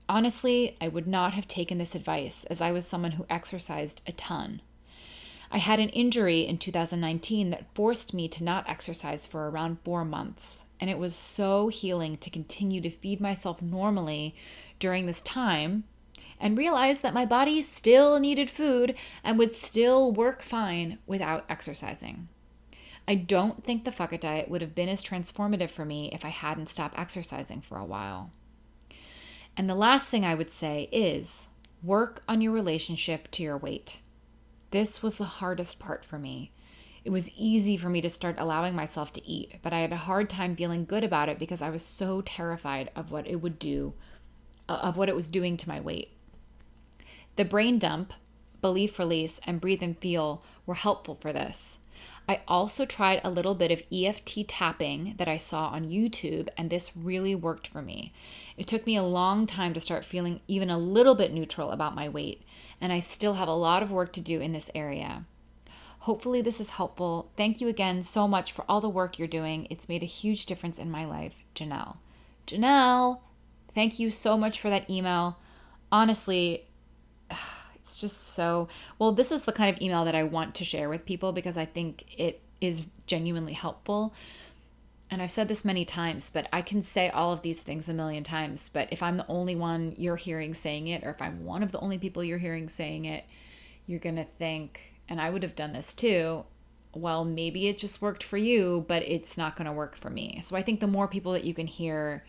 Honestly, 0.08 0.76
I 0.80 0.88
would 0.88 1.06
not 1.06 1.34
have 1.34 1.48
taken 1.48 1.78
this 1.78 1.94
advice 1.94 2.44
as 2.44 2.60
I 2.60 2.70
was 2.70 2.86
someone 2.86 3.12
who 3.12 3.26
exercised 3.28 4.02
a 4.06 4.12
ton. 4.12 4.60
I 5.50 5.58
had 5.58 5.80
an 5.80 5.90
injury 5.90 6.40
in 6.40 6.58
2019 6.58 7.50
that 7.50 7.74
forced 7.74 8.14
me 8.14 8.28
to 8.28 8.44
not 8.44 8.68
exercise 8.68 9.26
for 9.26 9.50
around 9.50 9.78
four 9.84 10.04
months, 10.04 10.64
and 10.80 10.88
it 10.88 10.98
was 10.98 11.14
so 11.14 11.68
healing 11.68 12.16
to 12.18 12.30
continue 12.30 12.80
to 12.80 12.90
feed 12.90 13.20
myself 13.20 13.60
normally 13.60 14.34
during 14.78 15.06
this 15.06 15.20
time 15.22 15.84
and 16.42 16.58
realized 16.58 17.02
that 17.02 17.14
my 17.14 17.24
body 17.24 17.62
still 17.62 18.18
needed 18.18 18.50
food 18.50 18.96
and 19.22 19.38
would 19.38 19.54
still 19.54 20.12
work 20.12 20.42
fine 20.42 20.98
without 21.06 21.44
exercising. 21.48 22.28
I 23.06 23.14
don't 23.14 23.64
think 23.64 23.84
the 23.84 23.92
Fuck 23.92 24.12
It 24.12 24.20
diet 24.20 24.50
would 24.50 24.60
have 24.60 24.74
been 24.74 24.88
as 24.88 25.04
transformative 25.04 25.70
for 25.70 25.84
me 25.84 26.10
if 26.12 26.24
I 26.24 26.28
hadn't 26.28 26.68
stopped 26.68 26.98
exercising 26.98 27.60
for 27.60 27.78
a 27.78 27.84
while. 27.84 28.32
And 29.56 29.70
the 29.70 29.74
last 29.76 30.08
thing 30.08 30.24
I 30.24 30.34
would 30.34 30.50
say 30.50 30.88
is 30.90 31.48
work 31.82 32.22
on 32.28 32.40
your 32.40 32.52
relationship 32.52 33.30
to 33.32 33.42
your 33.42 33.56
weight. 33.56 33.98
This 34.72 35.02
was 35.02 35.16
the 35.16 35.24
hardest 35.24 35.78
part 35.78 36.04
for 36.04 36.18
me. 36.18 36.50
It 37.04 37.10
was 37.10 37.30
easy 37.36 37.76
for 37.76 37.88
me 37.88 38.00
to 38.00 38.10
start 38.10 38.36
allowing 38.38 38.74
myself 38.74 39.12
to 39.12 39.26
eat, 39.26 39.56
but 39.62 39.72
I 39.72 39.80
had 39.80 39.92
a 39.92 39.96
hard 39.96 40.28
time 40.30 40.56
feeling 40.56 40.84
good 40.84 41.04
about 41.04 41.28
it 41.28 41.38
because 41.38 41.62
I 41.62 41.70
was 41.70 41.84
so 41.84 42.20
terrified 42.20 42.90
of 42.96 43.10
what 43.10 43.26
it 43.26 43.36
would 43.36 43.58
do, 43.58 43.94
of 44.68 44.96
what 44.96 45.08
it 45.08 45.16
was 45.16 45.28
doing 45.28 45.56
to 45.58 45.68
my 45.68 45.80
weight. 45.80 46.11
The 47.36 47.44
brain 47.44 47.78
dump, 47.78 48.12
belief 48.60 48.98
release, 48.98 49.40
and 49.44 49.60
breathe 49.60 49.82
and 49.82 49.98
feel 49.98 50.42
were 50.66 50.74
helpful 50.74 51.16
for 51.20 51.32
this. 51.32 51.78
I 52.28 52.42
also 52.46 52.84
tried 52.84 53.20
a 53.24 53.30
little 53.30 53.54
bit 53.54 53.72
of 53.72 53.82
EFT 53.92 54.46
tapping 54.46 55.14
that 55.18 55.28
I 55.28 55.36
saw 55.38 55.68
on 55.68 55.88
YouTube, 55.88 56.48
and 56.56 56.70
this 56.70 56.96
really 56.96 57.34
worked 57.34 57.66
for 57.66 57.82
me. 57.82 58.12
It 58.56 58.66
took 58.66 58.86
me 58.86 58.96
a 58.96 59.02
long 59.02 59.46
time 59.46 59.74
to 59.74 59.80
start 59.80 60.04
feeling 60.04 60.40
even 60.46 60.70
a 60.70 60.78
little 60.78 61.14
bit 61.14 61.32
neutral 61.32 61.70
about 61.70 61.96
my 61.96 62.08
weight, 62.08 62.42
and 62.80 62.92
I 62.92 63.00
still 63.00 63.34
have 63.34 63.48
a 63.48 63.54
lot 63.54 63.82
of 63.82 63.90
work 63.90 64.12
to 64.12 64.20
do 64.20 64.40
in 64.40 64.52
this 64.52 64.70
area. 64.74 65.26
Hopefully, 66.00 66.42
this 66.42 66.60
is 66.60 66.70
helpful. 66.70 67.30
Thank 67.36 67.60
you 67.60 67.68
again 67.68 68.02
so 68.02 68.28
much 68.28 68.52
for 68.52 68.64
all 68.68 68.80
the 68.80 68.88
work 68.88 69.18
you're 69.18 69.28
doing. 69.28 69.66
It's 69.70 69.88
made 69.88 70.02
a 70.02 70.06
huge 70.06 70.46
difference 70.46 70.78
in 70.78 70.90
my 70.90 71.04
life. 71.04 71.34
Janelle. 71.54 71.96
Janelle, 72.46 73.20
thank 73.74 73.98
you 73.98 74.10
so 74.10 74.36
much 74.36 74.60
for 74.60 74.68
that 74.68 74.88
email. 74.90 75.38
Honestly, 75.90 76.66
it's 77.74 78.00
just 78.00 78.34
so 78.34 78.68
well. 78.98 79.12
This 79.12 79.32
is 79.32 79.42
the 79.42 79.52
kind 79.52 79.74
of 79.74 79.82
email 79.82 80.04
that 80.04 80.14
I 80.14 80.22
want 80.24 80.54
to 80.56 80.64
share 80.64 80.88
with 80.88 81.04
people 81.04 81.32
because 81.32 81.56
I 81.56 81.64
think 81.64 82.04
it 82.18 82.40
is 82.60 82.86
genuinely 83.06 83.52
helpful 83.54 84.14
and 85.12 85.20
I've 85.20 85.30
said 85.30 85.46
this 85.46 85.62
many 85.62 85.84
times, 85.84 86.30
but 86.32 86.48
I 86.54 86.62
can 86.62 86.80
say 86.80 87.10
all 87.10 87.34
of 87.34 87.42
these 87.42 87.60
things 87.60 87.86
a 87.86 87.92
million 87.92 88.24
times. 88.24 88.70
But 88.72 88.90
if 88.90 89.02
I'm 89.02 89.18
the 89.18 89.26
only 89.28 89.54
one 89.54 89.92
you're 89.98 90.16
hearing 90.16 90.54
saying 90.54 90.88
it, 90.88 91.04
or 91.04 91.10
if 91.10 91.20
I'm 91.20 91.44
one 91.44 91.62
of 91.62 91.70
the 91.70 91.80
only 91.80 91.98
people 91.98 92.24
you're 92.24 92.38
hearing 92.38 92.66
saying 92.70 93.04
it, 93.04 93.26
you're 93.84 94.00
going 94.00 94.16
to 94.16 94.24
think, 94.24 94.94
and 95.10 95.20
I 95.20 95.28
would 95.28 95.42
have 95.42 95.54
done 95.54 95.74
this 95.74 95.94
too, 95.94 96.46
well, 96.94 97.26
maybe 97.26 97.68
it 97.68 97.76
just 97.76 98.00
worked 98.00 98.24
for 98.24 98.38
you, 98.38 98.86
but 98.88 99.02
it's 99.02 99.36
not 99.36 99.54
going 99.54 99.66
to 99.66 99.72
work 99.72 99.96
for 99.96 100.08
me. 100.08 100.40
So 100.42 100.56
I 100.56 100.62
think 100.62 100.80
the 100.80 100.86
more 100.86 101.06
people 101.06 101.32
that 101.32 101.44
you 101.44 101.52
can 101.52 101.66
hear 101.66 102.24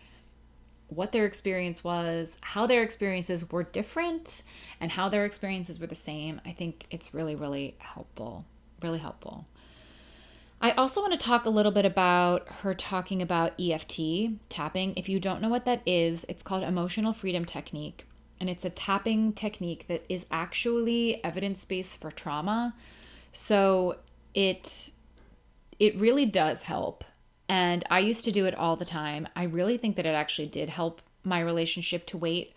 what 0.88 1.12
their 1.12 1.26
experience 1.26 1.82
was, 1.82 2.36
how 2.40 2.66
their 2.66 2.82
experiences 2.82 3.50
were 3.50 3.62
different, 3.62 4.42
and 4.80 4.92
how 4.92 5.08
their 5.08 5.24
experiences 5.24 5.80
were 5.80 5.86
the 5.86 5.94
same, 5.94 6.40
I 6.44 6.52
think 6.52 6.86
it's 6.90 7.14
really, 7.14 7.34
really 7.34 7.76
helpful. 7.78 8.44
Really 8.82 8.98
helpful. 8.98 9.46
I 10.60 10.72
also 10.72 11.00
want 11.00 11.12
to 11.12 11.18
talk 11.18 11.44
a 11.44 11.50
little 11.50 11.72
bit 11.72 11.84
about 11.84 12.48
her 12.62 12.74
talking 12.74 13.20
about 13.20 13.52
EFT 13.60 14.00
tapping. 14.48 14.94
If 14.96 15.08
you 15.08 15.20
don't 15.20 15.42
know 15.42 15.48
what 15.48 15.66
that 15.66 15.82
is, 15.84 16.24
it's 16.28 16.42
called 16.42 16.62
emotional 16.62 17.12
freedom 17.12 17.44
technique. 17.44 18.06
And 18.40 18.48
it's 18.48 18.64
a 18.64 18.70
tapping 18.70 19.32
technique 19.32 19.86
that 19.88 20.04
is 20.08 20.26
actually 20.30 21.22
evidence 21.22 21.64
based 21.64 22.00
for 22.00 22.10
trauma. 22.10 22.74
So 23.32 23.98
it 24.34 24.92
it 25.78 25.96
really 25.96 26.26
does 26.26 26.62
help. 26.62 27.04
And 27.48 27.84
I 27.90 27.98
used 27.98 28.24
to 28.24 28.32
do 28.32 28.46
it 28.46 28.54
all 28.54 28.76
the 28.76 28.84
time. 28.84 29.28
I 29.36 29.44
really 29.44 29.76
think 29.76 29.96
that 29.96 30.06
it 30.06 30.12
actually 30.12 30.48
did 30.48 30.70
help 30.70 31.02
my 31.22 31.40
relationship 31.40 32.06
to 32.06 32.18
weight. 32.18 32.54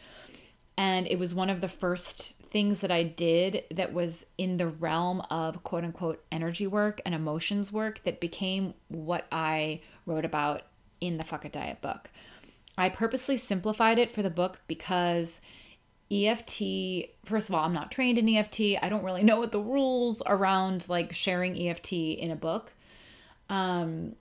And 0.77 1.07
it 1.07 1.19
was 1.19 1.33
one 1.33 1.49
of 1.49 1.61
the 1.61 1.69
first 1.69 2.35
things 2.49 2.79
that 2.79 2.91
I 2.91 3.03
did 3.03 3.63
that 3.71 3.93
was 3.93 4.25
in 4.37 4.57
the 4.57 4.67
realm 4.67 5.21
of 5.29 5.63
quote 5.63 5.83
unquote 5.83 6.23
energy 6.31 6.67
work 6.67 7.01
and 7.05 7.13
emotions 7.13 7.71
work 7.71 8.03
that 8.03 8.19
became 8.19 8.73
what 8.87 9.25
I 9.31 9.81
wrote 10.05 10.25
about 10.25 10.63
in 11.01 11.17
the 11.17 11.23
Fuck 11.23 11.45
It 11.45 11.51
Diet 11.51 11.81
book. 11.81 12.09
I 12.77 12.89
purposely 12.89 13.37
simplified 13.37 13.97
it 13.97 14.11
for 14.11 14.21
the 14.21 14.29
book 14.29 14.59
because 14.67 15.41
EFT, 16.11 17.09
first 17.25 17.49
of 17.49 17.55
all, 17.55 17.65
I'm 17.65 17.73
not 17.73 17.91
trained 17.91 18.17
in 18.17 18.29
EFT. 18.29 18.81
I 18.81 18.87
don't 18.87 19.03
really 19.03 19.23
know 19.23 19.37
what 19.37 19.51
the 19.51 19.59
rules 19.59 20.21
around 20.25 20.87
like 20.87 21.13
sharing 21.13 21.57
EFT 21.57 21.93
in 21.93 22.31
a 22.31 22.35
book. 22.35 22.71
Um, 23.49 24.15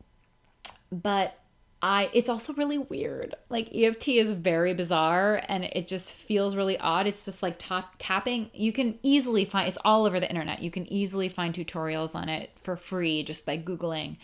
but 0.91 1.39
I 1.83 2.11
it's 2.15 2.29
also 2.29 2.55
really 2.55 2.79
weird. 2.79 3.35
Like 3.49 3.75
EFT 3.75 4.09
is 4.09 4.33
very 4.33 4.73
bizarre 4.75 5.43
and 5.49 5.65
it 5.65 5.87
just 5.87 6.13
feels 6.15 6.57
really 6.57 6.79
odd. 6.79 7.07
It's 7.07 7.25
just 7.25 7.43
like 7.43 7.59
top 7.59 7.95
tapping. 7.99 8.51
You 8.55 8.73
can 8.73 8.99
easily 9.03 9.45
find 9.45 9.69
it's 9.69 9.79
all 9.85 10.07
over 10.07 10.19
the 10.19 10.29
internet. 10.29 10.63
You 10.63 10.71
can 10.71 10.91
easily 10.91 11.29
find 11.29 11.55
tutorials 11.55 12.15
on 12.15 12.29
it 12.29 12.51
for 12.57 12.77
free 12.77 13.23
just 13.23 13.45
by 13.45 13.59
googling. 13.59 14.17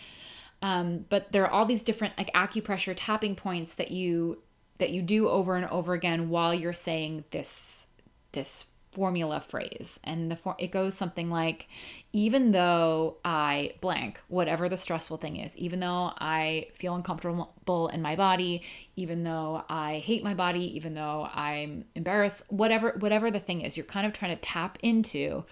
Um, 0.63 1.05
but 1.09 1.33
there 1.33 1.45
are 1.45 1.51
all 1.51 1.67
these 1.67 1.83
different 1.83 2.17
like 2.17 2.33
acupressure 2.33 2.95
tapping 2.97 3.35
points 3.35 3.75
that 3.75 3.91
you 3.91 4.39
that 4.79 4.91
you 4.91 5.03
do 5.03 5.29
over 5.29 5.55
and 5.55 5.67
over 5.67 5.93
again 5.93 6.31
while 6.31 6.55
you're 6.55 6.73
saying 6.73 7.25
this 7.31 7.87
this 8.33 8.67
formula 8.93 9.41
phrase. 9.41 9.99
And 10.05 10.31
the 10.31 10.37
for- 10.37 10.57
it 10.59 10.71
goes 10.71 10.95
something 10.95 11.31
like 11.31 11.69
even 12.13 12.53
though 12.53 13.17
i 13.25 13.73
blank 13.81 14.21
whatever 14.29 14.69
the 14.69 14.77
stressful 14.77 15.17
thing 15.17 15.37
is 15.37 15.57
even 15.57 15.81
though 15.81 16.13
i 16.19 16.67
feel 16.75 16.95
uncomfortable 16.95 17.89
in 17.89 18.03
my 18.03 18.15
body 18.15 18.63
even 18.97 19.25
though 19.25 19.65
i 19.69 19.99
hate 19.99 20.23
my 20.23 20.35
body 20.35 20.77
even 20.77 20.95
though 20.95 21.29
i'm 21.33 21.85
embarrassed 21.95 22.43
whatever 22.49 22.95
whatever 22.99 23.31
the 23.31 23.41
thing 23.41 23.63
is 23.63 23.77
you're 23.77 23.87
kind 23.87 24.07
of 24.07 24.13
trying 24.13 24.35
to 24.35 24.41
tap 24.43 24.79
into 24.83 25.43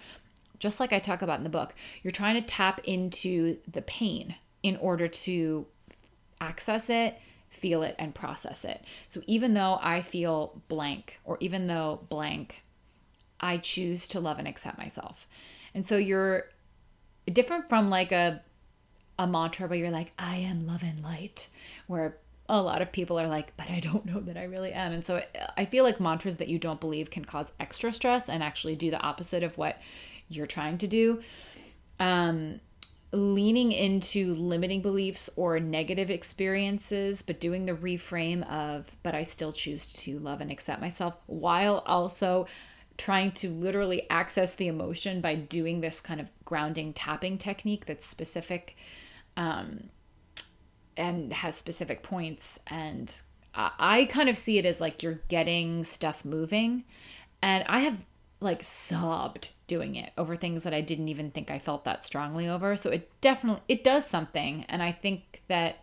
just 0.59 0.79
like 0.79 0.93
i 0.93 0.99
talk 0.99 1.23
about 1.23 1.39
in 1.39 1.43
the 1.43 1.49
book 1.49 1.73
you're 2.03 2.11
trying 2.11 2.35
to 2.35 2.47
tap 2.47 2.79
into 2.83 3.57
the 3.67 3.81
pain 3.81 4.35
in 4.61 4.77
order 4.77 5.07
to 5.07 5.65
access 6.39 6.89
it 6.89 7.17
feel 7.49 7.83
it 7.83 7.95
and 7.99 8.15
process 8.15 8.63
it. 8.63 8.81
So 9.09 9.21
even 9.27 9.53
though 9.53 9.77
i 9.81 10.01
feel 10.01 10.61
blank 10.69 11.19
or 11.25 11.37
even 11.41 11.67
though 11.67 11.99
blank 12.07 12.61
I 13.41 13.57
choose 13.57 14.07
to 14.09 14.19
love 14.19 14.39
and 14.39 14.47
accept 14.47 14.77
myself. 14.77 15.27
And 15.73 15.85
so 15.85 15.97
you're 15.97 16.45
different 17.31 17.67
from 17.67 17.89
like 17.89 18.11
a 18.11 18.41
a 19.19 19.27
mantra 19.27 19.67
where 19.67 19.77
you're 19.77 19.91
like, 19.91 20.11
I 20.17 20.37
am 20.37 20.65
love 20.65 20.81
and 20.83 21.03
light, 21.03 21.47
where 21.87 22.17
a 22.49 22.61
lot 22.61 22.81
of 22.81 22.91
people 22.91 23.19
are 23.19 23.27
like, 23.27 23.55
but 23.55 23.69
I 23.69 23.79
don't 23.79 24.05
know 24.05 24.19
that 24.19 24.35
I 24.35 24.43
really 24.43 24.73
am. 24.73 24.91
And 24.91 25.03
so 25.03 25.21
I 25.55 25.65
feel 25.65 25.83
like 25.83 25.99
mantras 25.99 26.37
that 26.37 26.47
you 26.47 26.57
don't 26.57 26.81
believe 26.81 27.11
can 27.11 27.23
cause 27.23 27.53
extra 27.59 27.93
stress 27.93 28.27
and 28.27 28.41
actually 28.43 28.75
do 28.75 28.91
the 28.91 28.99
opposite 28.99 29.43
of 29.43 29.57
what 29.57 29.79
you're 30.27 30.47
trying 30.47 30.77
to 30.79 30.87
do. 30.87 31.21
Um, 31.99 32.59
leaning 33.13 33.71
into 33.71 34.33
limiting 34.35 34.81
beliefs 34.81 35.29
or 35.35 35.59
negative 35.59 36.09
experiences, 36.09 37.21
but 37.21 37.39
doing 37.39 37.65
the 37.65 37.73
reframe 37.73 38.49
of, 38.49 38.89
but 39.03 39.13
I 39.13 39.23
still 39.23 39.51
choose 39.51 39.89
to 40.03 40.17
love 40.19 40.41
and 40.41 40.51
accept 40.51 40.81
myself 40.81 41.15
while 41.27 41.83
also 41.85 42.47
trying 42.97 43.31
to 43.31 43.49
literally 43.49 44.09
access 44.09 44.55
the 44.55 44.67
emotion 44.67 45.21
by 45.21 45.35
doing 45.35 45.81
this 45.81 46.01
kind 46.01 46.19
of 46.19 46.27
grounding 46.45 46.93
tapping 46.93 47.37
technique 47.37 47.85
that's 47.85 48.05
specific 48.05 48.75
um, 49.37 49.89
and 50.97 51.33
has 51.33 51.55
specific 51.55 52.03
points. 52.03 52.59
And 52.67 53.21
I 53.55 54.07
kind 54.11 54.29
of 54.29 54.37
see 54.37 54.57
it 54.57 54.65
as 54.65 54.79
like 54.79 55.03
you're 55.03 55.21
getting 55.27 55.83
stuff 55.83 56.23
moving. 56.23 56.83
And 57.41 57.63
I 57.67 57.79
have 57.79 58.03
like 58.39 58.63
sobbed 58.63 59.49
doing 59.67 59.95
it 59.95 60.11
over 60.17 60.35
things 60.35 60.63
that 60.63 60.73
I 60.73 60.81
didn't 60.81 61.09
even 61.09 61.31
think 61.31 61.49
I 61.49 61.59
felt 61.59 61.85
that 61.85 62.03
strongly 62.03 62.47
over. 62.47 62.75
So 62.75 62.89
it 62.89 63.09
definitely 63.21 63.63
it 63.67 63.83
does 63.83 64.05
something 64.05 64.65
and 64.67 64.83
I 64.83 64.91
think 64.91 65.43
that 65.47 65.77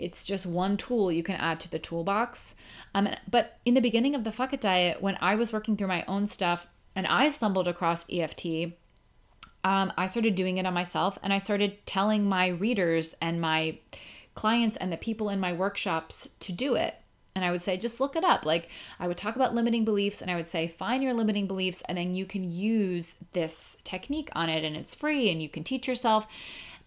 it's 0.00 0.24
just 0.24 0.46
one 0.46 0.76
tool 0.76 1.12
you 1.12 1.22
can 1.22 1.36
add 1.36 1.60
to 1.60 1.70
the 1.70 1.78
toolbox. 1.78 2.54
Um, 2.94 3.08
but 3.30 3.58
in 3.64 3.74
the 3.74 3.80
beginning 3.80 4.14
of 4.14 4.24
the 4.24 4.32
Fuck 4.32 4.52
It 4.52 4.60
Diet, 4.60 5.02
when 5.02 5.18
I 5.20 5.34
was 5.34 5.52
working 5.52 5.76
through 5.76 5.88
my 5.88 6.04
own 6.08 6.26
stuff 6.26 6.66
and 6.96 7.06
I 7.06 7.30
stumbled 7.30 7.68
across 7.68 8.06
EFT, 8.10 8.72
um, 9.62 9.92
I 9.96 10.06
started 10.06 10.34
doing 10.34 10.58
it 10.58 10.66
on 10.66 10.74
myself 10.74 11.18
and 11.22 11.32
I 11.32 11.38
started 11.38 11.84
telling 11.86 12.24
my 12.24 12.48
readers 12.48 13.14
and 13.20 13.40
my 13.40 13.78
clients 14.34 14.76
and 14.78 14.90
the 14.90 14.96
people 14.96 15.28
in 15.28 15.38
my 15.38 15.52
workshops 15.52 16.28
to 16.40 16.52
do 16.52 16.74
it. 16.74 16.94
And 17.34 17.44
I 17.44 17.50
would 17.52 17.62
say, 17.62 17.76
just 17.76 18.00
look 18.00 18.16
it 18.16 18.24
up. 18.24 18.44
Like, 18.44 18.68
I 18.98 19.06
would 19.06 19.16
talk 19.16 19.36
about 19.36 19.54
limiting 19.54 19.84
beliefs 19.84 20.20
and 20.20 20.30
I 20.30 20.34
would 20.34 20.48
say, 20.48 20.66
find 20.66 21.02
your 21.02 21.14
limiting 21.14 21.46
beliefs, 21.46 21.80
and 21.88 21.96
then 21.96 22.12
you 22.12 22.26
can 22.26 22.42
use 22.42 23.14
this 23.34 23.76
technique 23.84 24.30
on 24.34 24.48
it, 24.48 24.64
and 24.64 24.76
it's 24.76 24.96
free 24.96 25.30
and 25.30 25.40
you 25.40 25.48
can 25.48 25.62
teach 25.62 25.86
yourself. 25.86 26.26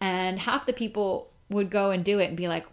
And 0.01 0.39
half 0.39 0.65
the 0.65 0.73
people 0.73 1.31
would 1.49 1.69
go 1.69 1.91
and 1.91 2.03
do 2.03 2.19
it 2.19 2.27
and 2.27 2.35
be 2.35 2.49
like, 2.49 2.65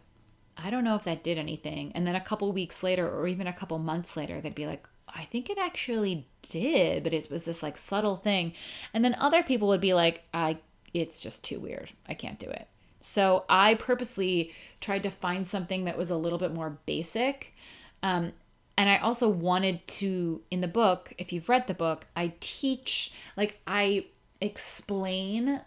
I 0.62 0.70
don't 0.70 0.84
know 0.84 0.96
if 0.96 1.04
that 1.04 1.22
did 1.22 1.38
anything. 1.38 1.92
And 1.94 2.06
then 2.06 2.14
a 2.14 2.20
couple 2.20 2.52
weeks 2.52 2.82
later, 2.82 3.08
or 3.08 3.26
even 3.26 3.46
a 3.46 3.52
couple 3.52 3.78
months 3.78 4.16
later, 4.16 4.40
they'd 4.40 4.54
be 4.54 4.66
like, 4.66 4.86
I 5.08 5.24
think 5.24 5.50
it 5.50 5.58
actually 5.58 6.26
did, 6.42 7.02
but 7.02 7.14
it 7.14 7.30
was 7.30 7.44
this 7.44 7.62
like 7.62 7.76
subtle 7.76 8.16
thing. 8.16 8.54
And 8.94 9.04
then 9.04 9.16
other 9.18 9.42
people 9.42 9.68
would 9.68 9.80
be 9.80 9.94
like, 9.94 10.22
I 10.32 10.58
it's 10.92 11.20
just 11.20 11.44
too 11.44 11.60
weird. 11.60 11.90
I 12.08 12.14
can't 12.14 12.38
do 12.38 12.48
it. 12.48 12.66
So 13.00 13.44
I 13.48 13.74
purposely 13.74 14.52
tried 14.80 15.02
to 15.04 15.10
find 15.10 15.46
something 15.46 15.84
that 15.84 15.96
was 15.96 16.10
a 16.10 16.16
little 16.16 16.38
bit 16.38 16.52
more 16.52 16.78
basic. 16.84 17.54
Um, 18.02 18.32
and 18.76 18.88
I 18.88 18.98
also 18.98 19.28
wanted 19.28 19.86
to, 19.86 20.42
in 20.50 20.60
the 20.60 20.68
book, 20.68 21.12
if 21.18 21.32
you've 21.32 21.48
read 21.48 21.66
the 21.66 21.74
book, 21.74 22.06
I 22.16 22.32
teach, 22.40 23.12
like, 23.36 23.60
I 23.66 24.06
explain 24.40 25.60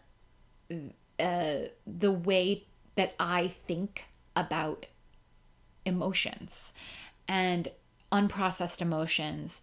uh, 1.20 1.60
the 1.86 2.12
way 2.12 2.66
that 2.96 3.14
I 3.20 3.48
think 3.48 4.06
about 4.36 4.88
emotions 5.86 6.74
and 7.28 7.70
unprocessed 8.12 8.82
emotions 8.82 9.62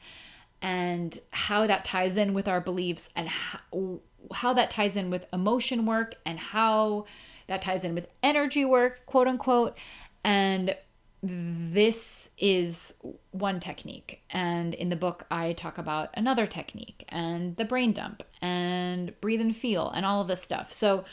and 0.63 1.21
how 1.31 1.67
that 1.67 1.85
ties 1.85 2.17
in 2.17 2.35
with 2.35 2.47
our 2.47 2.61
beliefs 2.61 3.09
and 3.17 3.29
how, 3.29 4.01
how 4.33 4.53
that 4.53 4.71
ties 4.71 4.97
in 4.97 5.11
with 5.11 5.27
emotion 5.33 5.87
work 5.87 6.15
and 6.27 6.39
how 6.39 7.07
that 7.47 7.63
ties 7.63 7.85
in 7.85 7.95
with 7.95 8.07
energy 8.23 8.65
work, 8.65 9.05
quote 9.07 9.27
unquote. 9.27 9.77
And 10.23 10.77
this 11.23 12.31
is 12.39 12.95
one 13.31 13.61
technique. 13.61 14.23
And 14.31 14.75
in 14.75 14.89
the 14.89 14.97
book, 14.97 15.27
I 15.31 15.53
talk 15.53 15.79
about 15.79 16.11
another 16.15 16.47
technique 16.47 17.05
and 17.09 17.57
the 17.57 17.65
brain 17.65 17.93
dump 17.93 18.23
and 18.41 19.19
breathe 19.21 19.41
and 19.41 19.55
feel 19.55 19.91
and 19.91 20.07
all 20.07 20.21
of 20.21 20.29
this 20.29 20.43
stuff. 20.43 20.73
So 20.73 21.05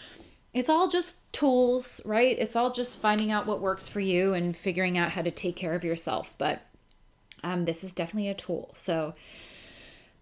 it's 0.58 0.70
all 0.70 0.88
just 0.88 1.18
tools, 1.32 2.02
right? 2.04 2.36
It's 2.40 2.56
all 2.56 2.72
just 2.72 3.00
finding 3.00 3.32
out 3.32 3.46
what 3.46 3.62
works 3.62 3.88
for 3.88 4.00
you 4.00 4.34
and 4.34 4.58
figuring 4.58 4.98
out 4.98 5.12
how 5.12 5.22
to 5.22 5.30
take 5.30 5.56
care 5.56 5.74
of 5.74 5.84
yourself. 5.84 6.34
But 6.40 6.62
um, 7.44 7.66
this 7.66 7.84
is 7.84 7.94
definitely 7.94 8.30
a 8.30 8.34
tool. 8.34 8.72
So 8.74 9.14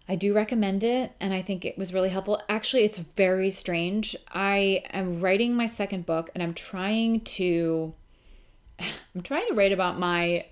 I 0.10 0.16
do 0.16 0.34
recommend 0.34 0.84
it, 0.84 1.14
and 1.22 1.34
I 1.34 1.42
think 1.42 1.64
it 1.64 1.78
was 1.78 1.94
really 1.94 2.10
helpful. 2.10 2.42
Actually, 2.50 2.84
it's 2.84 2.98
very 2.98 3.50
strange. 3.50 4.14
I 4.30 4.84
am 4.92 5.22
writing 5.22 5.56
my 5.56 5.68
second 5.68 6.06
book, 6.06 6.30
and 6.34 6.44
I'm 6.44 6.54
trying 6.54 7.22
to. 7.22 7.94
I'm 8.80 9.22
trying 9.22 9.48
to 9.48 9.54
write 9.54 9.72
about 9.72 9.98
my 9.98 10.48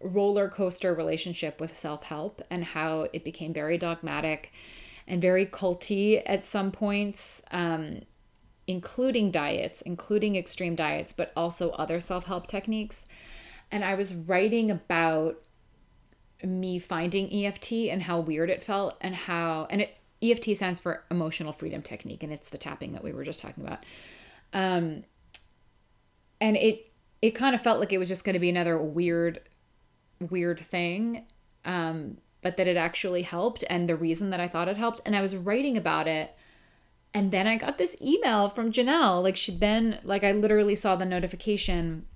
roller 0.00 0.48
coaster 0.48 0.94
relationship 0.94 1.60
with 1.60 1.76
self 1.76 2.04
help 2.04 2.42
and 2.48 2.62
how 2.62 3.08
it 3.12 3.24
became 3.24 3.52
very 3.52 3.76
dogmatic 3.76 4.52
and 5.08 5.20
very 5.20 5.46
culty 5.46 6.22
at 6.24 6.44
some 6.44 6.70
points. 6.70 7.42
Um, 7.50 8.02
including 8.70 9.32
diets, 9.32 9.82
including 9.82 10.36
extreme 10.36 10.76
diets, 10.76 11.12
but 11.12 11.32
also 11.36 11.70
other 11.70 12.00
self 12.00 12.26
help 12.26 12.46
techniques. 12.46 13.04
And 13.72 13.84
I 13.84 13.96
was 13.96 14.14
writing 14.14 14.70
about 14.70 15.42
me 16.44 16.78
finding 16.78 17.32
EFT 17.32 17.72
and 17.90 18.00
how 18.00 18.20
weird 18.20 18.48
it 18.48 18.62
felt, 18.62 18.96
and 19.00 19.12
how, 19.12 19.66
and 19.70 19.80
it, 19.80 19.96
EFT 20.22 20.56
stands 20.56 20.78
for 20.78 21.02
emotional 21.10 21.52
freedom 21.52 21.82
technique, 21.82 22.22
and 22.22 22.32
it's 22.32 22.48
the 22.48 22.58
tapping 22.58 22.92
that 22.92 23.02
we 23.02 23.12
were 23.12 23.24
just 23.24 23.40
talking 23.40 23.66
about. 23.66 23.84
Um, 24.52 25.02
and 26.40 26.56
it, 26.56 26.92
it 27.20 27.32
kind 27.32 27.56
of 27.56 27.60
felt 27.60 27.80
like 27.80 27.92
it 27.92 27.98
was 27.98 28.08
just 28.08 28.24
going 28.24 28.34
to 28.34 28.40
be 28.40 28.50
another 28.50 28.80
weird, 28.80 29.40
weird 30.30 30.60
thing. 30.60 31.26
Um, 31.64 32.18
but 32.42 32.56
that 32.56 32.68
it 32.68 32.76
actually 32.76 33.22
helped, 33.22 33.64
and 33.68 33.88
the 33.88 33.96
reason 33.96 34.30
that 34.30 34.40
I 34.40 34.48
thought 34.48 34.68
it 34.68 34.76
helped. 34.78 35.00
And 35.04 35.14
I 35.14 35.20
was 35.20 35.36
writing 35.36 35.76
about 35.76 36.06
it 36.06 36.34
and 37.12 37.32
then 37.32 37.46
I 37.46 37.56
got 37.56 37.78
this 37.78 37.96
email 38.00 38.48
from 38.48 38.72
Janelle. 38.72 39.22
Like 39.22 39.36
she 39.36 39.52
then 39.52 40.00
like 40.04 40.24
I 40.24 40.32
literally 40.32 40.74
saw 40.74 40.96
the 40.96 41.04
notification 41.04 42.06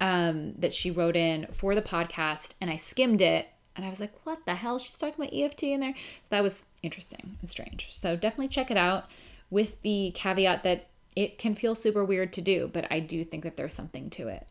um 0.00 0.54
that 0.58 0.72
she 0.72 0.90
wrote 0.90 1.16
in 1.16 1.46
for 1.52 1.74
the 1.74 1.82
podcast 1.82 2.54
and 2.60 2.70
I 2.70 2.76
skimmed 2.76 3.22
it 3.22 3.48
and 3.76 3.86
I 3.86 3.88
was 3.88 4.00
like, 4.00 4.12
what 4.24 4.44
the 4.46 4.54
hell? 4.54 4.78
She's 4.78 4.96
talking 4.96 5.14
about 5.14 5.34
EFT 5.34 5.64
in 5.64 5.80
there. 5.80 5.94
So 5.94 6.26
that 6.30 6.42
was 6.42 6.64
interesting 6.82 7.36
and 7.40 7.48
strange. 7.48 7.88
So 7.92 8.16
definitely 8.16 8.48
check 8.48 8.70
it 8.70 8.76
out 8.76 9.04
with 9.48 9.80
the 9.82 10.12
caveat 10.14 10.64
that 10.64 10.86
it 11.16 11.38
can 11.38 11.54
feel 11.54 11.74
super 11.74 12.04
weird 12.04 12.32
to 12.34 12.40
do, 12.40 12.70
but 12.72 12.86
I 12.90 13.00
do 13.00 13.24
think 13.24 13.44
that 13.44 13.56
there's 13.56 13.74
something 13.74 14.10
to 14.10 14.28
it. 14.28 14.48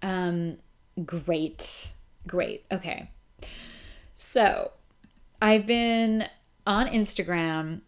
Um 0.00 0.58
great. 1.04 1.92
Great. 2.26 2.64
Okay. 2.70 3.10
So, 4.14 4.70
I've 5.40 5.66
been 5.66 6.28
on 6.66 6.86
Instagram 6.86 7.80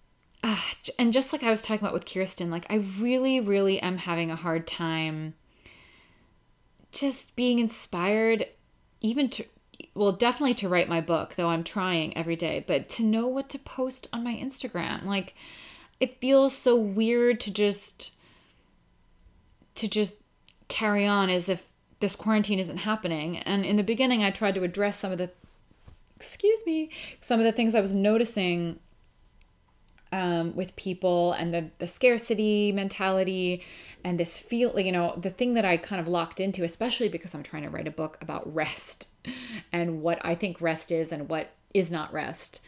uh, 0.45 0.61
and 0.99 1.11
just 1.11 1.33
like 1.33 1.43
I 1.43 1.51
was 1.51 1.63
talking 1.63 1.79
about 1.79 1.95
with 1.95 2.05
Kirsten, 2.05 2.51
like 2.51 2.67
I 2.69 2.77
really, 2.77 3.41
really 3.41 3.81
am 3.81 3.97
having 3.97 4.31
a 4.31 4.37
hard 4.37 4.67
time 4.67 5.33
just 6.93 7.35
being 7.35 7.59
inspired, 7.59 8.47
even 9.01 9.31
to, 9.31 9.47
well, 9.95 10.13
definitely 10.13 10.53
to 10.57 10.69
write 10.69 10.87
my 10.87 11.01
book, 11.01 11.37
though 11.37 11.49
I'm 11.49 11.65
trying 11.65 12.15
every 12.15 12.37
day, 12.37 12.63
but 12.67 12.91
to 12.91 13.03
know 13.03 13.27
what 13.27 13.49
to 13.49 13.59
post 13.59 14.07
on 14.13 14.23
my 14.23 14.35
Instagram. 14.35 15.07
Like, 15.07 15.35
it 15.99 16.21
feels 16.21 16.55
so 16.55 16.77
weird 16.77 17.41
to 17.41 17.51
just, 17.51 18.11
to 19.77 19.89
just 19.89 20.15
carry 20.69 21.07
on 21.07 21.31
as 21.31 21.49
if 21.49 21.63
this 22.01 22.15
quarantine 22.15 22.59
isn't 22.59 22.79
happening. 22.79 23.39
And 23.39 23.65
in 23.65 23.77
the 23.77 23.83
beginning, 23.83 24.23
I 24.23 24.31
tried 24.31 24.57
to 24.57 24.63
address 24.63 24.99
some 24.99 25.11
of 25.11 25.17
the, 25.17 25.31
excuse 26.17 26.61
me, 26.67 26.91
some 27.23 27.41
of 27.41 27.45
the 27.47 27.53
things 27.53 27.75
I 27.75 27.81
was 27.81 27.95
noticing 27.95 28.79
um, 30.15 30.55
with 30.55 30.77
people 30.77 31.33
and 31.33 31.53
the, 31.53 31.69
the 31.81 31.89
scarcity 31.89 32.71
mentality 32.71 33.65
and 34.05 34.21
this 34.21 34.39
feel 34.39 34.79
you 34.79 34.93
know 34.93 35.13
the 35.21 35.31
thing 35.31 35.55
that 35.55 35.65
i 35.65 35.77
kind 35.77 36.01
of 36.01 36.07
locked 36.07 36.39
into 36.39 36.63
especially 36.63 37.09
because 37.09 37.35
i'm 37.35 37.43
trying 37.43 37.65
to 37.65 37.69
write 37.69 37.89
a 37.89 37.91
book 37.91 38.17
about 38.21 38.55
rest 38.55 39.09
and 39.73 40.03
what 40.03 40.25
i 40.25 40.33
think 40.37 40.61
rest 40.61 40.93
is 40.93 41.11
and 41.11 41.29
what 41.29 41.51
is 41.75 41.91
not 41.91 42.13
rest 42.13 42.61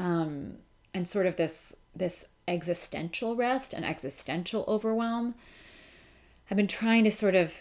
um, 0.00 0.56
and 0.92 1.06
sort 1.06 1.26
of 1.26 1.36
this 1.36 1.76
this 1.94 2.26
existential 2.48 3.36
rest 3.36 3.72
and 3.72 3.84
existential 3.84 4.64
overwhelm 4.66 5.36
i've 6.50 6.56
been 6.56 6.66
trying 6.66 7.04
to 7.04 7.10
sort 7.12 7.36
of 7.36 7.54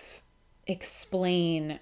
explain 0.66 1.80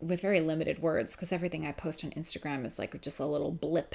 with 0.00 0.20
very 0.20 0.40
limited 0.40 0.80
words 0.82 1.14
because 1.14 1.30
everything 1.30 1.64
i 1.64 1.70
post 1.70 2.04
on 2.04 2.10
instagram 2.10 2.66
is 2.66 2.80
like 2.80 3.00
just 3.00 3.20
a 3.20 3.26
little 3.26 3.52
blip 3.52 3.94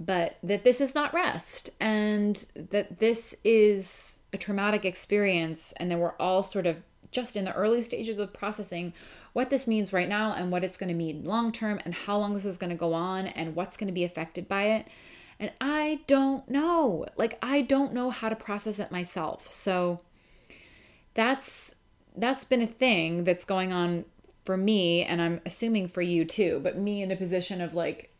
but 0.00 0.36
that 0.42 0.64
this 0.64 0.80
is 0.80 0.94
not 0.94 1.14
rest 1.14 1.70
and 1.80 2.46
that 2.54 2.98
this 2.98 3.34
is 3.44 4.18
a 4.32 4.38
traumatic 4.38 4.84
experience 4.84 5.72
and 5.76 5.90
then 5.90 6.00
we're 6.00 6.16
all 6.18 6.42
sort 6.42 6.66
of 6.66 6.76
just 7.10 7.36
in 7.36 7.44
the 7.44 7.54
early 7.54 7.80
stages 7.80 8.18
of 8.18 8.32
processing 8.32 8.92
what 9.32 9.50
this 9.50 9.66
means 9.66 9.92
right 9.92 10.08
now 10.08 10.32
and 10.32 10.50
what 10.50 10.64
it's 10.64 10.76
going 10.76 10.88
to 10.88 10.94
mean 10.94 11.24
long 11.24 11.52
term 11.52 11.80
and 11.84 11.94
how 11.94 12.18
long 12.18 12.34
this 12.34 12.44
is 12.44 12.56
going 12.56 12.70
to 12.70 12.76
go 12.76 12.92
on 12.92 13.26
and 13.26 13.54
what's 13.54 13.76
going 13.76 13.88
to 13.88 13.92
be 13.92 14.04
affected 14.04 14.48
by 14.48 14.64
it. 14.64 14.86
And 15.38 15.52
I 15.60 16.00
don't 16.06 16.48
know. 16.48 17.06
Like 17.16 17.38
I 17.42 17.62
don't 17.62 17.92
know 17.92 18.10
how 18.10 18.28
to 18.28 18.36
process 18.36 18.78
it 18.78 18.90
myself. 18.90 19.52
So 19.52 20.00
that's 21.14 21.74
that's 22.16 22.44
been 22.44 22.62
a 22.62 22.66
thing 22.66 23.24
that's 23.24 23.44
going 23.44 23.72
on 23.72 24.04
for 24.44 24.56
me 24.56 25.02
and 25.02 25.20
I'm 25.20 25.40
assuming 25.46 25.88
for 25.88 26.02
you 26.02 26.24
too, 26.24 26.60
but 26.62 26.76
me 26.76 27.02
in 27.02 27.10
a 27.10 27.16
position 27.16 27.60
of 27.60 27.74
like 27.74 28.13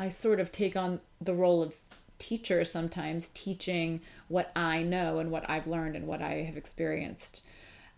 I 0.00 0.08
sort 0.08 0.40
of 0.40 0.50
take 0.50 0.76
on 0.76 1.00
the 1.20 1.34
role 1.34 1.62
of 1.62 1.74
teacher 2.18 2.64
sometimes 2.64 3.28
teaching 3.34 4.00
what 4.28 4.50
I 4.56 4.82
know 4.82 5.18
and 5.18 5.30
what 5.30 5.48
I've 5.48 5.66
learned 5.66 5.94
and 5.94 6.06
what 6.06 6.22
I 6.22 6.42
have 6.42 6.56
experienced 6.56 7.42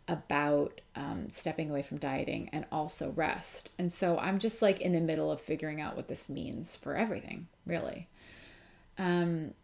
about 0.09 0.80
um, 0.96 1.28
stepping 1.30 1.70
away 1.70 1.82
from 1.82 1.98
dieting 1.98 2.50
and 2.53 2.66
also 2.72 3.11
rest. 3.11 3.70
And 3.78 3.92
so 3.92 4.18
I'm 4.18 4.40
just 4.40 4.61
like 4.61 4.80
in 4.80 4.92
the 4.92 5.00
middle 5.00 5.30
of 5.30 5.40
figuring 5.40 5.80
out 5.80 5.94
what 5.94 6.09
this 6.09 6.28
means 6.28 6.74
for 6.74 6.96
everything, 6.96 7.46
really. 7.66 8.09
Um, 8.98 9.55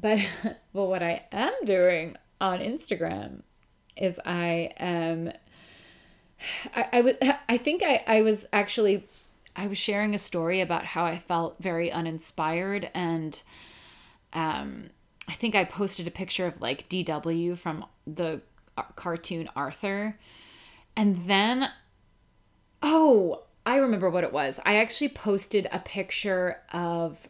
but 0.00 0.18
well, 0.72 0.88
what 0.88 1.02
I 1.04 1.22
am 1.30 1.54
doing 1.64 2.16
on 2.40 2.58
Instagram 2.58 3.42
is 3.96 4.18
I 4.26 4.72
am. 4.78 5.32
I, 6.74 6.86
I 7.20 7.38
I 7.48 7.56
think 7.56 7.84
I, 7.84 8.02
I 8.04 8.22
was 8.22 8.46
actually 8.52 9.06
I 9.56 9.66
was 9.66 9.78
sharing 9.78 10.14
a 10.14 10.18
story 10.18 10.60
about 10.60 10.84
how 10.84 11.04
I 11.04 11.18
felt 11.18 11.56
very 11.60 11.90
uninspired 11.90 12.90
and 12.94 13.40
um 14.32 14.90
I 15.26 15.32
think 15.32 15.54
I 15.54 15.64
posted 15.64 16.06
a 16.06 16.10
picture 16.10 16.46
of 16.46 16.60
like 16.60 16.88
DW 16.88 17.56
from 17.56 17.86
the 18.06 18.42
cartoon 18.96 19.48
Arthur. 19.56 20.18
And 20.96 21.16
then, 21.26 21.70
oh, 22.82 23.42
I 23.66 23.76
remember 23.76 24.10
what 24.10 24.24
it 24.24 24.32
was. 24.32 24.60
I 24.64 24.76
actually 24.76 25.08
posted 25.08 25.68
a 25.72 25.78
picture 25.78 26.60
of 26.72 27.28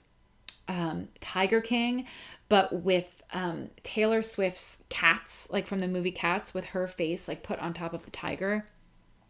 um, 0.69 1.09
Tiger 1.21 1.61
King, 1.61 2.07
but 2.49 2.83
with 2.83 3.23
um, 3.33 3.71
Taylor 3.83 4.23
Swift's 4.23 4.79
cats, 4.89 5.49
like 5.51 5.67
from 5.67 5.81
the 5.81 5.89
movie 5.89 6.11
Cats, 6.11 6.53
with 6.53 6.67
her 6.67 6.89
face 6.89 7.29
like 7.29 7.43
put 7.43 7.59
on 7.61 7.73
top 7.73 7.95
of 7.95 8.05
the 8.05 8.11
tiger. 8.11 8.67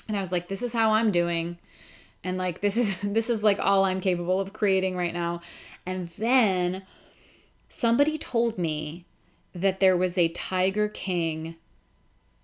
And 0.08 0.16
I 0.16 0.20
was 0.20 0.32
like, 0.32 0.48
this 0.48 0.62
is 0.62 0.72
how 0.72 0.92
I'm 0.92 1.10
doing. 1.10 1.58
And 2.24 2.36
like 2.38 2.60
this 2.60 2.76
is 2.76 2.98
this 3.02 3.30
is 3.30 3.42
like 3.42 3.58
all 3.60 3.84
I'm 3.84 4.00
capable 4.00 4.40
of 4.40 4.52
creating 4.52 4.96
right 4.96 5.14
now. 5.14 5.42
And 5.86 6.08
then 6.10 6.82
somebody 7.68 8.18
told 8.18 8.58
me 8.58 9.04
that 9.54 9.78
there 9.80 9.96
was 9.96 10.18
a 10.18 10.28
Tiger 10.28 10.88
King 10.88 11.56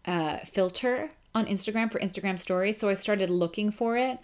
uh, 0.05 0.39
filter 0.39 1.11
on 1.35 1.47
Instagram 1.47 1.91
for 1.91 1.99
Instagram 1.99 2.39
stories. 2.39 2.79
So 2.79 2.89
I 2.89 2.95
started 2.95 3.31
looking 3.31 3.71
for 3.71 3.97
it. 3.97 4.19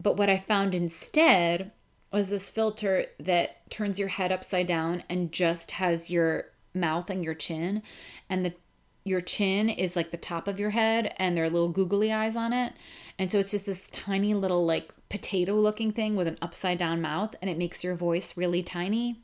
But 0.00 0.16
what 0.16 0.28
I 0.28 0.38
found 0.38 0.74
instead 0.74 1.72
was 2.12 2.28
this 2.28 2.50
filter 2.50 3.06
that 3.18 3.68
turns 3.70 3.98
your 3.98 4.08
head 4.08 4.30
upside 4.30 4.66
down 4.66 5.02
and 5.08 5.32
just 5.32 5.72
has 5.72 6.10
your 6.10 6.46
mouth 6.74 7.10
and 7.10 7.24
your 7.24 7.34
chin. 7.34 7.82
And 8.28 8.44
the 8.44 8.54
your 9.04 9.20
chin 9.20 9.68
is 9.68 9.94
like 9.94 10.10
the 10.10 10.16
top 10.16 10.48
of 10.48 10.58
your 10.58 10.70
head 10.70 11.14
and 11.16 11.36
there 11.36 11.44
are 11.44 11.50
little 11.50 11.68
googly 11.68 12.12
eyes 12.12 12.34
on 12.34 12.52
it. 12.52 12.72
And 13.18 13.32
so 13.32 13.38
it's 13.38 13.52
just 13.52 13.66
this 13.66 13.88
tiny 13.90 14.34
little 14.34 14.66
like 14.66 14.90
potato 15.08 15.54
looking 15.54 15.92
thing 15.92 16.16
with 16.16 16.26
an 16.26 16.38
upside 16.42 16.78
down 16.78 17.00
mouth 17.00 17.34
and 17.40 17.50
it 17.50 17.56
makes 17.56 17.82
your 17.82 17.94
voice 17.94 18.36
really 18.36 18.62
tiny. 18.62 19.20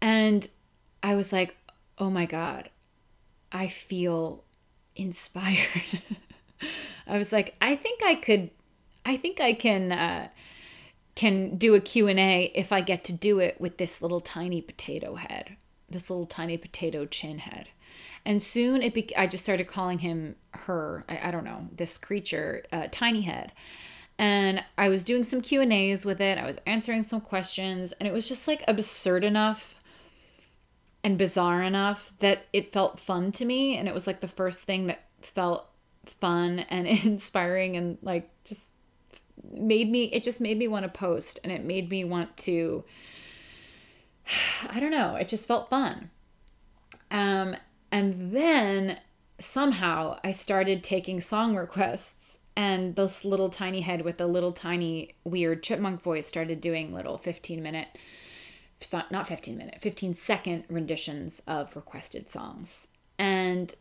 And 0.00 0.48
I 1.02 1.14
was 1.14 1.32
like, 1.32 1.56
oh 1.98 2.10
my 2.10 2.26
God, 2.26 2.70
I 3.52 3.68
feel 3.68 4.44
inspired. 4.96 6.00
I 7.06 7.18
was 7.18 7.32
like, 7.32 7.54
I 7.60 7.76
think 7.76 8.02
I 8.02 8.16
could, 8.16 8.50
I 9.04 9.16
think 9.16 9.40
I 9.40 9.52
can, 9.52 9.92
uh, 9.92 10.28
can 11.14 11.56
do 11.56 11.74
a 11.74 11.80
Q&A 11.80 12.50
if 12.54 12.72
I 12.72 12.80
get 12.80 13.04
to 13.04 13.12
do 13.12 13.38
it 13.38 13.60
with 13.60 13.76
this 13.76 14.00
little 14.00 14.20
tiny 14.20 14.60
potato 14.60 15.14
head, 15.14 15.56
this 15.88 16.08
little 16.08 16.26
tiny 16.26 16.56
potato 16.56 17.04
chin 17.04 17.38
head. 17.38 17.68
And 18.24 18.42
soon 18.42 18.82
it 18.82 18.94
be- 18.94 19.16
I 19.16 19.26
just 19.26 19.42
started 19.42 19.66
calling 19.66 19.98
him 19.98 20.36
her, 20.52 21.04
I, 21.08 21.28
I 21.28 21.30
don't 21.30 21.44
know, 21.44 21.68
this 21.74 21.98
creature, 21.98 22.64
uh, 22.72 22.88
tiny 22.90 23.22
head 23.22 23.52
and 24.18 24.62
I 24.78 24.88
was 24.88 25.04
doing 25.04 25.24
some 25.24 25.40
Q 25.40 25.62
and 25.62 25.72
A's 25.72 26.04
with 26.04 26.20
it. 26.20 26.38
I 26.38 26.46
was 26.46 26.58
answering 26.66 27.02
some 27.02 27.20
questions, 27.20 27.92
and 27.92 28.06
it 28.06 28.12
was 28.12 28.28
just 28.28 28.46
like 28.46 28.62
absurd 28.68 29.24
enough 29.24 29.82
and 31.04 31.18
bizarre 31.18 31.62
enough 31.62 32.12
that 32.20 32.46
it 32.52 32.72
felt 32.72 33.00
fun 33.00 33.32
to 33.32 33.44
me 33.44 33.76
and 33.76 33.88
it 33.88 33.94
was 33.94 34.06
like 34.06 34.20
the 34.20 34.28
first 34.28 34.60
thing 34.60 34.86
that 34.86 35.04
felt 35.20 35.66
fun 36.04 36.60
and 36.60 36.86
inspiring 37.04 37.76
and 37.76 37.98
like 38.02 38.30
just 38.44 38.70
made 39.50 39.90
me 39.90 40.04
it 40.04 40.22
just 40.22 40.40
made 40.40 40.56
me 40.56 40.68
want 40.68 40.84
to 40.84 40.88
post 40.88 41.40
and 41.42 41.52
it 41.52 41.64
made 41.64 41.90
me 41.90 42.04
want 42.04 42.36
to 42.36 42.84
I 44.68 44.78
don't 44.78 44.90
know, 44.90 45.16
it 45.16 45.28
just 45.28 45.48
felt 45.48 45.68
fun. 45.68 46.10
Um 47.10 47.56
and 47.92 48.32
then 48.34 48.98
somehow 49.38 50.18
I 50.24 50.32
started 50.32 50.82
taking 50.82 51.20
song 51.20 51.54
requests 51.54 52.38
and 52.56 52.96
this 52.96 53.24
little 53.24 53.48
tiny 53.48 53.82
head 53.82 54.02
with 54.02 54.20
a 54.20 54.26
little 54.26 54.52
tiny 54.52 55.14
weird 55.24 55.62
chipmunk 55.62 56.02
voice 56.02 56.26
started 56.26 56.60
doing 56.60 56.92
little 56.92 57.18
15 57.18 57.62
minute 57.62 57.88
not 59.10 59.28
15 59.28 59.56
minute, 59.56 59.78
15 59.80 60.14
second 60.14 60.64
renditions 60.68 61.40
of 61.46 61.74
requested 61.76 62.28
songs. 62.28 62.88
And 63.18 63.74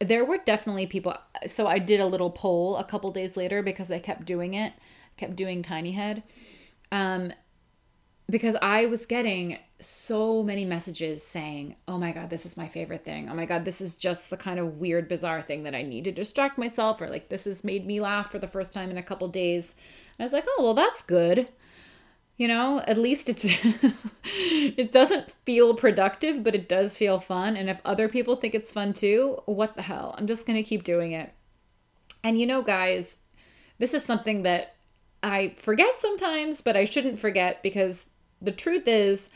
there 0.00 0.24
were 0.24 0.38
definitely 0.38 0.86
people. 0.86 1.16
So 1.46 1.66
I 1.66 1.78
did 1.78 2.00
a 2.00 2.06
little 2.06 2.30
poll 2.30 2.76
a 2.76 2.84
couple 2.84 3.10
days 3.10 3.36
later 3.36 3.62
because 3.62 3.90
I 3.90 3.98
kept 3.98 4.24
doing 4.24 4.54
it, 4.54 4.72
kept 5.16 5.36
doing 5.36 5.62
Tiny 5.62 5.92
Head. 5.92 6.22
Um, 6.90 7.32
because 8.32 8.56
I 8.62 8.86
was 8.86 9.04
getting 9.04 9.58
so 9.78 10.42
many 10.42 10.64
messages 10.64 11.22
saying, 11.22 11.76
Oh 11.86 11.98
my 11.98 12.12
God, 12.12 12.30
this 12.30 12.46
is 12.46 12.56
my 12.56 12.66
favorite 12.66 13.04
thing. 13.04 13.28
Oh 13.28 13.34
my 13.34 13.44
God, 13.44 13.66
this 13.66 13.82
is 13.82 13.94
just 13.94 14.30
the 14.30 14.38
kind 14.38 14.58
of 14.58 14.78
weird, 14.78 15.06
bizarre 15.06 15.42
thing 15.42 15.64
that 15.64 15.74
I 15.74 15.82
need 15.82 16.04
to 16.04 16.12
distract 16.12 16.56
myself, 16.56 17.02
or 17.02 17.08
like 17.08 17.28
this 17.28 17.44
has 17.44 17.62
made 17.62 17.86
me 17.86 18.00
laugh 18.00 18.32
for 18.32 18.38
the 18.38 18.48
first 18.48 18.72
time 18.72 18.90
in 18.90 18.96
a 18.96 19.02
couple 19.02 19.28
days. 19.28 19.74
And 20.18 20.24
I 20.24 20.24
was 20.24 20.32
like, 20.32 20.46
Oh, 20.48 20.62
well, 20.64 20.74
that's 20.74 21.02
good 21.02 21.50
you 22.38 22.48
know 22.48 22.82
at 22.86 22.96
least 22.96 23.28
it's 23.28 23.44
it 24.24 24.90
doesn't 24.90 25.34
feel 25.44 25.74
productive 25.74 26.42
but 26.42 26.54
it 26.54 26.66
does 26.66 26.96
feel 26.96 27.20
fun 27.20 27.56
and 27.56 27.68
if 27.68 27.78
other 27.84 28.08
people 28.08 28.36
think 28.36 28.54
it's 28.54 28.72
fun 28.72 28.94
too 28.94 29.38
what 29.44 29.76
the 29.76 29.82
hell 29.82 30.14
i'm 30.16 30.26
just 30.26 30.46
to 30.46 30.62
keep 30.62 30.82
doing 30.82 31.12
it 31.12 31.30
and 32.24 32.40
you 32.40 32.46
know 32.46 32.62
guys 32.62 33.18
this 33.78 33.92
is 33.92 34.02
something 34.02 34.44
that 34.44 34.76
i 35.22 35.54
forget 35.58 36.00
sometimes 36.00 36.62
but 36.62 36.74
i 36.74 36.86
shouldn't 36.86 37.18
forget 37.18 37.62
because 37.62 38.06
the 38.42 38.52
truth 38.52 38.86
is 38.86 39.30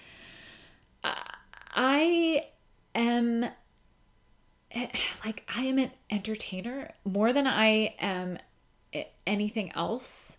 i 1.74 2.44
am 2.94 3.46
like 5.24 5.48
i 5.54 5.62
am 5.62 5.78
an 5.78 5.90
entertainer 6.10 6.90
more 7.04 7.32
than 7.32 7.46
i 7.46 7.94
am 7.98 8.38
anything 9.26 9.70
else 9.74 10.36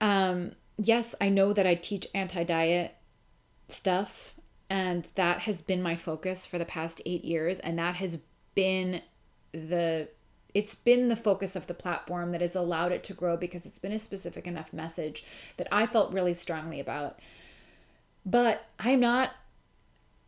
um 0.00 0.52
yes, 0.82 1.14
I 1.20 1.28
know 1.28 1.52
that 1.52 1.66
I 1.66 1.74
teach 1.74 2.06
anti 2.14 2.44
diet 2.44 2.96
stuff, 3.68 4.34
and 4.68 5.06
that 5.14 5.40
has 5.40 5.62
been 5.62 5.82
my 5.82 5.94
focus 5.94 6.46
for 6.46 6.58
the 6.58 6.64
past 6.64 7.00
eight 7.06 7.24
years, 7.24 7.58
and 7.58 7.78
that 7.78 7.96
has 7.96 8.18
been 8.54 9.02
the 9.52 10.08
it's 10.52 10.74
been 10.74 11.08
the 11.08 11.16
focus 11.16 11.54
of 11.54 11.68
the 11.68 11.74
platform 11.74 12.32
that 12.32 12.40
has 12.40 12.56
allowed 12.56 12.90
it 12.90 13.04
to 13.04 13.14
grow 13.14 13.36
because 13.36 13.64
it's 13.64 13.78
been 13.78 13.92
a 13.92 14.00
specific 14.00 14.48
enough 14.48 14.72
message 14.72 15.24
that 15.58 15.68
I 15.70 15.86
felt 15.86 16.12
really 16.12 16.34
strongly 16.34 16.80
about. 16.80 17.20
But 18.24 18.66
I'm 18.78 19.00
not 19.00 19.32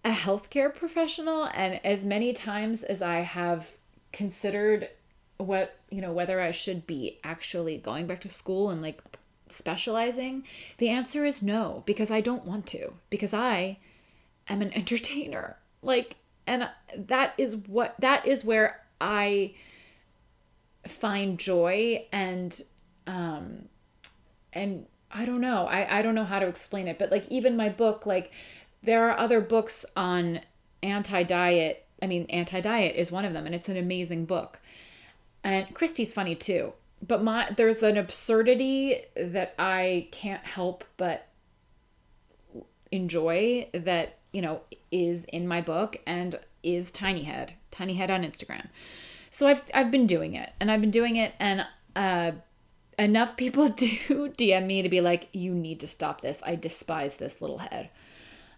a 0.04 0.10
healthcare 0.10 0.74
professional, 0.74 1.44
and 1.54 1.80
as 1.84 2.04
many 2.04 2.32
times 2.32 2.82
as 2.82 3.02
I 3.02 3.20
have 3.20 3.76
considered 4.12 4.88
what 5.38 5.76
you 5.90 6.00
know 6.00 6.12
whether 6.12 6.40
I 6.40 6.50
should 6.50 6.86
be 6.86 7.18
actually 7.24 7.78
going 7.78 8.06
back 8.06 8.20
to 8.22 8.28
school 8.28 8.70
and 8.70 8.82
like 8.82 9.00
specializing? 9.52 10.44
The 10.78 10.88
answer 10.88 11.24
is 11.24 11.42
no, 11.42 11.82
because 11.86 12.10
I 12.10 12.20
don't 12.20 12.46
want 12.46 12.66
to, 12.68 12.92
because 13.10 13.32
I 13.32 13.78
am 14.48 14.62
an 14.62 14.72
entertainer. 14.74 15.56
Like, 15.82 16.16
and 16.46 16.68
that 16.96 17.34
is 17.38 17.56
what, 17.56 17.94
that 18.00 18.26
is 18.26 18.44
where 18.44 18.80
I 19.00 19.54
find 20.86 21.38
joy 21.38 22.06
and, 22.12 22.60
um, 23.06 23.68
and 24.52 24.86
I 25.12 25.24
don't 25.24 25.40
know. 25.40 25.66
I, 25.66 25.98
I 25.98 26.02
don't 26.02 26.14
know 26.14 26.24
how 26.24 26.38
to 26.38 26.46
explain 26.46 26.88
it, 26.88 26.98
but 26.98 27.10
like 27.10 27.28
even 27.28 27.56
my 27.56 27.68
book, 27.68 28.06
like 28.06 28.32
there 28.82 29.08
are 29.08 29.18
other 29.18 29.40
books 29.40 29.84
on 29.96 30.40
anti 30.82 31.22
diet. 31.22 31.86
I 32.00 32.06
mean, 32.06 32.26
anti 32.26 32.60
diet 32.60 32.96
is 32.96 33.12
one 33.12 33.24
of 33.24 33.32
them, 33.32 33.46
and 33.46 33.54
it's 33.54 33.68
an 33.68 33.76
amazing 33.76 34.24
book. 34.24 34.60
And 35.44 35.72
Christy's 35.74 36.12
funny 36.12 36.34
too. 36.34 36.72
But 37.06 37.22
my 37.22 37.50
there's 37.56 37.82
an 37.82 37.96
absurdity 37.96 39.02
that 39.16 39.54
I 39.58 40.08
can't 40.12 40.44
help 40.44 40.84
but 40.96 41.26
enjoy 42.90 43.68
that, 43.74 44.18
you 44.32 44.42
know, 44.42 44.62
is 44.90 45.24
in 45.26 45.48
my 45.48 45.60
book 45.60 45.98
and 46.06 46.38
is 46.62 46.90
Tiny 46.90 47.22
Head. 47.22 47.54
Tiny 47.70 47.94
Head 47.94 48.10
on 48.10 48.22
Instagram. 48.22 48.68
So 49.30 49.46
I've 49.46 49.62
I've 49.74 49.90
been 49.90 50.06
doing 50.06 50.34
it 50.34 50.52
and 50.60 50.70
I've 50.70 50.80
been 50.80 50.90
doing 50.90 51.16
it 51.16 51.34
and 51.38 51.66
uh 51.96 52.32
enough 53.02 53.36
people 53.36 53.68
do 53.68 53.88
DM 53.88 54.66
me 54.66 54.82
to 54.82 54.88
be 54.88 55.00
like, 55.00 55.28
you 55.32 55.54
need 55.54 55.80
to 55.80 55.86
stop 55.86 56.20
this. 56.20 56.42
I 56.44 56.54
despise 56.54 57.16
this 57.16 57.40
little 57.40 57.58
head. 57.58 57.90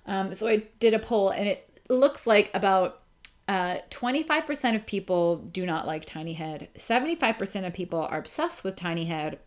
Um, 0.06 0.34
so 0.34 0.46
I 0.46 0.64
did 0.80 0.94
a 0.94 0.98
poll, 0.98 1.30
and 1.30 1.48
it 1.48 1.68
looks 1.88 2.26
like 2.26 2.50
about 2.52 3.02
uh, 3.48 3.78
25% 3.90 4.74
of 4.74 4.86
people 4.86 5.36
do 5.36 5.66
not 5.66 5.86
like 5.86 6.04
Tiny 6.04 6.34
Head, 6.34 6.68
75% 6.76 7.66
of 7.66 7.72
people 7.72 8.00
are 8.00 8.18
obsessed 8.18 8.64
with 8.64 8.76
Tiny 8.76 9.04
Head, 9.04 9.38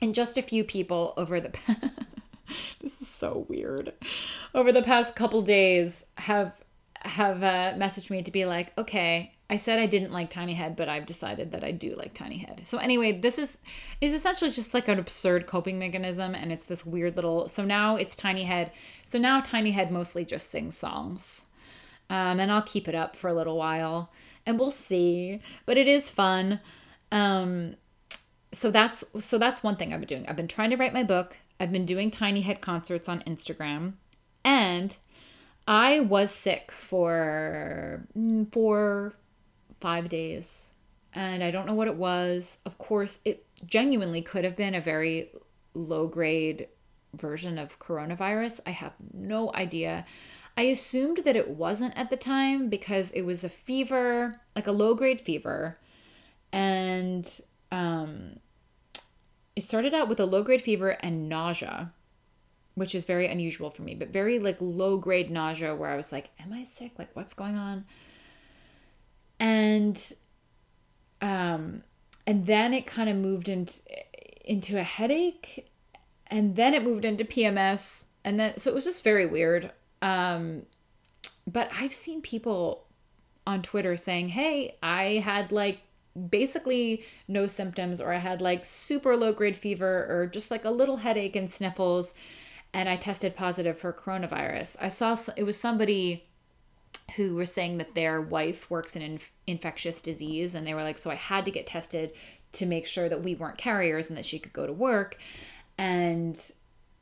and 0.00 0.14
just 0.14 0.36
a 0.36 0.42
few 0.42 0.64
people 0.64 1.14
over 1.16 1.40
the 1.40 1.50
this 2.80 3.00
is 3.00 3.08
so 3.08 3.46
weird 3.48 3.92
over 4.54 4.70
the 4.70 4.82
past 4.82 5.16
couple 5.16 5.42
days 5.42 6.04
have 6.16 6.52
have 7.00 7.42
uh, 7.42 7.72
messaged 7.76 8.10
me 8.10 8.22
to 8.22 8.30
be 8.30 8.44
like, 8.44 8.76
okay, 8.78 9.32
I 9.48 9.58
said 9.58 9.78
I 9.78 9.86
didn't 9.86 10.12
like 10.12 10.28
Tiny 10.28 10.54
Head, 10.54 10.74
but 10.74 10.88
I've 10.88 11.06
decided 11.06 11.52
that 11.52 11.62
I 11.62 11.70
do 11.70 11.94
like 11.94 12.14
Tiny 12.14 12.38
Head. 12.38 12.62
So 12.64 12.78
anyway, 12.78 13.20
this 13.20 13.38
is 13.38 13.58
is 14.00 14.12
essentially 14.12 14.50
just 14.50 14.74
like 14.74 14.88
an 14.88 14.98
absurd 14.98 15.46
coping 15.46 15.78
mechanism, 15.78 16.34
and 16.34 16.50
it's 16.50 16.64
this 16.64 16.84
weird 16.84 17.14
little. 17.14 17.48
So 17.48 17.64
now 17.64 17.94
it's 17.96 18.16
Tiny 18.16 18.42
Head. 18.42 18.72
So 19.04 19.18
now 19.18 19.40
Tiny 19.40 19.70
Head 19.70 19.92
mostly 19.92 20.24
just 20.24 20.50
sings 20.50 20.76
songs, 20.76 21.46
um, 22.10 22.40
and 22.40 22.50
I'll 22.50 22.62
keep 22.62 22.88
it 22.88 22.96
up 22.96 23.14
for 23.14 23.28
a 23.28 23.34
little 23.34 23.56
while, 23.56 24.12
and 24.44 24.58
we'll 24.58 24.72
see. 24.72 25.40
But 25.64 25.78
it 25.78 25.86
is 25.86 26.10
fun. 26.10 26.60
Um, 27.12 27.76
so 28.50 28.72
that's 28.72 29.04
so 29.20 29.38
that's 29.38 29.62
one 29.62 29.76
thing 29.76 29.92
I've 29.92 30.00
been 30.00 30.08
doing. 30.08 30.26
I've 30.26 30.36
been 30.36 30.48
trying 30.48 30.70
to 30.70 30.76
write 30.76 30.92
my 30.92 31.04
book. 31.04 31.36
I've 31.60 31.72
been 31.72 31.86
doing 31.86 32.10
Tiny 32.10 32.40
Head 32.40 32.60
concerts 32.60 33.08
on 33.08 33.20
Instagram, 33.20 33.92
and 34.44 34.96
I 35.68 36.00
was 36.00 36.32
sick 36.32 36.72
for 36.72 38.06
mm, 38.16 38.52
four 38.52 39.14
five 39.80 40.08
days. 40.08 40.70
And 41.12 41.42
I 41.42 41.50
don't 41.50 41.66
know 41.66 41.74
what 41.74 41.88
it 41.88 41.96
was. 41.96 42.58
Of 42.66 42.78
course, 42.78 43.20
it 43.24 43.46
genuinely 43.64 44.22
could 44.22 44.44
have 44.44 44.56
been 44.56 44.74
a 44.74 44.80
very 44.80 45.30
low 45.74 46.06
grade 46.06 46.68
version 47.14 47.58
of 47.58 47.78
coronavirus. 47.78 48.60
I 48.66 48.70
have 48.70 48.92
no 49.12 49.52
idea. 49.54 50.04
I 50.56 50.62
assumed 50.62 51.18
that 51.24 51.36
it 51.36 51.48
wasn't 51.48 51.96
at 51.96 52.10
the 52.10 52.16
time 52.16 52.68
because 52.68 53.10
it 53.12 53.22
was 53.22 53.44
a 53.44 53.48
fever, 53.48 54.40
like 54.54 54.66
a 54.66 54.72
low 54.72 54.94
grade 54.94 55.20
fever. 55.20 55.76
And 56.52 57.26
um, 57.70 58.38
it 59.54 59.64
started 59.64 59.94
out 59.94 60.08
with 60.08 60.20
a 60.20 60.26
low 60.26 60.42
grade 60.42 60.62
fever 60.62 60.90
and 61.00 61.28
nausea, 61.28 61.92
which 62.74 62.94
is 62.94 63.04
very 63.04 63.26
unusual 63.26 63.70
for 63.70 63.82
me, 63.82 63.94
but 63.94 64.08
very 64.08 64.38
like 64.38 64.56
low 64.60 64.96
grade 64.96 65.30
nausea 65.30 65.74
where 65.74 65.90
I 65.90 65.96
was 65.96 66.12
like, 66.12 66.30
Am 66.38 66.52
I 66.52 66.64
sick? 66.64 66.92
Like, 66.98 67.14
what's 67.14 67.34
going 67.34 67.56
on? 67.56 67.84
And 69.38 70.12
um 71.20 71.82
and 72.26 72.46
then 72.46 72.74
it 72.74 72.86
kind 72.86 73.08
of 73.08 73.16
moved 73.16 73.48
into 73.48 73.80
into 74.44 74.78
a 74.78 74.82
headache 74.82 75.70
and 76.28 76.56
then 76.56 76.74
it 76.74 76.82
moved 76.82 77.04
into 77.04 77.24
PMS 77.24 78.06
and 78.24 78.38
then 78.38 78.56
so 78.56 78.70
it 78.70 78.74
was 78.74 78.84
just 78.84 79.04
very 79.04 79.26
weird 79.26 79.70
um 80.02 80.62
but 81.46 81.70
I've 81.78 81.92
seen 81.92 82.20
people 82.22 82.86
on 83.46 83.62
Twitter 83.62 83.96
saying, 83.96 84.30
"Hey, 84.30 84.76
I 84.82 85.22
had 85.24 85.52
like 85.52 85.80
basically 86.30 87.04
no 87.28 87.46
symptoms 87.46 88.00
or 88.00 88.12
I 88.12 88.18
had 88.18 88.40
like 88.40 88.64
super 88.64 89.16
low 89.16 89.32
grade 89.32 89.56
fever 89.56 90.06
or 90.08 90.26
just 90.26 90.50
like 90.50 90.64
a 90.64 90.70
little 90.70 90.96
headache 90.96 91.36
and 91.36 91.50
sniffles 91.50 92.14
and 92.72 92.88
I 92.88 92.96
tested 92.96 93.36
positive 93.36 93.78
for 93.78 93.92
coronavirus." 93.92 94.76
I 94.80 94.88
saw 94.88 95.16
it 95.36 95.44
was 95.44 95.58
somebody 95.58 96.25
who 97.14 97.36
were 97.36 97.46
saying 97.46 97.78
that 97.78 97.94
their 97.94 98.20
wife 98.20 98.68
works 98.68 98.96
in 98.96 99.02
inf- 99.02 99.32
infectious 99.46 100.02
disease 100.02 100.54
and 100.54 100.66
they 100.66 100.74
were 100.74 100.82
like 100.82 100.98
so 100.98 101.10
i 101.10 101.14
had 101.14 101.44
to 101.44 101.50
get 101.50 101.66
tested 101.66 102.12
to 102.52 102.66
make 102.66 102.86
sure 102.86 103.08
that 103.08 103.22
we 103.22 103.34
weren't 103.34 103.58
carriers 103.58 104.08
and 104.08 104.16
that 104.16 104.24
she 104.24 104.38
could 104.38 104.52
go 104.52 104.66
to 104.66 104.72
work 104.72 105.18
and 105.78 106.52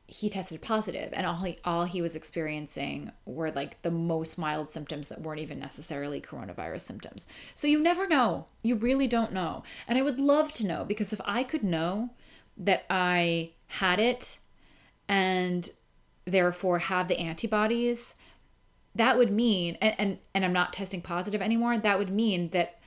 he 0.07 0.29
tested 0.29 0.61
positive 0.61 1.11
and 1.15 1.27
all 1.27 1.37
he 1.37 1.57
all 1.65 1.85
he 1.85 2.03
was 2.03 2.15
experiencing 2.15 3.11
were 3.25 3.51
like 3.53 3.81
the 3.83 3.91
most 3.91 4.37
mild 4.37 4.69
symptoms 4.69 5.09
that 5.09 5.21
weren't 5.23 5.41
even 5.41 5.59
necessarily 5.59 6.21
coronavirus 6.21 6.83
symptoms. 6.83 7.27
So 7.55 7.67
you 7.67 7.81
never 7.81 8.07
know. 8.07 8.47
You 8.63 8.77
really 8.77 9.07
don't 9.07 9.33
know. 9.33 9.63
And 9.89 9.99
i 9.99 10.03
would 10.03 10.21
love 10.21 10.53
to 10.55 10.67
know 10.67 10.85
because 10.85 11.13
if 11.13 11.21
i 11.25 11.43
could 11.43 11.65
know 11.65 12.11
that 12.59 12.85
i 12.91 13.53
had 13.67 13.99
it 13.99 14.39
and 15.09 15.71
therefore 16.27 16.79
have 16.79 17.09
the 17.09 17.19
antibodies 17.19 18.15
that 18.95 19.17
would 19.17 19.31
mean 19.31 19.77
and, 19.81 19.95
and 19.99 20.19
and 20.35 20.45
i'm 20.45 20.53
not 20.53 20.73
testing 20.73 21.01
positive 21.01 21.43
anymore 21.43 21.77
that 21.79 21.99
would 21.99 22.11
mean 22.11 22.49
that 22.51 22.79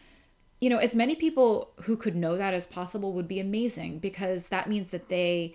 you 0.60 0.70
know 0.70 0.78
as 0.78 0.96
many 0.96 1.16
people 1.16 1.72
who 1.84 1.96
could 1.96 2.16
know 2.16 2.38
that 2.38 2.54
as 2.54 2.66
possible 2.66 3.14
would 3.14 3.28
be 3.28 3.40
amazing 3.40 4.00
because 4.00 4.48
that 4.48 4.70
means 4.70 4.90
that 4.90 5.10
they 5.10 5.54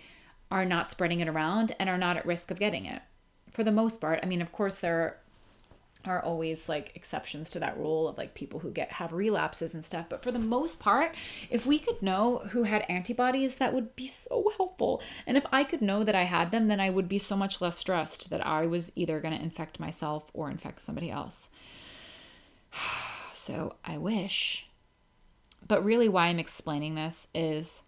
are 0.51 0.65
not 0.65 0.89
spreading 0.89 1.19
it 1.19 1.27
around 1.27 1.75
and 1.79 1.89
are 1.89 1.97
not 1.97 2.15
at 2.15 2.25
risk 2.27 2.51
of 2.51 2.59
getting 2.59 2.85
it. 2.85 3.01
For 3.51 3.63
the 3.63 3.71
most 3.71 3.99
part 3.99 4.19
i 4.23 4.25
mean 4.25 4.41
of 4.41 4.51
course 4.51 4.77
there 4.77 5.19
are 6.05 6.21
always 6.21 6.67
like 6.67 6.91
exceptions 6.95 7.49
to 7.51 7.59
that 7.59 7.77
rule 7.77 8.07
of 8.07 8.17
like 8.17 8.33
people 8.33 8.59
who 8.59 8.71
get 8.71 8.91
have 8.93 9.13
relapses 9.13 9.73
and 9.73 9.85
stuff. 9.85 10.07
But 10.09 10.23
for 10.23 10.31
the 10.31 10.39
most 10.39 10.79
part 10.79 11.15
if 11.49 11.65
we 11.65 11.79
could 11.79 12.01
know 12.01 12.39
who 12.51 12.63
had 12.63 12.85
antibodies 12.89 13.55
that 13.55 13.73
would 13.73 13.95
be 13.95 14.07
so 14.07 14.51
helpful. 14.57 15.01
And 15.25 15.37
if 15.37 15.45
i 15.51 15.63
could 15.63 15.81
know 15.81 16.03
that 16.03 16.15
i 16.15 16.23
had 16.23 16.51
them 16.51 16.67
then 16.67 16.79
i 16.79 16.89
would 16.89 17.07
be 17.07 17.17
so 17.17 17.35
much 17.35 17.61
less 17.61 17.77
stressed 17.77 18.29
that 18.29 18.45
i 18.45 18.65
was 18.65 18.91
either 18.95 19.19
going 19.19 19.35
to 19.35 19.43
infect 19.43 19.79
myself 19.79 20.29
or 20.33 20.49
infect 20.49 20.81
somebody 20.81 21.09
else. 21.09 21.49
So 23.35 23.75
i 23.83 23.97
wish. 23.97 24.67
But 25.67 25.83
really 25.83 26.07
why 26.07 26.27
i'm 26.27 26.39
explaining 26.39 26.95
this 26.95 27.27
is 27.33 27.83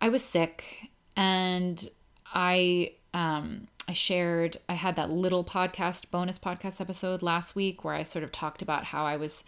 i 0.00 0.08
was 0.08 0.22
sick 0.22 0.90
and 1.16 1.90
i 2.32 2.92
um 3.12 3.66
I 3.88 3.94
shared, 3.94 4.58
I 4.68 4.74
had 4.74 4.96
that 4.96 5.10
little 5.10 5.42
podcast, 5.42 6.10
bonus 6.10 6.38
podcast 6.38 6.78
episode 6.78 7.22
last 7.22 7.56
week 7.56 7.84
where 7.84 7.94
I 7.94 8.02
sort 8.02 8.22
of 8.22 8.30
talked 8.30 8.60
about 8.60 8.84
how 8.84 9.06
I 9.06 9.16
was 9.16 9.44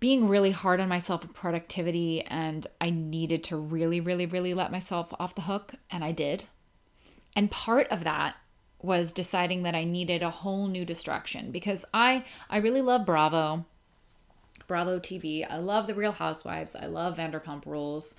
being 0.00 0.28
really 0.28 0.50
hard 0.50 0.80
on 0.80 0.88
myself 0.88 1.22
with 1.22 1.32
productivity 1.32 2.22
and 2.22 2.66
I 2.80 2.90
needed 2.90 3.44
to 3.44 3.56
really, 3.56 4.00
really, 4.00 4.26
really 4.26 4.52
let 4.52 4.72
myself 4.72 5.14
off 5.20 5.36
the 5.36 5.42
hook. 5.42 5.74
And 5.92 6.02
I 6.02 6.10
did. 6.10 6.44
And 7.36 7.50
part 7.50 7.86
of 7.88 8.02
that 8.02 8.34
was 8.82 9.12
deciding 9.12 9.62
that 9.62 9.76
I 9.76 9.84
needed 9.84 10.22
a 10.22 10.30
whole 10.30 10.66
new 10.66 10.84
distraction 10.84 11.52
because 11.52 11.84
I 11.94 12.24
I 12.48 12.58
really 12.58 12.82
love 12.82 13.06
Bravo. 13.06 13.64
Bravo 14.66 14.98
TV. 14.98 15.46
I 15.48 15.58
love 15.58 15.86
The 15.86 15.94
Real 15.94 16.12
Housewives. 16.12 16.74
I 16.74 16.86
love 16.86 17.16
Vanderpump 17.16 17.66
Rules. 17.66 18.14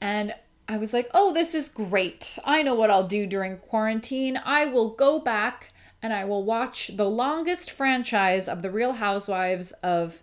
And 0.00 0.34
I 0.70 0.76
was 0.76 0.92
like, 0.92 1.10
oh, 1.12 1.34
this 1.34 1.52
is 1.52 1.68
great. 1.68 2.38
I 2.44 2.62
know 2.62 2.76
what 2.76 2.90
I'll 2.90 3.08
do 3.08 3.26
during 3.26 3.56
quarantine. 3.56 4.40
I 4.44 4.66
will 4.66 4.90
go 4.90 5.18
back 5.18 5.72
and 6.00 6.12
I 6.12 6.24
will 6.24 6.44
watch 6.44 6.92
the 6.94 7.10
longest 7.10 7.72
franchise 7.72 8.46
of 8.46 8.62
The 8.62 8.70
Real 8.70 8.92
Housewives 8.92 9.72
of 9.82 10.22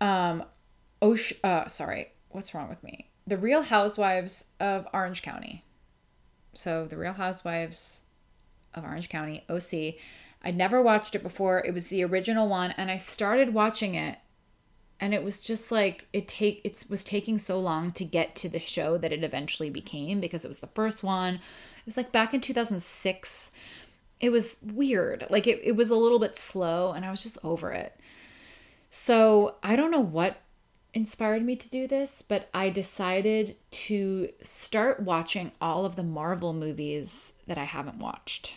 um 0.00 0.44
Osh 1.02 1.32
uh 1.42 1.66
sorry, 1.66 2.12
what's 2.28 2.54
wrong 2.54 2.68
with 2.68 2.84
me? 2.84 3.10
The 3.26 3.38
Real 3.38 3.62
Housewives 3.62 4.44
of 4.60 4.86
Orange 4.94 5.20
County. 5.20 5.64
So, 6.54 6.86
The 6.86 6.96
Real 6.96 7.14
Housewives 7.14 8.02
of 8.72 8.84
Orange 8.84 9.08
County, 9.08 9.44
OC. 9.48 10.00
I'd 10.42 10.56
never 10.56 10.80
watched 10.80 11.16
it 11.16 11.24
before. 11.24 11.58
It 11.66 11.74
was 11.74 11.88
the 11.88 12.04
original 12.04 12.48
one 12.48 12.70
and 12.76 12.88
I 12.88 12.98
started 12.98 13.52
watching 13.52 13.96
it 13.96 14.16
and 15.00 15.14
it 15.14 15.24
was 15.24 15.40
just 15.40 15.72
like 15.72 16.06
it 16.12 16.28
take 16.28 16.60
it 16.64 16.84
was 16.88 17.02
taking 17.02 17.38
so 17.38 17.58
long 17.58 17.90
to 17.92 18.04
get 18.04 18.36
to 18.36 18.48
the 18.48 18.60
show 18.60 18.98
that 18.98 19.12
it 19.12 19.24
eventually 19.24 19.70
became 19.70 20.20
because 20.20 20.44
it 20.44 20.48
was 20.48 20.58
the 20.60 20.66
first 20.68 21.02
one. 21.02 21.34
It 21.34 21.86
was 21.86 21.96
like 21.96 22.12
back 22.12 22.34
in 22.34 22.40
2006 22.40 23.50
it 24.20 24.28
was 24.28 24.58
weird. 24.62 25.26
Like 25.30 25.46
it, 25.46 25.60
it 25.64 25.72
was 25.72 25.88
a 25.88 25.96
little 25.96 26.18
bit 26.18 26.36
slow 26.36 26.92
and 26.92 27.04
i 27.04 27.10
was 27.10 27.22
just 27.22 27.38
over 27.42 27.72
it. 27.72 27.96
So 28.90 29.56
i 29.62 29.74
don't 29.74 29.90
know 29.90 30.00
what 30.00 30.36
inspired 30.92 31.44
me 31.44 31.54
to 31.54 31.70
do 31.70 31.86
this 31.86 32.20
but 32.20 32.48
i 32.52 32.68
decided 32.68 33.54
to 33.70 34.28
start 34.42 35.00
watching 35.00 35.52
all 35.60 35.84
of 35.84 35.94
the 35.94 36.02
marvel 36.02 36.52
movies 36.52 37.32
that 37.46 37.58
i 37.58 37.64
haven't 37.64 37.98
watched. 37.98 38.56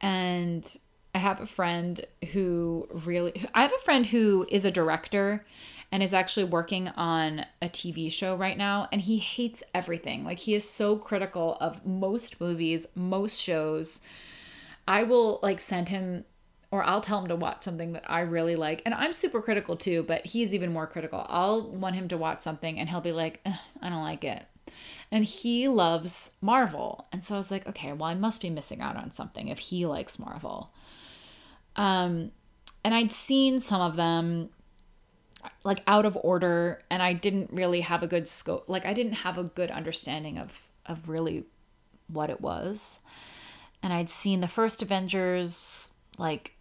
And 0.00 0.76
I 1.16 1.18
have 1.18 1.40
a 1.40 1.46
friend 1.46 1.98
who 2.34 2.88
really 2.92 3.48
I 3.54 3.62
have 3.62 3.72
a 3.72 3.78
friend 3.78 4.04
who 4.04 4.44
is 4.50 4.66
a 4.66 4.70
director 4.70 5.46
and 5.90 6.02
is 6.02 6.12
actually 6.12 6.44
working 6.44 6.88
on 6.88 7.46
a 7.62 7.70
TV 7.70 8.12
show 8.12 8.36
right 8.36 8.58
now 8.58 8.86
and 8.92 9.00
he 9.00 9.16
hates 9.16 9.62
everything. 9.74 10.26
Like 10.26 10.40
he 10.40 10.54
is 10.54 10.68
so 10.68 10.98
critical 10.98 11.56
of 11.58 11.86
most 11.86 12.38
movies, 12.38 12.86
most 12.94 13.40
shows. 13.40 14.02
I 14.86 15.04
will 15.04 15.40
like 15.42 15.58
send 15.58 15.88
him 15.88 16.26
or 16.70 16.84
I'll 16.84 17.00
tell 17.00 17.22
him 17.22 17.28
to 17.28 17.36
watch 17.36 17.62
something 17.62 17.94
that 17.94 18.04
I 18.10 18.20
really 18.20 18.54
like. 18.54 18.82
And 18.84 18.92
I'm 18.92 19.14
super 19.14 19.40
critical 19.40 19.74
too, 19.74 20.02
but 20.02 20.26
he's 20.26 20.52
even 20.52 20.70
more 20.70 20.86
critical. 20.86 21.24
I'll 21.30 21.66
want 21.66 21.96
him 21.96 22.08
to 22.08 22.18
watch 22.18 22.42
something 22.42 22.78
and 22.78 22.90
he'll 22.90 23.00
be 23.00 23.12
like, 23.12 23.40
I 23.80 23.88
don't 23.88 24.02
like 24.02 24.22
it. 24.22 24.44
And 25.10 25.24
he 25.24 25.66
loves 25.66 26.32
Marvel. 26.42 27.06
And 27.10 27.24
so 27.24 27.36
I 27.36 27.38
was 27.38 27.50
like, 27.50 27.66
okay, 27.66 27.94
well, 27.94 28.10
I 28.10 28.14
must 28.14 28.42
be 28.42 28.50
missing 28.50 28.82
out 28.82 28.96
on 28.96 29.12
something 29.12 29.48
if 29.48 29.60
he 29.60 29.86
likes 29.86 30.18
Marvel. 30.18 30.74
Um, 31.76 32.32
and 32.84 32.94
I'd 32.94 33.12
seen 33.12 33.60
some 33.60 33.80
of 33.80 33.96
them 33.96 34.50
like 35.62 35.82
out 35.86 36.04
of 36.04 36.16
order 36.22 36.80
and 36.90 37.02
I 37.02 37.12
didn't 37.12 37.50
really 37.52 37.80
have 37.82 38.02
a 38.02 38.08
good 38.08 38.26
scope 38.26 38.64
like 38.68 38.84
I 38.84 38.92
didn't 38.92 39.12
have 39.12 39.38
a 39.38 39.44
good 39.44 39.70
understanding 39.70 40.38
of 40.38 40.52
of 40.86 41.08
really 41.08 41.44
what 42.08 42.30
it 42.30 42.40
was. 42.40 43.00
And 43.82 43.92
I'd 43.92 44.10
seen 44.10 44.40
the 44.40 44.48
first 44.48 44.82
Avengers 44.82 45.90
like 46.18 46.52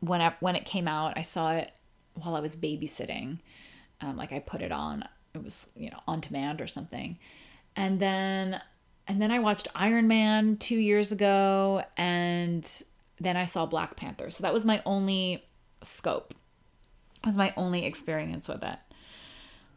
when 0.00 0.20
I, 0.20 0.34
when 0.40 0.56
it 0.56 0.64
came 0.64 0.88
out, 0.88 1.16
I 1.16 1.22
saw 1.22 1.52
it 1.52 1.72
while 2.14 2.34
I 2.34 2.40
was 2.40 2.56
babysitting. 2.56 3.38
Um, 4.00 4.16
like 4.16 4.32
I 4.32 4.38
put 4.38 4.62
it 4.62 4.72
on, 4.72 5.04
it 5.34 5.42
was 5.42 5.66
you 5.76 5.90
know 5.90 6.00
on 6.06 6.20
demand 6.20 6.60
or 6.60 6.66
something, 6.66 7.18
and 7.76 8.00
then 8.00 8.60
and 9.06 9.20
then 9.20 9.30
I 9.30 9.40
watched 9.40 9.68
Iron 9.74 10.08
Man 10.08 10.56
two 10.56 10.78
years 10.78 11.12
ago, 11.12 11.84
and 11.96 12.66
then 13.20 13.36
I 13.36 13.44
saw 13.44 13.66
Black 13.66 13.96
Panther. 13.96 14.30
So 14.30 14.42
that 14.42 14.52
was 14.52 14.64
my 14.64 14.82
only 14.86 15.44
scope. 15.82 16.34
That 17.22 17.28
was 17.28 17.36
my 17.36 17.52
only 17.56 17.84
experience 17.84 18.48
with 18.48 18.64
it. 18.64 18.78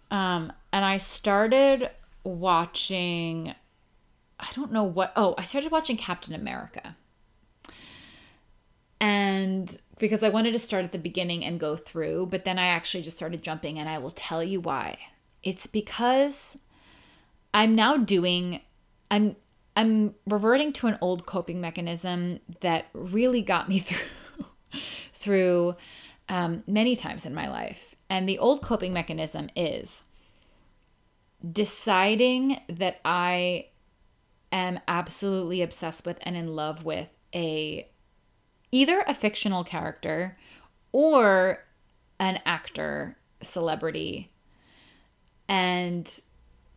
Um, 0.09 0.53
and 0.71 0.85
I 0.85 0.97
started 0.97 1.89
watching. 2.23 3.53
I 4.39 4.47
don't 4.53 4.71
know 4.71 4.83
what. 4.83 5.11
Oh, 5.15 5.35
I 5.37 5.43
started 5.43 5.71
watching 5.71 5.97
Captain 5.97 6.33
America. 6.33 6.95
And 8.99 9.77
because 9.99 10.23
I 10.23 10.29
wanted 10.29 10.53
to 10.53 10.59
start 10.59 10.85
at 10.85 10.93
the 10.93 10.97
beginning 10.97 11.43
and 11.43 11.59
go 11.59 11.75
through, 11.75 12.27
but 12.27 12.45
then 12.45 12.57
I 12.57 12.67
actually 12.67 13.03
just 13.03 13.17
started 13.17 13.43
jumping, 13.43 13.77
and 13.77 13.89
I 13.89 13.97
will 13.97 14.11
tell 14.11 14.41
you 14.41 14.61
why. 14.61 14.97
It's 15.43 15.67
because 15.67 16.57
I'm 17.53 17.75
now 17.75 17.97
doing, 17.97 18.61
I'm, 19.11 19.35
I'm 19.75 20.15
reverting 20.27 20.73
to 20.73 20.87
an 20.87 20.97
old 21.01 21.25
coping 21.25 21.59
mechanism 21.59 22.39
that 22.61 22.85
really 22.93 23.41
got 23.41 23.69
me 23.69 23.79
through, 23.79 24.79
through 25.13 25.75
um, 26.29 26.63
many 26.67 26.95
times 26.95 27.25
in 27.25 27.33
my 27.33 27.49
life. 27.49 27.95
And 28.09 28.29
the 28.29 28.39
old 28.39 28.61
coping 28.61 28.93
mechanism 28.93 29.49
is 29.55 30.03
deciding 31.51 32.61
that 32.69 33.01
I 33.03 33.67
am 34.51 34.79
absolutely 34.87 35.61
obsessed 35.61 36.05
with 36.05 36.17
and 36.21 36.37
in 36.37 36.55
love 36.55 36.85
with 36.85 37.09
a 37.33 37.87
either 38.71 39.03
a 39.07 39.13
fictional 39.13 39.63
character 39.63 40.35
or 40.91 41.63
an 42.19 42.39
actor, 42.45 43.17
celebrity, 43.41 44.29
and 45.47 46.21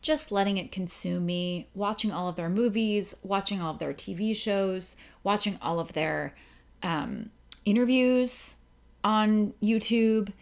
just 0.06 0.30
letting 0.30 0.56
it 0.56 0.70
consume 0.70 1.26
me, 1.26 1.68
watching 1.74 2.12
all 2.12 2.28
of 2.28 2.36
their 2.36 2.48
movies, 2.48 3.16
watching 3.24 3.60
all 3.60 3.72
of 3.72 3.80
their 3.80 3.92
TV 3.92 4.34
shows, 4.36 4.94
watching 5.24 5.58
all 5.60 5.80
of 5.80 5.92
their 5.94 6.32
um, 6.84 7.28
interviews 7.64 8.54
on 9.02 9.52
YouTube, 9.60 10.32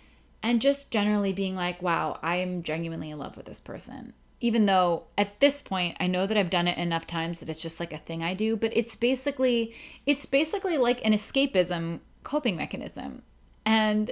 and 0.43 0.61
just 0.61 0.91
generally 0.91 1.33
being 1.33 1.57
like, 1.57 1.81
wow, 1.81 2.19
I 2.23 2.37
am 2.37 2.63
genuinely 2.63 3.11
in 3.11 3.19
love 3.19 3.39
with 3.39 3.47
this 3.47 3.61
person 3.61 4.13
even 4.41 4.67
though 4.67 5.05
at 5.17 5.41
this 5.41 5.63
point 5.63 5.97
I 5.99 6.07
know 6.07 6.27
that 6.27 6.37
I've 6.37 6.51
done 6.51 6.69
it 6.69 6.77
enough 6.77 7.07
times 7.07 7.41
that 7.41 7.49
it's 7.49 7.63
just 7.63 7.81
like 7.81 7.95
a 7.95 7.99
thing 7.99 8.23
I 8.23 8.35
do, 8.35 8.59
but 8.59 8.77
it's 8.77 8.95
basically 8.95 9.73
it's 10.05 10.27
basically 10.27 10.77
like 10.77 11.03
an 11.03 11.15
escapism 11.15 12.01
coping 12.25 12.55
mechanism. 12.55 13.23
And 13.65 14.11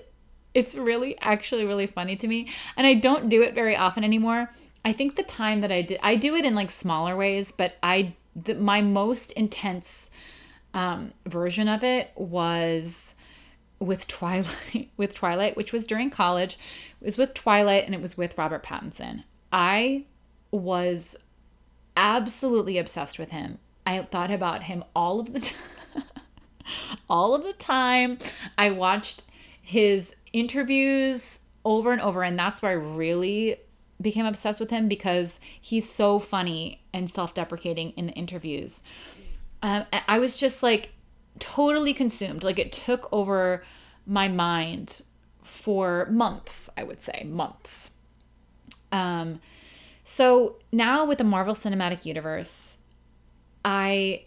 it's 0.54 0.74
really 0.74 1.18
actually 1.20 1.66
really 1.66 1.86
funny 1.86 2.16
to 2.16 2.26
me 2.26 2.48
and 2.78 2.86
I 2.86 2.94
don't 2.94 3.28
do 3.28 3.42
it 3.42 3.54
very 3.54 3.76
often 3.76 4.04
anymore. 4.04 4.48
I 4.84 4.92
think 4.92 5.16
the 5.16 5.22
time 5.22 5.60
that 5.60 5.72
I 5.72 5.82
did 5.82 6.00
I 6.02 6.16
do 6.16 6.34
it 6.34 6.44
in 6.44 6.54
like 6.54 6.70
smaller 6.70 7.16
ways, 7.16 7.52
but 7.52 7.76
I 7.82 8.14
the, 8.34 8.54
my 8.54 8.80
most 8.80 9.32
intense 9.32 10.10
um, 10.74 11.12
version 11.26 11.68
of 11.68 11.84
it 11.84 12.10
was 12.16 13.14
with 13.78 14.06
Twilight 14.08 14.90
with 14.96 15.14
Twilight, 15.14 15.56
which 15.56 15.72
was 15.72 15.86
during 15.86 16.10
college. 16.10 16.58
It 17.00 17.04
was 17.04 17.18
with 17.18 17.34
Twilight 17.34 17.84
and 17.84 17.94
it 17.94 18.00
was 18.00 18.16
with 18.16 18.38
Robert 18.38 18.62
Pattinson. 18.62 19.24
I 19.52 20.04
was 20.50 21.16
absolutely 21.96 22.78
obsessed 22.78 23.18
with 23.18 23.30
him. 23.30 23.58
I 23.84 24.02
thought 24.02 24.30
about 24.30 24.64
him 24.64 24.84
all 24.94 25.20
of 25.20 25.32
the 25.32 25.40
time. 25.40 25.56
all 27.10 27.34
of 27.34 27.44
the 27.44 27.52
time. 27.52 28.18
I 28.56 28.70
watched 28.70 29.24
his 29.60 30.14
interviews 30.32 31.40
over 31.64 31.92
and 31.92 32.00
over 32.00 32.22
and 32.22 32.38
that's 32.38 32.62
where 32.62 32.72
I 32.72 32.74
really 32.74 33.56
became 34.02 34.26
obsessed 34.26 34.60
with 34.60 34.70
him 34.70 34.88
because 34.88 35.40
he's 35.60 35.88
so 35.88 36.18
funny 36.18 36.82
and 36.92 37.10
self-deprecating 37.10 37.90
in 37.90 38.06
the 38.06 38.12
interviews. 38.12 38.82
Um, 39.62 39.86
I 40.08 40.18
was 40.18 40.38
just 40.38 40.62
like 40.62 40.90
totally 41.38 41.94
consumed. 41.94 42.42
Like 42.42 42.58
it 42.58 42.72
took 42.72 43.08
over 43.12 43.62
my 44.06 44.28
mind 44.28 45.02
for 45.42 46.06
months, 46.10 46.68
I 46.76 46.82
would 46.82 47.00
say, 47.00 47.24
months. 47.26 47.92
Um, 48.90 49.40
so 50.04 50.56
now 50.72 51.04
with 51.04 51.18
the 51.18 51.24
Marvel 51.24 51.54
Cinematic 51.54 52.04
Universe, 52.04 52.78
I 53.64 54.24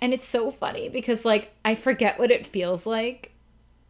and 0.00 0.12
it's 0.12 0.24
so 0.24 0.50
funny 0.50 0.88
because 0.88 1.24
like 1.24 1.52
I 1.64 1.74
forget 1.74 2.18
what 2.18 2.30
it 2.30 2.46
feels 2.46 2.86
like 2.86 3.32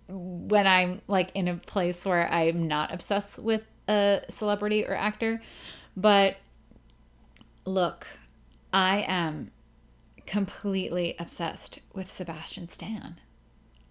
when 0.08 0.66
I'm 0.66 1.00
like 1.06 1.30
in 1.34 1.48
a 1.48 1.56
place 1.56 2.04
where 2.04 2.30
I'm 2.32 2.66
not 2.66 2.92
obsessed 2.92 3.38
with 3.38 3.62
a 3.90 4.22
celebrity 4.28 4.86
or 4.86 4.94
actor. 4.94 5.42
But 5.96 6.36
look, 7.66 8.06
I 8.72 9.04
am 9.06 9.50
completely 10.26 11.16
obsessed 11.18 11.80
with 11.92 12.10
Sebastian 12.10 12.68
Stan. 12.68 13.20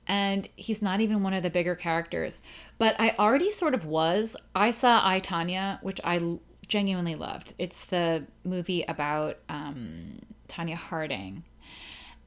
And 0.08 0.48
he's 0.56 0.82
not 0.82 1.02
even 1.02 1.22
one 1.22 1.34
of 1.34 1.44
the 1.44 1.50
bigger 1.50 1.76
characters. 1.76 2.42
But 2.78 2.96
I 2.98 3.14
already 3.20 3.52
sort 3.52 3.76
of 3.76 3.86
was. 3.86 4.36
I 4.56 4.72
saw 4.72 5.02
I, 5.04 5.20
Tonya, 5.20 5.84
which 5.84 6.00
I 6.04 6.40
genuinely 6.68 7.16
loved. 7.16 7.54
It's 7.60 7.86
the 7.86 8.26
movie 8.44 8.84
about 8.88 9.38
um, 9.50 10.20
Tonya 10.48 10.76
Harding. 10.76 11.44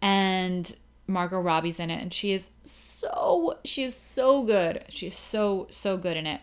And 0.01 0.77
Margot 1.07 1.41
Robbie's 1.41 1.81
in 1.81 1.91
it. 1.91 2.01
And 2.01 2.13
she 2.15 2.33
is 2.33 2.51
so, 2.63 3.59
she 3.65 3.83
is 3.83 3.97
so 3.97 4.43
good. 4.45 4.85
She's 4.91 5.19
so, 5.19 5.67
so 5.71 5.97
good 5.97 6.17
in 6.17 6.27
it. 6.27 6.43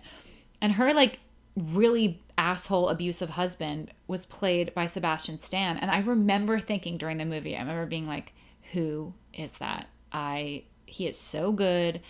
And 0.62 0.74
her, 0.74 0.94
like, 0.94 1.20
really 1.56 2.22
asshole 2.38 2.90
abusive 2.90 3.32
husband 3.32 3.92
was 4.08 4.26
played 4.26 4.74
by 4.74 4.86
Sebastian 4.86 5.38
Stan. 5.40 5.78
And 5.78 5.92
I 5.92 6.00
remember 6.00 6.60
thinking 6.60 6.98
during 6.98 7.18
the 7.18 7.26
movie, 7.26 7.56
I 7.56 7.60
remember 7.60 7.86
being 7.86 8.08
like, 8.08 8.34
who 8.72 9.14
is 9.34 9.54
that? 9.54 9.88
I, 10.12 10.64
he 10.86 11.08
is 11.08 11.18
so 11.18 11.52
good 11.52 12.02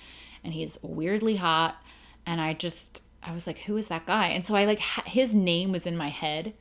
and 0.44 0.54
he's 0.54 0.78
weirdly 0.82 1.38
hot. 1.38 1.82
And 2.26 2.40
I 2.40 2.54
just, 2.54 3.02
I 3.24 3.34
was 3.34 3.48
like, 3.48 3.60
who 3.60 3.76
is 3.78 3.88
that 3.88 4.06
guy? 4.06 4.28
And 4.28 4.46
so 4.46 4.56
I 4.56 4.66
like, 4.66 4.80
his 4.80 5.34
name 5.34 5.72
was 5.72 5.86
in 5.86 5.98
my 5.98 6.10
head. 6.10 6.54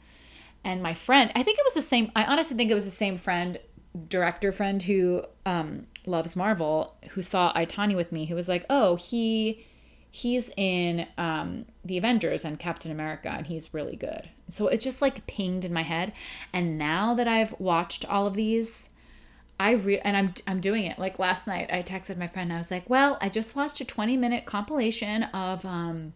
And 0.64 0.82
my 0.82 0.94
friend, 0.94 1.30
I 1.34 1.42
think 1.42 1.58
it 1.58 1.64
was 1.64 1.74
the 1.74 1.82
same, 1.82 2.10
I 2.16 2.24
honestly 2.24 2.56
think 2.56 2.70
it 2.70 2.74
was 2.74 2.84
the 2.84 2.90
same 2.90 3.18
friend, 3.18 3.58
director 4.08 4.50
friend 4.50 4.82
who 4.82 5.24
um, 5.46 5.86
loves 6.06 6.36
Marvel, 6.36 6.96
who 7.10 7.22
saw 7.22 7.52
I, 7.54 7.66
Tonya 7.66 7.96
with 7.96 8.12
me, 8.12 8.26
who 8.26 8.34
was 8.34 8.48
like, 8.48 8.64
oh, 8.70 8.96
he, 8.96 9.66
he's 10.18 10.50
in 10.56 11.06
um, 11.16 11.64
the 11.84 11.96
Avengers 11.96 12.44
and 12.44 12.58
Captain 12.58 12.90
America, 12.90 13.28
and 13.28 13.46
he's 13.46 13.72
really 13.72 13.94
good. 13.94 14.28
So 14.48 14.66
it 14.66 14.80
just 14.80 15.00
like 15.00 15.26
pinged 15.28 15.64
in 15.64 15.72
my 15.72 15.82
head. 15.82 16.12
And 16.52 16.76
now 16.76 17.14
that 17.14 17.28
I've 17.28 17.54
watched 17.60 18.04
all 18.04 18.26
of 18.26 18.34
these, 18.34 18.88
I 19.60 19.72
re- 19.72 20.00
and 20.00 20.16
I'm 20.16 20.34
I'm 20.46 20.60
doing 20.60 20.84
it. 20.84 20.98
Like 20.98 21.20
last 21.20 21.46
night, 21.46 21.70
I 21.72 21.82
texted 21.82 22.16
my 22.16 22.26
friend. 22.26 22.52
I 22.52 22.58
was 22.58 22.70
like, 22.70 22.90
"Well, 22.90 23.16
I 23.20 23.28
just 23.28 23.54
watched 23.54 23.80
a 23.80 23.84
20 23.84 24.16
minute 24.16 24.44
compilation 24.44 25.22
of 25.24 25.64
um, 25.64 26.14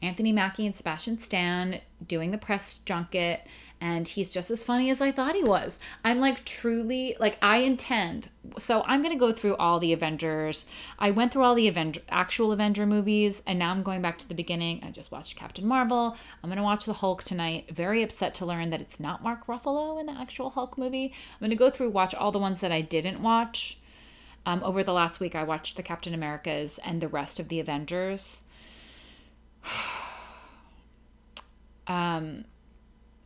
Anthony 0.00 0.32
Mackie 0.32 0.64
and 0.64 0.74
Sebastian 0.74 1.18
Stan 1.18 1.80
doing 2.06 2.30
the 2.30 2.38
press 2.38 2.78
junket, 2.78 3.46
and 3.86 4.08
he's 4.08 4.34
just 4.34 4.50
as 4.50 4.64
funny 4.64 4.90
as 4.90 5.00
I 5.00 5.12
thought 5.12 5.36
he 5.36 5.44
was. 5.44 5.78
I'm 6.04 6.18
like 6.18 6.44
truly 6.44 7.16
like 7.20 7.38
I 7.40 7.58
intend. 7.58 8.30
So 8.58 8.82
I'm 8.84 9.00
gonna 9.00 9.14
go 9.14 9.32
through 9.32 9.54
all 9.56 9.78
the 9.78 9.92
Avengers. 9.92 10.66
I 10.98 11.12
went 11.12 11.32
through 11.32 11.44
all 11.44 11.54
the 11.54 11.68
Avenger 11.68 12.00
actual 12.08 12.50
Avenger 12.50 12.84
movies, 12.84 13.44
and 13.46 13.60
now 13.60 13.70
I'm 13.70 13.84
going 13.84 14.02
back 14.02 14.18
to 14.18 14.28
the 14.28 14.34
beginning. 14.34 14.80
I 14.82 14.90
just 14.90 15.12
watched 15.12 15.36
Captain 15.36 15.66
Marvel. 15.66 16.16
I'm 16.42 16.50
gonna 16.50 16.64
watch 16.64 16.84
the 16.84 16.94
Hulk 16.94 17.22
tonight. 17.22 17.70
Very 17.70 18.02
upset 18.02 18.34
to 18.36 18.46
learn 18.46 18.70
that 18.70 18.80
it's 18.80 18.98
not 18.98 19.22
Mark 19.22 19.46
Ruffalo 19.46 20.00
in 20.00 20.06
the 20.06 20.18
actual 20.18 20.50
Hulk 20.50 20.76
movie. 20.76 21.12
I'm 21.34 21.44
gonna 21.44 21.54
go 21.54 21.70
through 21.70 21.90
watch 21.90 22.12
all 22.12 22.32
the 22.32 22.40
ones 22.40 22.58
that 22.60 22.72
I 22.72 22.80
didn't 22.80 23.22
watch 23.22 23.78
Um, 24.44 24.62
over 24.62 24.84
the 24.84 24.92
last 24.92 25.18
week, 25.20 25.34
I 25.34 25.42
watched 25.42 25.76
the 25.76 25.82
Captain 25.82 26.14
Americas 26.14 26.78
and 26.84 27.00
the 27.00 27.08
rest 27.08 27.40
of 27.40 27.48
the 27.48 27.58
Avengers. 27.58 28.44
um, 31.88 32.44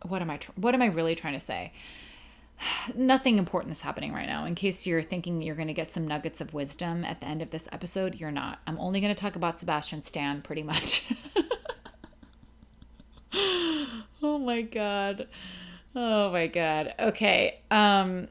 what 0.06 0.22
am 0.22 0.30
I? 0.30 0.38
What 0.56 0.74
am 0.74 0.82
I 0.82 0.86
really 0.86 1.14
trying 1.14 1.34
to 1.34 1.40
say? 1.40 1.72
Nothing 2.94 3.38
important 3.38 3.72
is 3.72 3.80
happening 3.80 4.12
right 4.12 4.26
now. 4.26 4.44
In 4.44 4.54
case 4.54 4.86
you're 4.86 5.02
thinking 5.02 5.42
you're 5.42 5.56
going 5.56 5.68
to 5.68 5.74
get 5.74 5.90
some 5.90 6.06
nuggets 6.06 6.40
of 6.40 6.54
wisdom 6.54 7.04
at 7.04 7.20
the 7.20 7.26
end 7.26 7.42
of 7.42 7.50
this 7.50 7.68
episode, 7.72 8.14
you're 8.14 8.30
not. 8.30 8.60
I'm 8.66 8.78
only 8.78 9.00
going 9.00 9.14
to 9.14 9.20
talk 9.20 9.36
about 9.36 9.58
Sebastian 9.58 10.02
Stan 10.04 10.42
pretty 10.42 10.62
much. 10.62 11.12
oh 14.22 14.38
my 14.38 14.62
god. 14.62 15.28
Oh 15.94 16.30
my 16.30 16.46
god. 16.46 16.94
Okay. 16.98 17.60
Um 17.70 18.28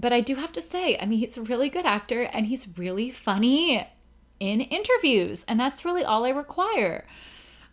but 0.00 0.12
I 0.12 0.20
do 0.20 0.36
have 0.36 0.52
to 0.52 0.60
say, 0.60 0.96
I 1.00 1.06
mean, 1.06 1.18
he's 1.18 1.36
a 1.36 1.42
really 1.42 1.68
good 1.68 1.84
actor 1.84 2.22
and 2.22 2.46
he's 2.46 2.78
really 2.78 3.10
funny 3.10 3.84
in 4.40 4.60
interviews, 4.60 5.44
and 5.48 5.58
that's 5.58 5.84
really 5.84 6.04
all 6.04 6.24
I 6.24 6.30
require. 6.30 7.04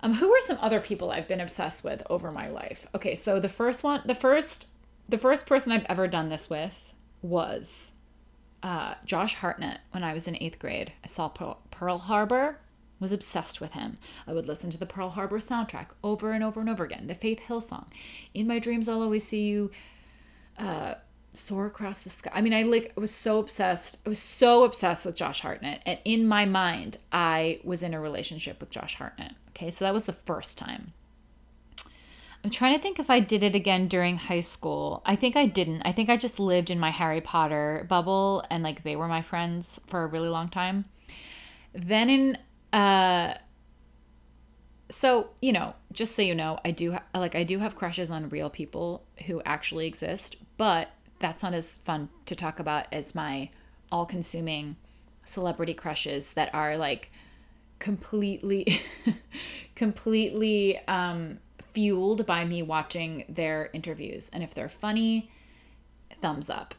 Um, 0.06 0.14
who 0.14 0.32
are 0.32 0.42
some 0.42 0.60
other 0.62 0.80
people 0.80 1.10
I've 1.10 1.28
been 1.28 1.42
obsessed 1.42 1.84
with 1.84 2.04
over 2.12 2.30
my 2.30 2.48
life? 2.48 2.86
Okay, 2.94 3.16
so 3.16 3.40
the 3.40 3.50
first 3.50 3.84
one, 3.84 4.04
the 4.06 4.14
first, 4.14 4.68
the 5.10 5.18
first 5.18 5.48
person 5.48 5.72
I've 5.72 5.88
ever 5.90 6.08
done 6.08 6.30
this 6.30 6.48
with 6.48 6.94
was 7.24 7.92
uh, 8.62 8.94
Josh 9.04 9.34
Hartnett 9.34 9.80
when 9.90 10.04
I 10.04 10.14
was 10.14 10.28
in 10.28 10.38
eighth 10.40 10.60
grade. 10.60 10.94
I 11.04 11.08
saw 11.08 11.30
Pearl 11.30 11.98
Harbor, 11.98 12.60
was 13.00 13.12
obsessed 13.12 13.60
with 13.60 13.74
him. 13.74 13.96
I 14.28 14.34
would 14.34 14.48
listen 14.48 14.70
to 14.70 14.78
the 14.78 14.86
Pearl 14.86 15.10
Harbor 15.10 15.40
soundtrack 15.40 15.88
over 16.04 16.34
and 16.34 16.44
over 16.44 16.60
and 16.60 16.70
over 16.70 16.84
again. 16.84 17.08
The 17.08 17.16
Faith 17.16 17.40
Hill 17.40 17.60
song, 17.60 17.88
"In 18.36 18.46
My 18.46 18.60
Dreams 18.60 18.88
I'll 18.88 19.02
Always 19.02 19.28
See 19.28 19.48
You." 19.48 19.72
Uh, 20.56 20.94
soar 21.36 21.66
across 21.66 22.00
the 22.00 22.10
sky. 22.10 22.32
I 22.34 22.42
mean, 22.42 22.54
I 22.54 22.64
like 22.64 22.94
was 22.96 23.12
so 23.12 23.40
obsessed. 23.40 24.00
I 24.06 24.10
was 24.10 24.20
so 24.20 24.64
obsessed 24.64 25.06
with 25.06 25.16
Josh 25.16 25.42
Hartnett, 25.42 25.82
and 25.86 26.00
in 26.06 26.28
my 26.28 26.46
mind, 26.46 26.98
I 27.12 27.60
was 27.64 27.84
in 27.84 27.94
a 27.94 28.00
relationship 28.00 28.60
with 28.60 28.70
Josh 28.70 28.96
Hartnett. 28.96 29.34
Okay, 29.50 29.72
so 29.72 29.86
that 29.86 29.94
was 29.94 30.04
the 30.04 30.14
first 30.14 30.58
time. 30.58 30.94
I'm 32.44 32.52
trying 32.52 32.76
to 32.76 32.82
think 32.82 33.00
if 33.00 33.10
I 33.10 33.22
did 33.22 33.42
it 33.42 33.56
again 33.56 33.88
during 33.88 34.18
high 34.18 34.42
school. 34.42 35.02
I 35.04 35.16
think 35.16 35.36
I 35.36 35.48
didn't. 35.48 35.82
I 35.84 35.92
think 35.92 36.10
I 36.10 36.18
just 36.18 36.40
lived 36.40 36.70
in 36.70 36.80
my 36.80 36.92
Harry 36.92 37.22
Potter 37.22 37.86
bubble, 37.90 38.44
and 38.50 38.64
like 38.64 38.84
they 38.84 38.96
were 38.96 39.08
my 39.08 39.22
friends 39.22 39.80
for 39.88 40.04
a 40.04 40.08
really 40.08 40.30
long 40.30 40.50
time. 40.50 40.86
Then 41.74 42.10
in 42.10 42.38
uh 42.74 43.36
so 44.90 45.30
you 45.42 45.52
know 45.52 45.74
just 45.92 46.16
so 46.16 46.22
you 46.22 46.36
know 46.36 46.60
i 46.64 46.72
do 46.72 46.94
ha- 46.94 47.04
like 47.16 47.36
i 47.36 47.44
do 47.44 47.58
have 47.60 47.76
crushes 47.76 48.12
on 48.12 48.30
real 48.30 48.50
people 48.50 49.04
who 49.26 49.42
actually 49.46 49.88
exist 49.88 50.36
but 50.58 50.90
that's 51.20 51.44
not 51.44 51.54
as 51.54 51.76
fun 51.78 52.10
to 52.26 52.36
talk 52.36 52.60
about 52.60 52.86
as 52.92 53.16
my 53.16 53.50
all 53.92 54.06
consuming 54.06 54.76
celebrity 55.24 55.74
crushes 55.74 56.32
that 56.32 56.54
are 56.54 56.78
like 56.78 57.12
completely 57.80 58.82
completely 59.76 60.80
um 60.88 61.40
fueled 61.74 62.26
by 62.26 62.46
me 62.46 62.62
watching 62.62 63.26
their 63.28 63.70
interviews 63.74 64.30
and 64.32 64.44
if 64.44 64.54
they're 64.54 64.70
funny 64.70 65.30
thumbs 66.22 66.50
up 66.50 66.74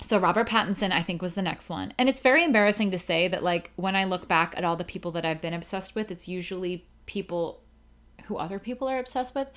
so 0.00 0.18
Robert 0.18 0.48
Pattinson 0.48 0.92
I 0.92 1.02
think 1.02 1.22
was 1.22 1.34
the 1.34 1.42
next 1.42 1.70
one. 1.70 1.94
And 1.96 2.08
it's 2.08 2.20
very 2.20 2.44
embarrassing 2.44 2.90
to 2.90 2.98
say 2.98 3.28
that 3.28 3.42
like 3.42 3.70
when 3.76 3.96
I 3.96 4.04
look 4.04 4.28
back 4.28 4.54
at 4.56 4.64
all 4.64 4.76
the 4.76 4.84
people 4.84 5.12
that 5.12 5.24
I've 5.24 5.40
been 5.40 5.54
obsessed 5.54 5.94
with, 5.94 6.10
it's 6.10 6.28
usually 6.28 6.86
people 7.06 7.62
who 8.26 8.36
other 8.36 8.58
people 8.58 8.88
are 8.88 8.98
obsessed 8.98 9.34
with. 9.34 9.48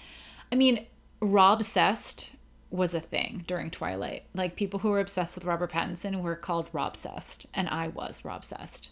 I 0.52 0.56
mean, 0.56 0.86
Rob 1.22 1.60
obsessed 1.60 2.32
was 2.70 2.94
a 2.94 3.00
thing 3.00 3.44
during 3.48 3.72
Twilight. 3.72 4.24
Like 4.34 4.56
people 4.56 4.80
who 4.80 4.90
were 4.90 5.00
obsessed 5.00 5.36
with 5.36 5.46
Robert 5.46 5.72
Pattinson 5.72 6.22
were 6.22 6.36
called 6.36 6.72
Robsessed, 6.74 7.46
and 7.54 7.70
I 7.70 7.88
was 7.88 8.24
Robsessed. 8.24 8.90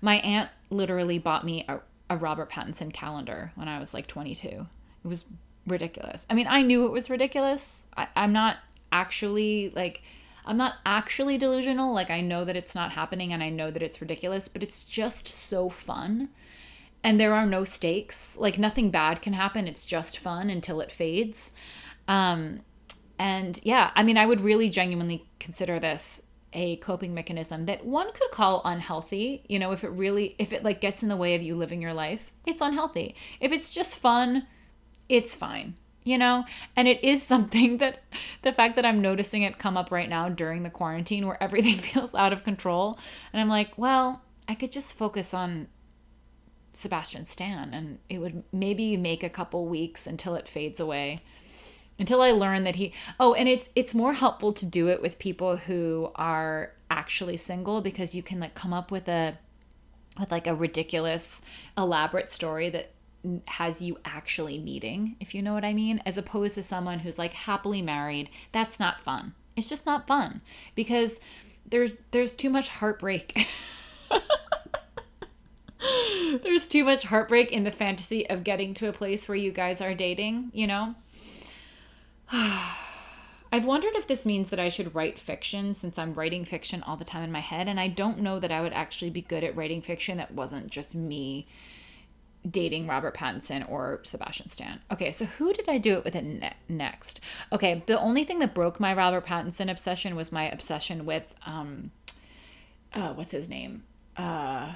My 0.00 0.16
aunt 0.16 0.50
literally 0.70 1.18
bought 1.18 1.44
me 1.44 1.64
a, 1.68 1.80
a 2.08 2.16
Robert 2.16 2.50
Pattinson 2.50 2.92
calendar 2.92 3.52
when 3.54 3.68
I 3.68 3.78
was 3.78 3.94
like 3.94 4.06
22. 4.06 4.46
It 4.46 4.66
was 5.04 5.24
ridiculous. 5.66 6.26
I 6.30 6.34
mean, 6.34 6.46
I 6.48 6.62
knew 6.62 6.86
it 6.86 6.92
was 6.92 7.10
ridiculous. 7.10 7.86
I, 7.96 8.08
I'm 8.14 8.32
not 8.32 8.58
actually 8.92 9.70
like 9.74 10.02
I'm 10.44 10.56
not 10.56 10.74
actually 10.86 11.38
delusional. 11.38 11.92
Like 11.92 12.10
I 12.10 12.20
know 12.20 12.44
that 12.44 12.56
it's 12.56 12.74
not 12.74 12.92
happening 12.92 13.32
and 13.32 13.42
I 13.42 13.50
know 13.50 13.70
that 13.70 13.82
it's 13.82 14.00
ridiculous, 14.00 14.46
but 14.48 14.62
it's 14.62 14.84
just 14.84 15.26
so 15.26 15.68
fun. 15.68 16.28
And 17.02 17.20
there 17.20 17.34
are 17.34 17.46
no 17.46 17.64
stakes. 17.64 18.36
Like 18.36 18.58
nothing 18.58 18.90
bad 18.90 19.22
can 19.22 19.32
happen. 19.32 19.66
It's 19.66 19.86
just 19.86 20.18
fun 20.18 20.50
until 20.50 20.80
it 20.80 20.92
fades. 20.92 21.50
Um 22.06 22.60
and 23.18 23.58
yeah, 23.62 23.90
I 23.94 24.02
mean, 24.02 24.18
I 24.18 24.26
would 24.26 24.40
really 24.40 24.70
genuinely 24.70 25.26
consider 25.38 25.78
this 25.80 26.20
a 26.52 26.76
coping 26.76 27.12
mechanism 27.12 27.66
that 27.66 27.84
one 27.84 28.10
could 28.12 28.30
call 28.30 28.62
unhealthy 28.64 29.44
you 29.48 29.58
know 29.58 29.72
if 29.72 29.84
it 29.84 29.90
really 29.90 30.34
if 30.38 30.52
it 30.52 30.62
like 30.62 30.80
gets 30.80 31.02
in 31.02 31.08
the 31.08 31.16
way 31.16 31.34
of 31.34 31.42
you 31.42 31.54
living 31.54 31.82
your 31.82 31.92
life 31.92 32.32
it's 32.46 32.62
unhealthy. 32.62 33.14
If 33.40 33.52
it's 33.52 33.74
just 33.74 33.96
fun 33.96 34.46
it's 35.08 35.34
fine 35.34 35.74
you 36.06 36.16
know? 36.16 36.44
And 36.76 36.86
it 36.86 37.02
is 37.02 37.22
something 37.34 37.78
that 37.78 38.02
the 38.42 38.52
fact 38.52 38.76
that 38.76 38.86
i'm 38.86 39.02
noticing 39.02 39.42
it 39.42 39.58
come 39.58 39.76
up 39.76 39.90
right 39.90 40.08
now 40.08 40.28
during 40.28 40.62
the 40.62 40.70
quarantine 40.70 41.26
where 41.26 41.42
everything 41.42 41.74
feels 41.92 42.14
out 42.14 42.32
of 42.32 42.44
control 42.44 42.98
and 43.32 43.40
i'm 43.42 43.48
like 43.48 43.76
well 43.76 44.22
i 44.48 44.54
could 44.54 44.72
just 44.72 44.94
focus 44.94 45.34
on 45.34 45.68
sebastian 46.72 47.24
stan 47.24 47.74
and 47.74 47.98
it 48.08 48.18
would 48.18 48.44
maybe 48.52 48.96
make 48.96 49.22
a 49.22 49.30
couple 49.30 49.66
weeks 49.66 50.06
until 50.06 50.34
it 50.34 50.46
fades 50.46 50.78
away 50.78 51.22
until 51.98 52.22
i 52.22 52.30
learned 52.30 52.66
that 52.66 52.76
he 52.76 52.92
oh 53.18 53.34
and 53.34 53.48
it's 53.48 53.68
it's 53.74 53.94
more 53.94 54.14
helpful 54.14 54.52
to 54.52 54.66
do 54.66 54.88
it 54.88 55.00
with 55.00 55.18
people 55.18 55.56
who 55.56 56.10
are 56.14 56.72
actually 56.90 57.36
single 57.36 57.80
because 57.80 58.14
you 58.14 58.22
can 58.22 58.40
like 58.40 58.54
come 58.54 58.72
up 58.72 58.90
with 58.90 59.08
a 59.08 59.36
with 60.18 60.30
like 60.30 60.46
a 60.46 60.54
ridiculous 60.54 61.42
elaborate 61.76 62.30
story 62.30 62.70
that 62.70 62.90
has 63.46 63.82
you 63.82 63.98
actually 64.04 64.58
meeting, 64.58 65.16
if 65.20 65.34
you 65.34 65.42
know 65.42 65.54
what 65.54 65.64
I 65.64 65.74
mean, 65.74 66.00
as 66.06 66.16
opposed 66.16 66.54
to 66.54 66.62
someone 66.62 67.00
who's 67.00 67.18
like 67.18 67.32
happily 67.32 67.82
married. 67.82 68.30
That's 68.52 68.78
not 68.78 69.02
fun. 69.02 69.34
It's 69.56 69.68
just 69.68 69.86
not 69.86 70.06
fun 70.06 70.42
because 70.74 71.20
there's 71.68 71.92
there's 72.10 72.32
too 72.32 72.50
much 72.50 72.68
heartbreak. 72.68 73.46
there's 76.42 76.68
too 76.68 76.84
much 76.84 77.04
heartbreak 77.04 77.52
in 77.52 77.64
the 77.64 77.70
fantasy 77.70 78.28
of 78.28 78.44
getting 78.44 78.74
to 78.74 78.88
a 78.88 78.92
place 78.92 79.28
where 79.28 79.36
you 79.36 79.50
guys 79.50 79.80
are 79.80 79.94
dating, 79.94 80.50
you 80.52 80.66
know? 80.66 80.94
I've 83.52 83.64
wondered 83.64 83.94
if 83.94 84.06
this 84.06 84.26
means 84.26 84.50
that 84.50 84.60
I 84.60 84.68
should 84.68 84.94
write 84.94 85.18
fiction 85.18 85.74
since 85.74 85.98
I'm 85.98 86.14
writing 86.14 86.44
fiction 86.44 86.82
all 86.82 86.96
the 86.96 87.04
time 87.04 87.22
in 87.22 87.32
my 87.32 87.40
head, 87.40 87.68
and 87.68 87.78
I 87.78 87.88
don't 87.88 88.18
know 88.18 88.40
that 88.40 88.52
I 88.52 88.60
would 88.60 88.72
actually 88.72 89.10
be 89.10 89.22
good 89.22 89.44
at 89.44 89.56
writing 89.56 89.80
fiction 89.82 90.18
that 90.18 90.32
wasn't 90.32 90.70
just 90.70 90.94
me 90.94 91.46
dating 92.48 92.86
Robert 92.86 93.16
Pattinson 93.16 93.68
or 93.70 94.00
Sebastian 94.02 94.48
Stan. 94.48 94.80
Okay, 94.92 95.10
so 95.10 95.24
who 95.24 95.52
did 95.52 95.68
I 95.68 95.78
do 95.78 95.94
it 95.94 96.04
with 96.04 96.14
it 96.14 96.24
ne- 96.24 96.54
next? 96.68 97.20
Okay, 97.52 97.82
the 97.86 98.00
only 98.00 98.24
thing 98.24 98.38
that 98.40 98.54
broke 98.54 98.78
my 98.78 98.94
Robert 98.94 99.26
Pattinson 99.26 99.70
obsession 99.70 100.16
was 100.16 100.32
my 100.32 100.48
obsession 100.50 101.06
with 101.06 101.24
um 101.44 101.90
uh 102.92 103.12
what's 103.14 103.32
his 103.32 103.48
name? 103.48 103.82
Uh 104.16 104.72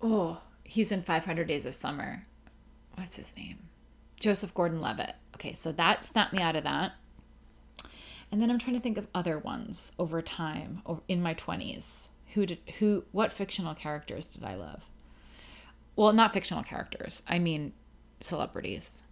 oh, 0.00 0.40
he's 0.64 0.92
in 0.92 1.02
500 1.02 1.46
Days 1.46 1.66
of 1.66 1.74
Summer. 1.74 2.22
What's 2.94 3.16
his 3.16 3.30
name? 3.36 3.58
Joseph 4.18 4.54
Gordon-Levitt. 4.54 5.14
Okay, 5.36 5.52
so 5.52 5.70
that 5.72 6.04
snapped 6.04 6.32
me 6.32 6.42
out 6.42 6.56
of 6.56 6.64
that. 6.64 6.92
And 8.32 8.42
then 8.42 8.50
I'm 8.50 8.58
trying 8.58 8.74
to 8.74 8.82
think 8.82 8.98
of 8.98 9.06
other 9.14 9.38
ones 9.38 9.92
over 9.98 10.20
time 10.20 10.82
in 11.08 11.22
my 11.22 11.34
20s. 11.34 12.08
Who 12.34 12.44
did 12.44 12.58
who 12.78 13.04
what 13.12 13.32
fictional 13.32 13.74
characters 13.74 14.26
did 14.26 14.44
I 14.44 14.56
love? 14.56 14.82
well, 15.96 16.12
not 16.12 16.34
fictional 16.34 16.62
characters. 16.62 17.22
I 17.26 17.38
mean 17.38 17.72
celebrities. 18.20 19.02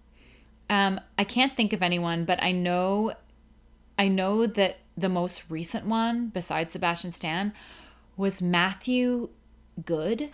Um, 0.70 1.00
I 1.18 1.24
can't 1.24 1.56
think 1.56 1.72
of 1.72 1.82
anyone, 1.82 2.24
but 2.24 2.42
I 2.42 2.52
know 2.52 3.14
I 3.98 4.08
know 4.08 4.46
that 4.46 4.76
the 4.96 5.08
most 5.08 5.44
recent 5.48 5.86
one 5.86 6.28
besides 6.28 6.72
Sebastian 6.72 7.12
Stan 7.12 7.52
was 8.16 8.40
Matthew 8.40 9.30
Goode, 9.84 10.30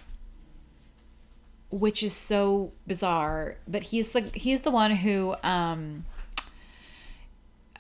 which 1.71 2.03
is 2.03 2.13
so 2.13 2.73
bizarre. 2.87 3.57
But 3.67 3.85
he's 3.85 4.11
the 4.11 4.31
he's 4.35 4.63
the 4.63 4.71
one 4.71 4.93
who 4.97 5.35
um 5.43 6.05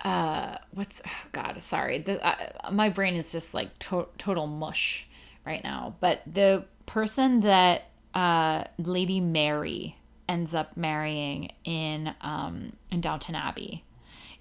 uh 0.04 0.56
what's 0.72 1.02
oh 1.06 1.28
God 1.32 1.60
sorry 1.62 1.98
the 1.98 2.24
uh, 2.26 2.70
my 2.72 2.88
brain 2.88 3.14
is 3.14 3.32
just 3.32 3.52
like 3.52 3.78
to- 3.80 4.08
total 4.18 4.46
mush 4.46 5.06
right 5.44 5.62
now. 5.62 5.96
But 6.00 6.22
the 6.26 6.64
person 6.86 7.40
that 7.40 7.84
uh, 8.14 8.64
Lady 8.78 9.20
Mary 9.20 9.96
ends 10.28 10.54
up 10.54 10.76
marrying 10.76 11.50
in 11.64 12.14
um, 12.20 12.72
in 12.90 13.00
Downton 13.00 13.34
Abbey 13.34 13.84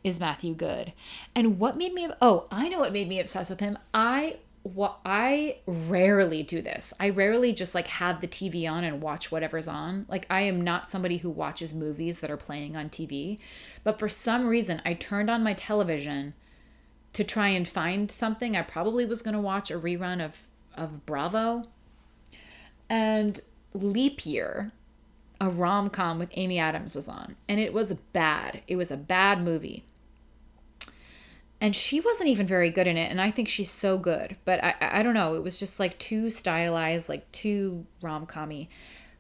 is 0.04 0.20
Matthew 0.20 0.54
Goode. 0.54 0.94
And 1.36 1.60
what 1.60 1.78
made 1.78 1.94
me 1.94 2.10
oh, 2.22 2.48
I 2.52 2.70
know 2.70 2.80
what 2.80 2.94
made 2.94 3.08
me 3.08 3.20
obsessed 3.20 3.50
with 3.50 3.60
him. 3.60 3.78
I 3.94 4.38
what 4.64 5.00
I 5.06 5.58
rarely 5.66 6.44
do 6.44 6.62
this. 6.62 6.94
I 7.00 7.10
rarely 7.10 7.54
just 7.54 7.74
like 7.74 7.88
have 7.88 8.22
the 8.22 8.28
TV 8.28 8.70
on 8.70 8.84
and 8.84 9.02
watch 9.02 9.32
whatever's 9.32 9.68
on. 9.68 10.06
Like 10.10 10.26
I 10.30 10.42
am 10.42 10.62
not 10.62 10.90
somebody 10.90 11.18
who 11.18 11.30
watches 11.30 11.74
movies 11.74 12.20
that 12.20 12.32
are 12.32 12.38
playing 12.38 12.76
on 12.76 12.90
TV, 12.90 13.40
but 13.84 14.00
for 14.00 14.10
some 14.10 14.48
reason 14.48 14.82
I 14.86 14.94
turned 14.94 15.30
on 15.30 15.44
my 15.44 15.54
television 15.54 16.34
to 17.14 17.24
try 17.24 17.50
and 17.50 17.68
find 17.68 18.12
something. 18.12 18.56
I 18.56 18.62
probably 18.62 19.06
was 19.06 19.22
going 19.22 19.34
to 19.34 19.42
watch 19.42 19.72
a 19.72 19.80
rerun 19.80 20.24
of 20.24 20.48
of 20.76 21.06
Bravo. 21.06 21.66
And 22.90 23.42
Leap 23.74 24.26
Year, 24.26 24.72
a 25.40 25.50
rom 25.50 25.90
com 25.90 26.18
with 26.18 26.30
Amy 26.34 26.58
Adams, 26.58 26.96
was 26.96 27.08
on. 27.08 27.36
And 27.48 27.60
it 27.60 27.74
was 27.74 27.94
bad. 28.14 28.62
It 28.68 28.76
was 28.78 28.92
a 28.92 28.98
bad 28.98 29.42
movie. 29.42 29.86
And 31.62 31.76
she 31.76 32.00
wasn't 32.00 32.30
even 32.30 32.48
very 32.48 32.72
good 32.72 32.88
in 32.88 32.98
it. 32.98 33.12
And 33.12 33.20
I 33.20 33.32
think 33.32 33.50
she's 33.50 33.70
so 33.70 33.98
good. 33.98 34.38
But 34.46 34.64
I, 34.64 34.76
I 34.80 35.04
don't 35.04 35.14
know. 35.14 35.36
It 35.36 35.44
was 35.44 35.60
just 35.60 35.80
like 35.80 35.98
too 36.00 36.30
stylized, 36.30 37.10
like 37.10 37.30
too 37.32 37.86
rom 38.02 38.26
commy. 38.26 38.70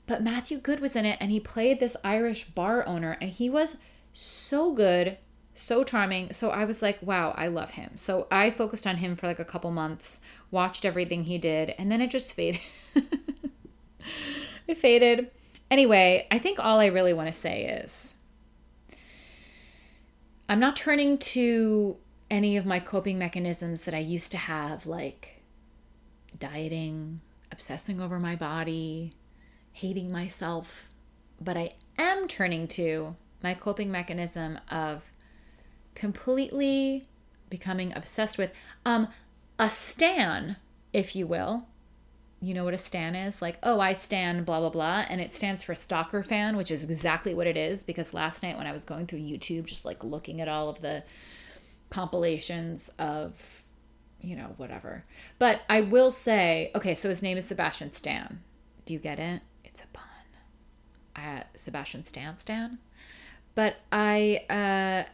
But 0.08 0.24
Matthew 0.24 0.58
Goode 0.58 0.80
was 0.80 0.96
in 0.96 1.06
it 1.06 1.18
and 1.20 1.32
he 1.32 1.40
played 1.40 1.80
this 1.80 1.98
Irish 2.04 2.46
bar 2.46 2.86
owner. 2.88 3.18
And 3.20 3.30
he 3.30 3.50
was 3.50 3.78
so 4.14 4.72
good, 4.72 5.18
so 5.54 5.84
charming. 5.84 6.32
So 6.32 6.50
I 6.50 6.64
was 6.64 6.82
like, 6.82 7.00
wow, 7.02 7.34
I 7.38 7.48
love 7.48 7.72
him. 7.72 7.92
So 7.98 8.28
I 8.32 8.52
focused 8.52 8.88
on 8.88 8.98
him 8.98 9.18
for 9.18 9.28
like 9.28 9.40
a 9.40 9.46
couple 9.46 9.72
months, 9.72 10.22
watched 10.50 10.86
everything 10.86 11.26
he 11.26 11.38
did. 11.38 11.76
And 11.78 11.92
then 11.92 12.00
it 12.00 12.10
just 12.10 12.34
faded. 12.34 12.62
it 14.68 14.78
faded. 14.78 15.30
Anyway, 15.70 16.26
I 16.32 16.40
think 16.40 16.58
all 16.60 16.80
I 16.80 16.86
really 16.86 17.14
want 17.14 17.28
to 17.28 17.34
say 17.34 17.66
is 17.66 18.16
I'm 20.48 20.60
not 20.60 20.76
turning 20.76 21.18
to 21.20 21.98
any 22.30 22.58
of 22.58 22.66
my 22.66 22.80
coping 22.80 23.18
mechanisms 23.18 23.84
that 23.84 23.94
I 23.94 24.00
used 24.00 24.32
to 24.32 24.38
have, 24.38 24.86
like 24.86 25.42
dieting, 26.38 27.22
obsessing 27.52 28.00
over 28.00 28.20
my 28.20 28.36
body, 28.36 29.14
hating 29.72 30.12
myself, 30.12 30.90
but 31.42 31.58
I 31.58 31.74
am 31.98 32.28
turning 32.28 32.68
to 32.70 33.16
my 33.42 33.54
coping 33.54 33.92
mechanism 33.92 34.60
of 34.70 35.12
completely 35.96 37.06
becoming 37.50 37.92
obsessed 37.96 38.38
with 38.38 38.52
um 38.86 39.08
a 39.58 39.70
stan, 39.70 40.56
if 40.94 41.16
you 41.16 41.28
will, 41.28 41.68
you 42.42 42.54
know 42.54 42.64
what 42.64 42.74
a 42.74 42.78
stan 42.78 43.16
is? 43.16 43.42
Like, 43.42 43.58
oh, 43.64 43.80
I 43.80 43.94
stan 43.94 44.44
blah 44.44 44.60
blah 44.60 44.70
blah, 44.70 45.06
and 45.10 45.20
it 45.20 45.34
stands 45.34 45.64
for 45.64 45.76
stalker 45.76 46.24
fan, 46.24 46.56
which 46.56 46.72
is 46.72 46.84
exactly 46.84 47.34
what 47.34 47.48
it 47.48 47.58
is. 47.58 47.84
Because 47.84 48.14
last 48.14 48.44
night 48.44 48.58
when 48.58 48.68
I 48.68 48.72
was 48.72 48.86
going 48.86 49.08
through 49.08 49.20
YouTube, 49.20 49.66
just 49.66 49.86
like 49.86 50.04
looking 50.04 50.40
at 50.40 50.48
all 50.48 50.70
of 50.70 50.82
the 50.82 51.04
compilations 51.90 52.90
of, 53.00 53.64
you 54.22 54.36
know, 54.36 54.54
whatever. 54.58 55.06
But 55.38 55.62
I 55.70 55.82
will 55.82 56.12
say, 56.12 56.72
okay, 56.76 56.96
so 56.96 57.10
his 57.10 57.22
name 57.22 57.38
is 57.38 57.46
Sebastian 57.46 57.90
Stan. 57.90 58.42
Do 58.86 58.94
you 58.94 59.00
get 59.00 59.20
it? 59.20 59.42
It's 59.64 59.82
a 59.82 59.88
pun. 59.94 60.04
Uh, 61.16 61.44
Sebastian 61.56 62.04
Stan 62.04 62.40
Stan. 62.40 62.80
But 63.56 63.78
I 63.92 64.46
uh, 64.50 65.10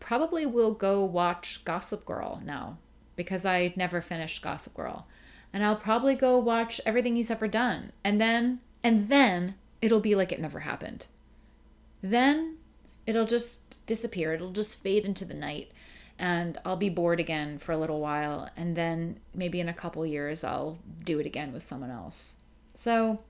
probably 0.00 0.46
will 0.46 0.72
go 0.72 1.04
watch 1.04 1.64
Gossip 1.64 2.04
Girl 2.04 2.40
now 2.44 2.78
because 3.16 3.44
I 3.44 3.72
never 3.76 4.00
finished 4.00 4.42
Gossip 4.42 4.74
Girl 4.74 5.06
and 5.52 5.64
I'll 5.64 5.76
probably 5.76 6.14
go 6.14 6.38
watch 6.38 6.80
everything 6.84 7.16
he's 7.16 7.30
ever 7.30 7.48
done. 7.48 7.92
And 8.04 8.20
then 8.20 8.60
and 8.82 9.08
then 9.08 9.54
it'll 9.82 10.00
be 10.00 10.14
like 10.14 10.32
it 10.32 10.40
never 10.40 10.60
happened. 10.60 11.06
Then 12.02 12.58
it'll 13.06 13.26
just 13.26 13.84
disappear. 13.86 14.34
It'll 14.34 14.52
just 14.52 14.82
fade 14.82 15.04
into 15.04 15.24
the 15.24 15.34
night 15.34 15.72
and 16.18 16.58
I'll 16.64 16.76
be 16.76 16.88
bored 16.88 17.20
again 17.20 17.58
for 17.58 17.72
a 17.72 17.76
little 17.76 18.00
while 18.00 18.48
and 18.56 18.76
then 18.76 19.20
maybe 19.34 19.60
in 19.60 19.68
a 19.68 19.74
couple 19.74 20.04
years 20.04 20.42
I'll 20.42 20.78
do 21.04 21.18
it 21.18 21.26
again 21.26 21.52
with 21.52 21.66
someone 21.66 21.90
else. 21.90 22.36
So 22.74 23.20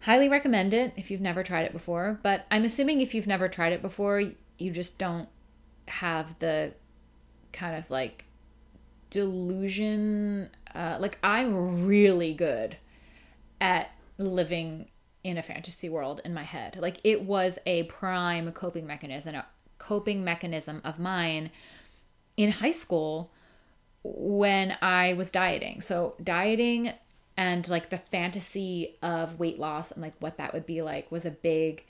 highly 0.00 0.28
recommend 0.28 0.74
it 0.74 0.92
if 0.96 1.10
you've 1.10 1.20
never 1.20 1.42
tried 1.42 1.62
it 1.62 1.72
before, 1.72 2.18
but 2.22 2.46
I'm 2.50 2.64
assuming 2.64 3.00
if 3.00 3.14
you've 3.14 3.26
never 3.26 3.48
tried 3.48 3.72
it 3.72 3.82
before, 3.82 4.22
you 4.58 4.70
just 4.70 4.98
don't 4.98 5.28
have 5.88 6.38
the 6.38 6.74
kind 7.52 7.76
of 7.76 7.90
like 7.90 8.24
delusion 9.10 10.50
uh, 10.74 10.96
like 10.98 11.18
i'm 11.22 11.86
really 11.86 12.34
good 12.34 12.76
at 13.60 13.90
living 14.18 14.88
in 15.22 15.38
a 15.38 15.42
fantasy 15.42 15.88
world 15.88 16.20
in 16.24 16.34
my 16.34 16.42
head 16.42 16.76
like 16.80 16.98
it 17.04 17.22
was 17.22 17.58
a 17.64 17.84
prime 17.84 18.50
coping 18.52 18.86
mechanism 18.86 19.36
coping 19.86 20.24
mechanism 20.24 20.80
of 20.84 20.98
mine 20.98 21.50
in 22.36 22.50
high 22.50 22.70
school 22.70 23.30
when 24.02 24.76
i 24.82 25.12
was 25.14 25.30
dieting. 25.30 25.80
So 25.80 26.14
dieting 26.22 26.92
and 27.36 27.68
like 27.68 27.90
the 27.90 27.98
fantasy 27.98 28.96
of 29.02 29.38
weight 29.38 29.58
loss 29.58 29.90
and 29.90 30.00
like 30.02 30.14
what 30.20 30.38
that 30.38 30.52
would 30.54 30.66
be 30.66 30.82
like 30.82 31.10
was 31.10 31.24
a 31.24 31.30
big 31.30 31.84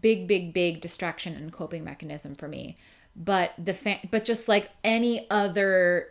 big 0.00 0.26
big 0.26 0.52
big 0.52 0.80
distraction 0.80 1.34
and 1.34 1.52
coping 1.52 1.84
mechanism 1.84 2.34
for 2.34 2.48
me. 2.48 2.76
But 3.16 3.52
the 3.58 3.74
fa- 3.74 4.06
but 4.10 4.24
just 4.24 4.48
like 4.48 4.70
any 4.84 5.26
other 5.30 6.08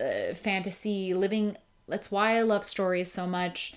uh, 0.00 0.34
fantasy 0.34 1.14
living 1.14 1.56
that's 1.88 2.10
why 2.10 2.36
i 2.38 2.42
love 2.42 2.64
stories 2.64 3.12
so 3.12 3.26
much. 3.26 3.74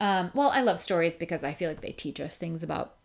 Um, 0.00 0.30
well 0.34 0.50
i 0.50 0.60
love 0.60 0.78
stories 0.80 1.16
because 1.16 1.44
i 1.44 1.54
feel 1.54 1.70
like 1.70 1.80
they 1.80 1.92
teach 1.92 2.20
us 2.20 2.36
things 2.36 2.62
about 2.62 2.96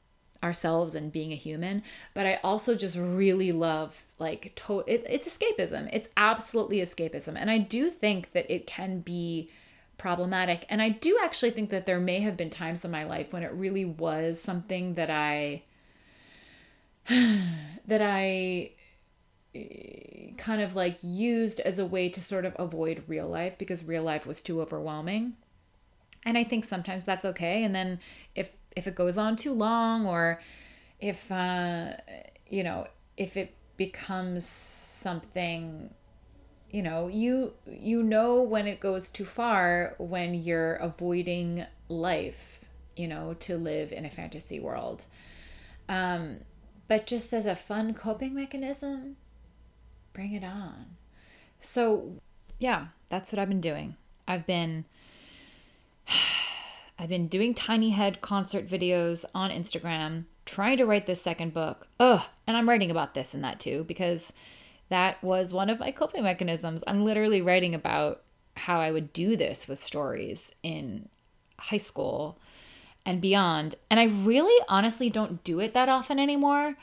ourselves 0.44 0.96
and 0.96 1.12
being 1.12 1.32
a 1.32 1.36
human 1.36 1.84
but 2.14 2.26
i 2.26 2.40
also 2.44 2.76
just 2.76 2.96
really 2.96 3.52
love 3.52 4.04
like 4.20 4.54
to- 4.56 4.84
it, 4.88 5.06
it's 5.10 5.28
escapism 5.28 5.90
it's 5.92 6.10
absolutely 6.18 6.78
escapism 6.78 7.36
and 7.36 7.52
i 7.52 7.58
do 7.58 7.90
think 7.90 8.32
that 8.32 8.50
it 8.50 8.66
can 8.66 9.00
be 9.00 9.50
problematic 9.98 10.66
and 10.70 10.82
i 10.82 10.90
do 10.90 11.18
actually 11.22 11.52
think 11.52 11.70
that 11.70 11.86
there 11.86 12.00
may 12.00 12.20
have 12.22 12.38
been 12.38 12.50
times 12.50 12.86
in 12.86 12.92
my 12.92 13.04
life 13.04 13.34
when 13.34 13.44
it 13.44 13.52
really 13.52 13.86
was 13.86 14.42
something 14.42 14.94
that 14.94 15.10
i 15.10 15.62
that 17.86 18.02
i 18.02 18.72
eh, 19.54 20.10
kind 20.40 20.62
of 20.62 20.76
like 20.76 20.98
used 21.04 21.60
as 21.60 21.78
a 21.78 21.86
way 21.86 22.10
to 22.10 22.24
sort 22.24 22.46
of 22.46 22.56
avoid 22.58 23.04
real 23.08 23.28
life 23.28 23.58
because 23.58 23.84
real 23.84 24.04
life 24.04 24.26
was 24.26 24.42
too 24.42 24.62
overwhelming. 24.62 25.34
And 26.24 26.38
I 26.38 26.44
think 26.44 26.66
sometimes 26.66 27.06
that's 27.06 27.26
okay. 27.26 27.64
And 27.64 27.76
then 27.76 28.00
if 28.36 28.50
if 28.76 28.88
it 28.88 28.96
goes 28.96 29.18
on 29.18 29.36
too 29.36 29.54
long 29.54 30.06
or 30.06 30.40
if 31.00 31.32
uh 31.32 31.94
you 32.48 32.64
know, 32.64 32.88
if 33.18 33.38
it 33.38 33.54
becomes 33.78 34.46
something 34.46 35.94
you 36.72 36.84
know, 36.84 37.08
you 37.08 37.54
you 37.66 38.04
know 38.04 38.42
when 38.42 38.68
it 38.68 38.80
goes 38.80 39.10
too 39.10 39.26
far 39.26 39.96
when 39.98 40.34
you're 40.34 40.76
avoiding 40.76 41.66
life, 41.88 42.60
you 42.96 43.08
know, 43.08 43.34
to 43.40 43.58
live 43.58 43.92
in 43.92 44.06
a 44.06 44.10
fantasy 44.10 44.60
world. 44.60 45.06
Um 45.88 46.42
but 46.88 47.06
just 47.06 47.34
as 47.34 47.46
a 47.46 47.56
fun 47.56 47.94
coping 47.94 48.34
mechanism, 48.34 49.16
Bring 50.14 50.34
it 50.34 50.44
on. 50.44 50.98
So, 51.60 52.20
yeah, 52.58 52.88
that's 53.08 53.32
what 53.32 53.40
I've 53.40 53.50
been 53.50 53.62
doing. 53.62 53.96
I've 54.28 54.46
been 54.46 54.86
I've 57.00 57.10
been 57.10 57.30
doing 57.30 57.54
tiny 57.54 57.92
head 57.92 58.20
concert 58.20 58.68
videos 58.68 59.24
on 59.34 59.52
Instagram, 59.52 60.26
trying 60.46 60.78
to 60.78 60.86
write 60.86 61.06
this 61.06 61.22
second 61.22 61.54
book. 61.54 61.88
Ugh, 61.98 62.22
and 62.46 62.58
I'm 62.58 62.68
writing 62.68 62.92
about 62.92 63.14
this 63.14 63.34
and 63.34 63.42
that 63.46 63.62
too 63.62 63.86
because 63.86 64.34
that 64.90 65.24
was 65.24 65.54
one 65.54 65.70
of 65.70 65.80
my 65.80 65.92
coping 65.92 66.24
mechanisms. 66.24 66.84
I'm 66.86 67.06
literally 67.06 67.42
writing 67.42 67.74
about 67.74 68.24
how 68.58 68.82
I 68.82 68.92
would 68.92 69.14
do 69.14 69.38
this 69.38 69.66
with 69.66 69.82
stories 69.82 70.52
in 70.62 71.08
high 71.58 71.78
school 71.78 72.38
and 73.06 73.22
beyond. 73.22 73.76
And 73.90 73.98
I 73.98 74.06
really 74.06 74.66
honestly 74.68 75.10
don't 75.10 75.42
do 75.46 75.62
it 75.62 75.74
that 75.74 75.90
often 75.90 76.20
anymore 76.20 76.76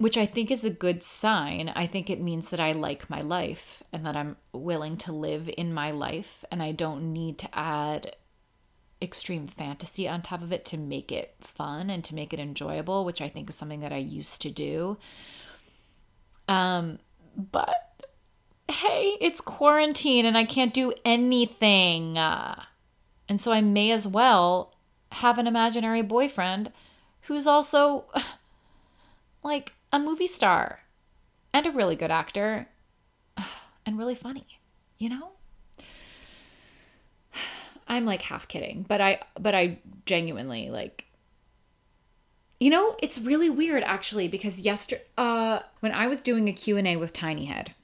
which 0.00 0.16
I 0.16 0.24
think 0.24 0.50
is 0.50 0.64
a 0.64 0.70
good 0.70 1.02
sign. 1.02 1.70
I 1.76 1.86
think 1.86 2.08
it 2.08 2.22
means 2.22 2.48
that 2.48 2.58
I 2.58 2.72
like 2.72 3.10
my 3.10 3.20
life 3.20 3.82
and 3.92 4.06
that 4.06 4.16
I'm 4.16 4.38
willing 4.50 4.96
to 4.96 5.12
live 5.12 5.50
in 5.58 5.74
my 5.74 5.90
life 5.90 6.42
and 6.50 6.62
I 6.62 6.72
don't 6.72 7.12
need 7.12 7.36
to 7.40 7.48
add 7.52 8.16
extreme 9.02 9.46
fantasy 9.46 10.08
on 10.08 10.22
top 10.22 10.42
of 10.42 10.52
it 10.52 10.64
to 10.66 10.76
make 10.76 11.10
it 11.10 11.34
fun 11.40 11.90
and 11.90 12.04
to 12.04 12.14
make 12.14 12.32
it 12.32 12.40
enjoyable, 12.40 13.04
which 13.04 13.20
I 13.20 13.28
think 13.28 13.48
is 13.48 13.56
something 13.56 13.80
that 13.80 13.92
I 13.92 13.98
used 13.98 14.42
to 14.42 14.50
do. 14.50 14.98
Um 16.48 16.98
but 17.36 17.90
hey, 18.70 19.16
it's 19.20 19.40
quarantine 19.40 20.24
and 20.24 20.36
I 20.36 20.44
can't 20.44 20.72
do 20.72 20.92
anything. 21.04 22.16
Uh, 22.16 22.62
and 23.28 23.40
so 23.40 23.52
I 23.52 23.60
may 23.60 23.90
as 23.90 24.06
well 24.06 24.74
have 25.12 25.38
an 25.38 25.46
imaginary 25.46 26.02
boyfriend 26.02 26.72
who's 27.22 27.46
also 27.46 28.04
like 29.42 29.72
a 29.92 29.98
movie 29.98 30.26
star 30.26 30.80
and 31.52 31.66
a 31.66 31.70
really 31.70 31.96
good 31.96 32.10
actor 32.10 32.68
and 33.86 33.98
really 33.98 34.14
funny, 34.14 34.46
you 34.98 35.08
know? 35.08 35.32
I'm 37.90 38.04
like 38.04 38.22
half 38.22 38.46
kidding, 38.46 38.86
but 38.88 39.00
I 39.00 39.20
but 39.38 39.54
I 39.54 39.80
genuinely 40.06 40.70
like 40.70 41.06
you 42.60 42.70
know, 42.70 42.94
it's 43.02 43.18
really 43.18 43.50
weird 43.50 43.82
actually 43.82 44.28
because 44.28 44.60
yesterday 44.60 45.02
uh 45.18 45.60
when 45.80 45.92
I 45.92 46.06
was 46.06 46.20
doing 46.20 46.48
a 46.48 46.52
Q&A 46.52 46.96
with 46.96 47.12
Tiny 47.12 47.46
Head, 47.46 47.74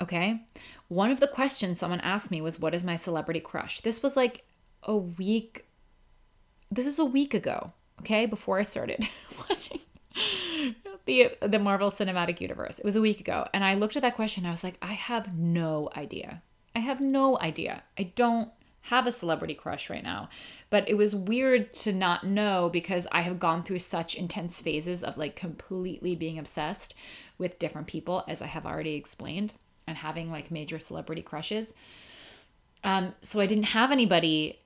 okay? 0.00 0.44
One 0.86 1.10
of 1.10 1.18
the 1.18 1.26
questions 1.26 1.78
someone 1.78 2.00
asked 2.00 2.30
me 2.30 2.40
was 2.40 2.60
what 2.60 2.74
is 2.74 2.84
my 2.84 2.94
celebrity 2.94 3.40
crush? 3.40 3.80
This 3.80 4.02
was 4.02 4.16
like 4.16 4.44
a 4.84 4.96
week 4.96 5.66
this 6.70 6.86
was 6.86 7.00
a 7.00 7.04
week 7.04 7.34
ago, 7.34 7.72
okay? 8.00 8.26
Before 8.26 8.60
I 8.60 8.62
started 8.62 9.08
watching 9.48 9.80
the 11.06 11.32
the 11.42 11.58
Marvel 11.58 11.90
Cinematic 11.90 12.40
Universe. 12.40 12.78
It 12.78 12.84
was 12.84 12.94
a 12.94 13.00
week 13.00 13.18
ago, 13.18 13.48
and 13.52 13.64
I 13.64 13.74
looked 13.74 13.96
at 13.96 14.02
that 14.02 14.14
question. 14.14 14.46
I 14.46 14.50
was 14.50 14.62
like, 14.62 14.78
I 14.80 14.92
have 14.92 15.36
no 15.36 15.90
idea. 15.96 16.42
I 16.76 16.78
I 16.80 16.82
have 16.82 17.00
no 17.00 17.38
idea. 17.38 17.82
I 17.98 18.04
don't 18.04 18.50
have 18.82 19.06
a 19.06 19.12
celebrity 19.12 19.54
crush 19.54 19.90
right 19.90 20.02
now. 20.02 20.28
But 20.70 20.88
it 20.88 20.94
was 20.94 21.14
weird 21.14 21.72
to 21.74 21.92
not 21.92 22.24
know 22.24 22.70
because 22.72 23.06
I 23.12 23.22
have 23.22 23.38
gone 23.38 23.62
through 23.62 23.80
such 23.80 24.14
intense 24.14 24.60
phases 24.60 25.02
of 25.02 25.18
like 25.18 25.36
completely 25.36 26.14
being 26.14 26.38
obsessed 26.38 26.94
with 27.38 27.58
different 27.58 27.86
people, 27.86 28.24
as 28.28 28.42
I 28.42 28.46
have 28.46 28.66
already 28.66 28.94
explained, 28.94 29.54
and 29.86 29.96
having 29.96 30.30
like 30.30 30.50
major 30.50 30.78
celebrity 30.78 31.22
crushes. 31.22 31.72
Um, 32.84 33.14
so 33.20 33.40
I 33.40 33.46
didn't 33.46 33.64
have 33.64 33.90
anybody, 33.90 34.58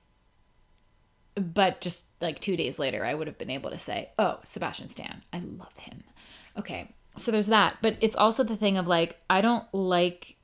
but 1.35 1.81
just 1.81 2.05
like 2.21 2.39
two 2.39 2.55
days 2.55 2.79
later, 2.79 3.03
I 3.03 3.13
would 3.13 3.27
have 3.27 3.37
been 3.37 3.49
able 3.49 3.71
to 3.71 3.77
say, 3.77 4.09
oh, 4.17 4.39
Sebastian 4.43 4.89
Stan, 4.89 5.23
I 5.33 5.39
love 5.39 5.75
him. 5.77 6.03
Okay, 6.57 6.93
so 7.17 7.31
there's 7.31 7.47
that. 7.47 7.77
But 7.81 7.97
it's 7.99 8.15
also 8.15 8.43
the 8.43 8.55
thing 8.55 8.77
of 8.77 8.87
like, 8.87 9.19
I 9.29 9.41
don't 9.41 9.65
like 9.73 10.34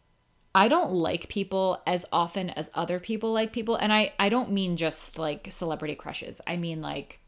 I 0.54 0.68
don't 0.68 0.92
like 0.92 1.30
people 1.30 1.82
as 1.88 2.06
often 2.12 2.50
as 2.50 2.70
other 2.74 3.00
people 3.00 3.32
like 3.32 3.54
people. 3.54 3.76
And 3.76 3.94
I, 3.94 4.14
I 4.20 4.30
don't 4.30 4.52
mean 4.52 4.76
just 4.76 5.18
like 5.18 5.48
celebrity 5.50 5.96
crushes. 5.96 6.42
I 6.46 6.58
mean 6.58 6.82
like 6.82 7.20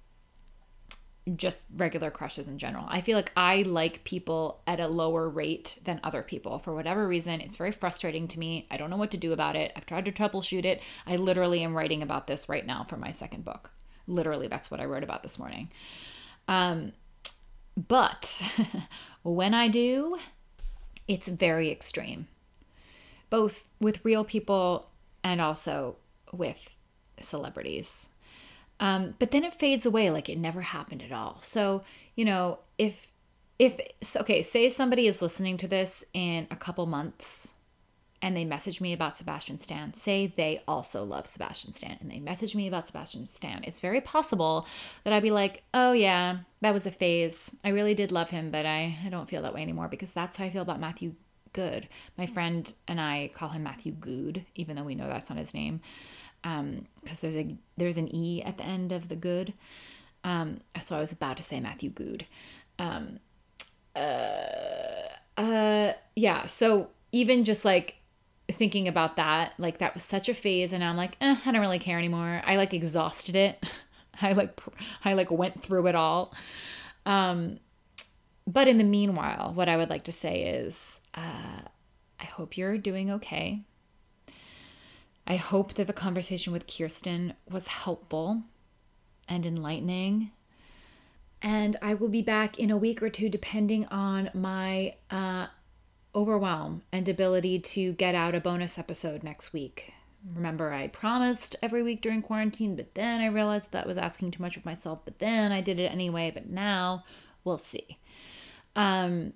just 1.38 1.66
regular 1.78 2.12
crushes 2.12 2.50
in 2.50 2.58
general. 2.58 2.86
I 2.90 3.00
feel 3.00 3.16
like 3.16 3.32
I 3.38 3.62
like 3.62 4.04
people 4.04 4.62
at 4.68 4.82
a 4.82 4.90
lower 4.90 5.30
rate 5.30 5.80
than 5.86 6.02
other 6.04 6.22
people 6.22 6.60
for 6.60 6.76
whatever 6.76 7.08
reason. 7.08 7.40
It's 7.40 7.56
very 7.56 7.72
frustrating 7.72 8.28
to 8.30 8.40
me. 8.40 8.68
I 8.70 8.76
don't 8.76 8.90
know 8.90 8.98
what 8.98 9.12
to 9.12 9.18
do 9.18 9.32
about 9.32 9.56
it. 9.56 9.72
I've 9.76 9.86
tried 9.86 10.04
to 10.06 10.12
troubleshoot 10.12 10.66
it. 10.66 10.82
I 11.08 11.16
literally 11.16 11.64
am 11.64 11.78
writing 11.78 12.02
about 12.02 12.28
this 12.28 12.50
right 12.50 12.66
now 12.66 12.84
for 12.84 12.98
my 12.98 13.12
second 13.12 13.46
book. 13.46 13.72
Literally, 14.06 14.50
that's 14.50 14.70
what 14.70 14.82
I 14.82 14.86
wrote 14.86 15.04
about 15.04 15.24
this 15.24 15.40
morning. 15.40 15.70
Um, 16.50 16.92
but 17.78 18.42
when 19.24 19.54
I 19.54 19.70
do, 19.70 20.18
it's 21.08 21.30
very 21.30 21.72
extreme 21.72 22.28
both 23.34 23.64
with 23.80 24.06
real 24.06 24.24
people 24.24 24.92
and 25.24 25.42
also 25.42 25.96
with 26.32 26.70
celebrities. 27.20 28.10
Um, 28.80 29.16
but 29.18 29.32
then 29.32 29.44
it 29.44 29.56
fades 29.56 29.88
away 29.88 30.12
like 30.12 30.30
it 30.30 30.38
never 30.38 30.62
happened 30.62 31.02
at 31.02 31.12
all. 31.12 31.40
So, 31.42 31.82
you 32.16 32.26
know, 32.26 32.60
if, 32.78 33.12
if, 33.58 33.80
okay, 34.18 34.44
say 34.44 34.70
somebody 34.70 35.08
is 35.08 35.20
listening 35.20 35.58
to 35.58 35.68
this 35.68 36.04
in 36.14 36.46
a 36.52 36.56
couple 36.56 36.86
months 36.86 37.54
and 38.22 38.38
they 38.38 38.46
message 38.46 38.80
me 38.80 38.94
about 38.94 39.18
Sebastian 39.18 39.58
Stan, 39.58 39.96
say 39.96 40.28
they 40.28 40.62
also 40.68 41.04
love 41.04 41.26
Sebastian 41.26 41.74
Stan 41.74 41.98
and 42.02 42.12
they 42.12 42.20
message 42.20 42.54
me 42.54 42.68
about 42.68 42.86
Sebastian 42.86 43.26
Stan, 43.26 43.64
it's 43.64 43.80
very 43.80 44.00
possible 44.00 44.68
that 45.06 45.12
I'd 45.12 45.24
be 45.24 45.32
like, 45.32 45.64
oh 45.74 45.94
yeah, 45.94 46.38
that 46.62 46.72
was 46.72 46.86
a 46.86 46.92
phase. 46.92 47.50
I 47.64 47.70
really 47.70 47.96
did 47.96 48.12
love 48.12 48.30
him, 48.30 48.52
but 48.52 48.68
I, 48.68 48.96
I 49.04 49.10
don't 49.10 49.28
feel 49.28 49.42
that 49.42 49.56
way 49.56 49.64
anymore 49.64 49.88
because 49.88 50.12
that's 50.12 50.38
how 50.38 50.46
I 50.46 50.52
feel 50.52 50.62
about 50.62 50.80
Matthew 50.80 51.16
Good. 51.54 51.88
My 52.18 52.26
friend 52.26 52.72
and 52.88 53.00
I 53.00 53.30
call 53.34 53.50
him 53.50 53.64
Matthew 53.64 53.92
Good, 53.92 54.46
even 54.56 54.76
though 54.76 54.84
we 54.84 54.96
know 54.96 55.08
that's 55.08 55.30
not 55.30 55.40
his 55.40 55.54
name, 55.54 55.82
because 56.42 56.60
um, 56.60 56.88
there's 57.22 57.36
a 57.36 57.58
there's 57.78 57.98
an 57.98 58.14
e 58.14 58.44
at 58.44 58.58
the 58.58 58.66
end 58.66 58.92
of 58.92 59.08
the 59.08 59.16
good. 59.16 59.54
Um, 60.24 60.60
so 60.82 60.96
I 60.96 61.00
was 61.00 61.12
about 61.12 61.38
to 61.38 61.44
say 61.44 61.60
Matthew 61.60 61.90
Good. 61.90 62.26
Um, 62.80 63.20
uh, 63.96 65.10
uh, 65.38 65.94
yeah. 66.16 66.48
So 66.48 66.90
even 67.12 67.46
just 67.46 67.64
like 67.64 67.96
thinking 68.52 68.88
about 68.88 69.18
that, 69.18 69.54
like 69.58 69.78
that 69.80 69.94
was 69.94 70.04
such 70.04 70.30
a 70.30 70.34
phase, 70.34 70.74
and 70.74 70.84
I'm 70.84 70.98
like, 70.98 71.18
eh, 71.22 71.38
I 71.46 71.52
don't 71.52 71.62
really 71.62 71.80
care 71.80 71.98
anymore. 71.98 72.42
I 72.46 72.56
like 72.58 72.74
exhausted 72.74 73.36
it. 73.36 73.64
I 74.22 74.34
like 74.34 74.60
I 75.04 75.14
like 75.14 75.32
went 75.32 75.64
through 75.64 75.88
it 75.88 75.96
all. 75.96 76.34
Um, 77.06 77.60
but 78.46 78.68
in 78.68 78.78
the 78.78 78.84
meanwhile, 78.84 79.54
what 79.54 79.70
I 79.70 79.78
would 79.78 79.90
like 79.90 80.04
to 80.06 80.12
say 80.12 80.44
is 80.44 81.00
uh, 81.14 81.62
I 82.20 82.26
hope 82.26 82.58
you're 82.58 82.78
doing 82.78 83.12
okay. 83.12 83.62
I 85.26 85.36
hope 85.36 85.76
that 85.76 85.88
the 85.88 85.94
conversation 85.94 86.52
with 86.52 86.68
Kirsten 86.68 87.34
was 87.50 87.68
helpful 87.68 88.44
and 89.28 89.46
enlightening. 89.46 90.32
And 91.42 91.76
I 91.82 91.94
will 91.94 92.10
be 92.10 92.22
back 92.22 92.60
in 92.60 92.72
a 92.72 92.78
week 92.78 93.02
or 93.02 93.10
two, 93.10 93.30
depending 93.30 93.86
on 93.88 94.30
my 94.34 94.96
uh, 95.12 95.48
overwhelm 96.16 96.84
and 96.92 97.08
ability 97.08 97.60
to 97.60 97.94
get 97.94 98.16
out 98.16 98.36
a 98.36 98.40
bonus 98.40 98.78
episode 98.78 99.24
next 99.24 99.54
week. 99.54 99.94
Remember, 100.36 100.72
I 100.72 100.88
promised 100.88 101.58
every 101.62 101.84
week 101.84 102.02
during 102.02 102.22
quarantine, 102.22 102.78
but 102.78 102.96
then 102.96 103.20
I 103.20 103.28
realized 103.28 103.72
that 103.72 103.86
was 103.86 103.98
asking 103.98 104.32
too 104.32 104.42
much 104.42 104.56
of 104.56 104.66
myself. 104.66 105.00
But 105.04 105.20
then 105.20 105.52
I 105.52 105.60
did 105.60 105.80
it 105.80 105.92
anyway. 105.92 106.32
But 106.34 106.48
now 106.48 107.04
we'll 107.44 107.58
see. 107.58 107.98
Um, 108.76 109.34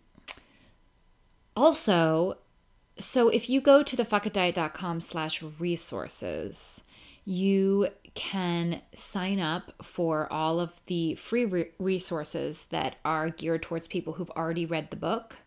also, 1.58 2.38
so 2.98 3.30
if 3.30 3.50
you 3.50 3.60
go 3.60 3.84
to 3.84 3.96
the 3.96 4.06
fuckitdiet.com 4.06 5.02
slash 5.02 5.42
resources, 5.42 6.84
you 7.26 7.90
can 8.14 8.82
sign 8.94 9.40
up 9.40 9.74
for 9.84 10.32
all 10.32 10.60
of 10.60 10.82
the 10.86 11.16
free 11.16 11.46
re- 11.46 11.72
resources 11.78 12.66
that 12.70 12.96
are 13.04 13.30
geared 13.30 13.64
towards 13.64 13.88
people 13.88 14.14
who've 14.14 14.32
already 14.32 14.66
read 14.66 14.92
the 14.92 14.96
book. 14.96 15.38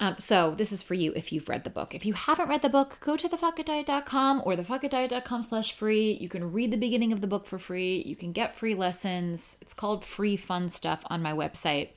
Um, 0.00 0.16
so 0.18 0.54
this 0.56 0.72
is 0.72 0.82
for 0.82 0.94
you 0.94 1.12
if 1.14 1.32
you've 1.32 1.48
read 1.48 1.64
the 1.64 1.70
book. 1.70 1.94
If 1.94 2.04
you 2.04 2.14
haven't 2.14 2.48
read 2.48 2.62
the 2.62 2.68
book, 2.68 2.98
go 3.00 3.16
to 3.16 3.28
thefuckitdiet.com 3.28 4.42
or 4.44 4.56
thefuckitdiet.com 4.56 5.42
slash 5.44 5.72
free. 5.72 6.18
You 6.20 6.28
can 6.28 6.50
read 6.50 6.72
the 6.72 6.76
beginning 6.76 7.12
of 7.12 7.20
the 7.20 7.28
book 7.28 7.46
for 7.46 7.58
free. 7.58 8.02
You 8.04 8.16
can 8.16 8.32
get 8.32 8.54
free 8.54 8.74
lessons. 8.74 9.56
It's 9.60 9.74
called 9.74 10.04
free 10.04 10.36
fun 10.36 10.68
stuff 10.68 11.02
on 11.06 11.22
my 11.22 11.32
website. 11.32 11.90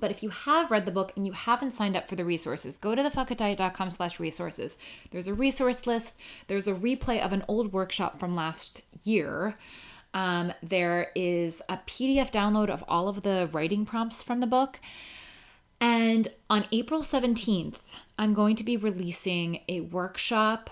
But 0.00 0.10
if 0.10 0.22
you 0.22 0.30
have 0.30 0.70
read 0.70 0.86
the 0.86 0.92
book 0.92 1.12
and 1.16 1.26
you 1.26 1.32
haven't 1.32 1.72
signed 1.72 1.96
up 1.96 2.08
for 2.08 2.14
the 2.14 2.24
resources, 2.24 2.78
go 2.78 2.94
to 2.94 3.02
thefuckitdiet.com 3.02 3.90
slash 3.90 4.20
resources. 4.20 4.78
There's 5.10 5.26
a 5.26 5.34
resource 5.34 5.86
list. 5.86 6.14
There's 6.46 6.68
a 6.68 6.74
replay 6.74 7.20
of 7.20 7.32
an 7.32 7.44
old 7.48 7.72
workshop 7.72 8.20
from 8.20 8.36
last 8.36 8.82
year. 9.02 9.54
Um, 10.14 10.52
there 10.62 11.10
is 11.14 11.62
a 11.68 11.78
PDF 11.78 12.30
download 12.30 12.68
of 12.68 12.84
all 12.86 13.08
of 13.08 13.22
the 13.22 13.48
writing 13.52 13.86
prompts 13.86 14.22
from 14.22 14.40
the 14.40 14.46
book. 14.46 14.78
And 15.80 16.28
on 16.50 16.66
April 16.72 17.02
17th, 17.02 17.76
I'm 18.18 18.34
going 18.34 18.56
to 18.56 18.64
be 18.64 18.76
releasing 18.76 19.60
a 19.68 19.80
workshop 19.80 20.70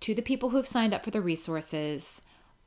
to 0.00 0.14
the 0.14 0.22
people 0.22 0.50
who've 0.50 0.66
signed 0.66 0.92
up 0.92 1.04
for 1.04 1.10
the 1.10 1.20
resources 1.20 2.20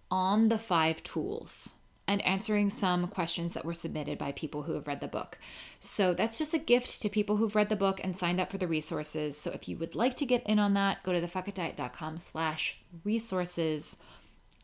on 0.10 0.50
the 0.50 0.58
five 0.58 1.04
tools 1.04 1.74
and 2.08 2.22
answering 2.26 2.70
some 2.70 3.08
questions 3.08 3.54
that 3.54 3.66
were 3.66 3.74
submitted 3.74 4.18
by 4.18 4.32
people 4.34 4.64
who 4.64 4.74
have 4.74 4.88
read 4.88 5.00
the 5.00 5.08
book. 5.08 5.38
So 5.80 6.14
that's 6.14 6.38
just 6.38 6.54
a 6.54 6.60
gift 6.60 7.02
to 7.02 7.10
people 7.10 7.38
who've 7.38 7.56
read 7.56 7.70
the 7.70 7.76
book 7.76 8.02
and 8.04 8.18
signed 8.18 8.40
up 8.40 8.52
for 8.52 8.58
the 8.58 8.68
resources. 8.68 9.38
So 9.38 9.52
if 9.52 9.70
you 9.70 9.78
would 9.78 9.96
like 9.96 10.16
to 10.18 10.26
get 10.26 10.46
in 10.46 10.60
on 10.60 10.74
that, 10.74 11.04
go 11.04 11.14
to 11.14 11.22
thefuckitdiet.com 11.22 12.18
slash 12.20 12.78
resources 13.04 13.96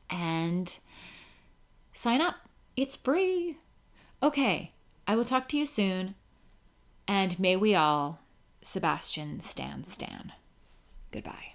and 0.09 0.75
sign 1.93 2.21
up. 2.21 2.35
It's 2.75 2.97
free. 2.97 3.57
Okay, 4.21 4.71
I 5.07 5.15
will 5.15 5.25
talk 5.25 5.47
to 5.49 5.57
you 5.57 5.65
soon. 5.65 6.15
And 7.07 7.39
may 7.39 7.55
we 7.55 7.73
all, 7.73 8.19
Sebastian 8.61 9.39
Stan 9.39 9.83
Stan. 9.83 10.33
Goodbye. 11.11 11.53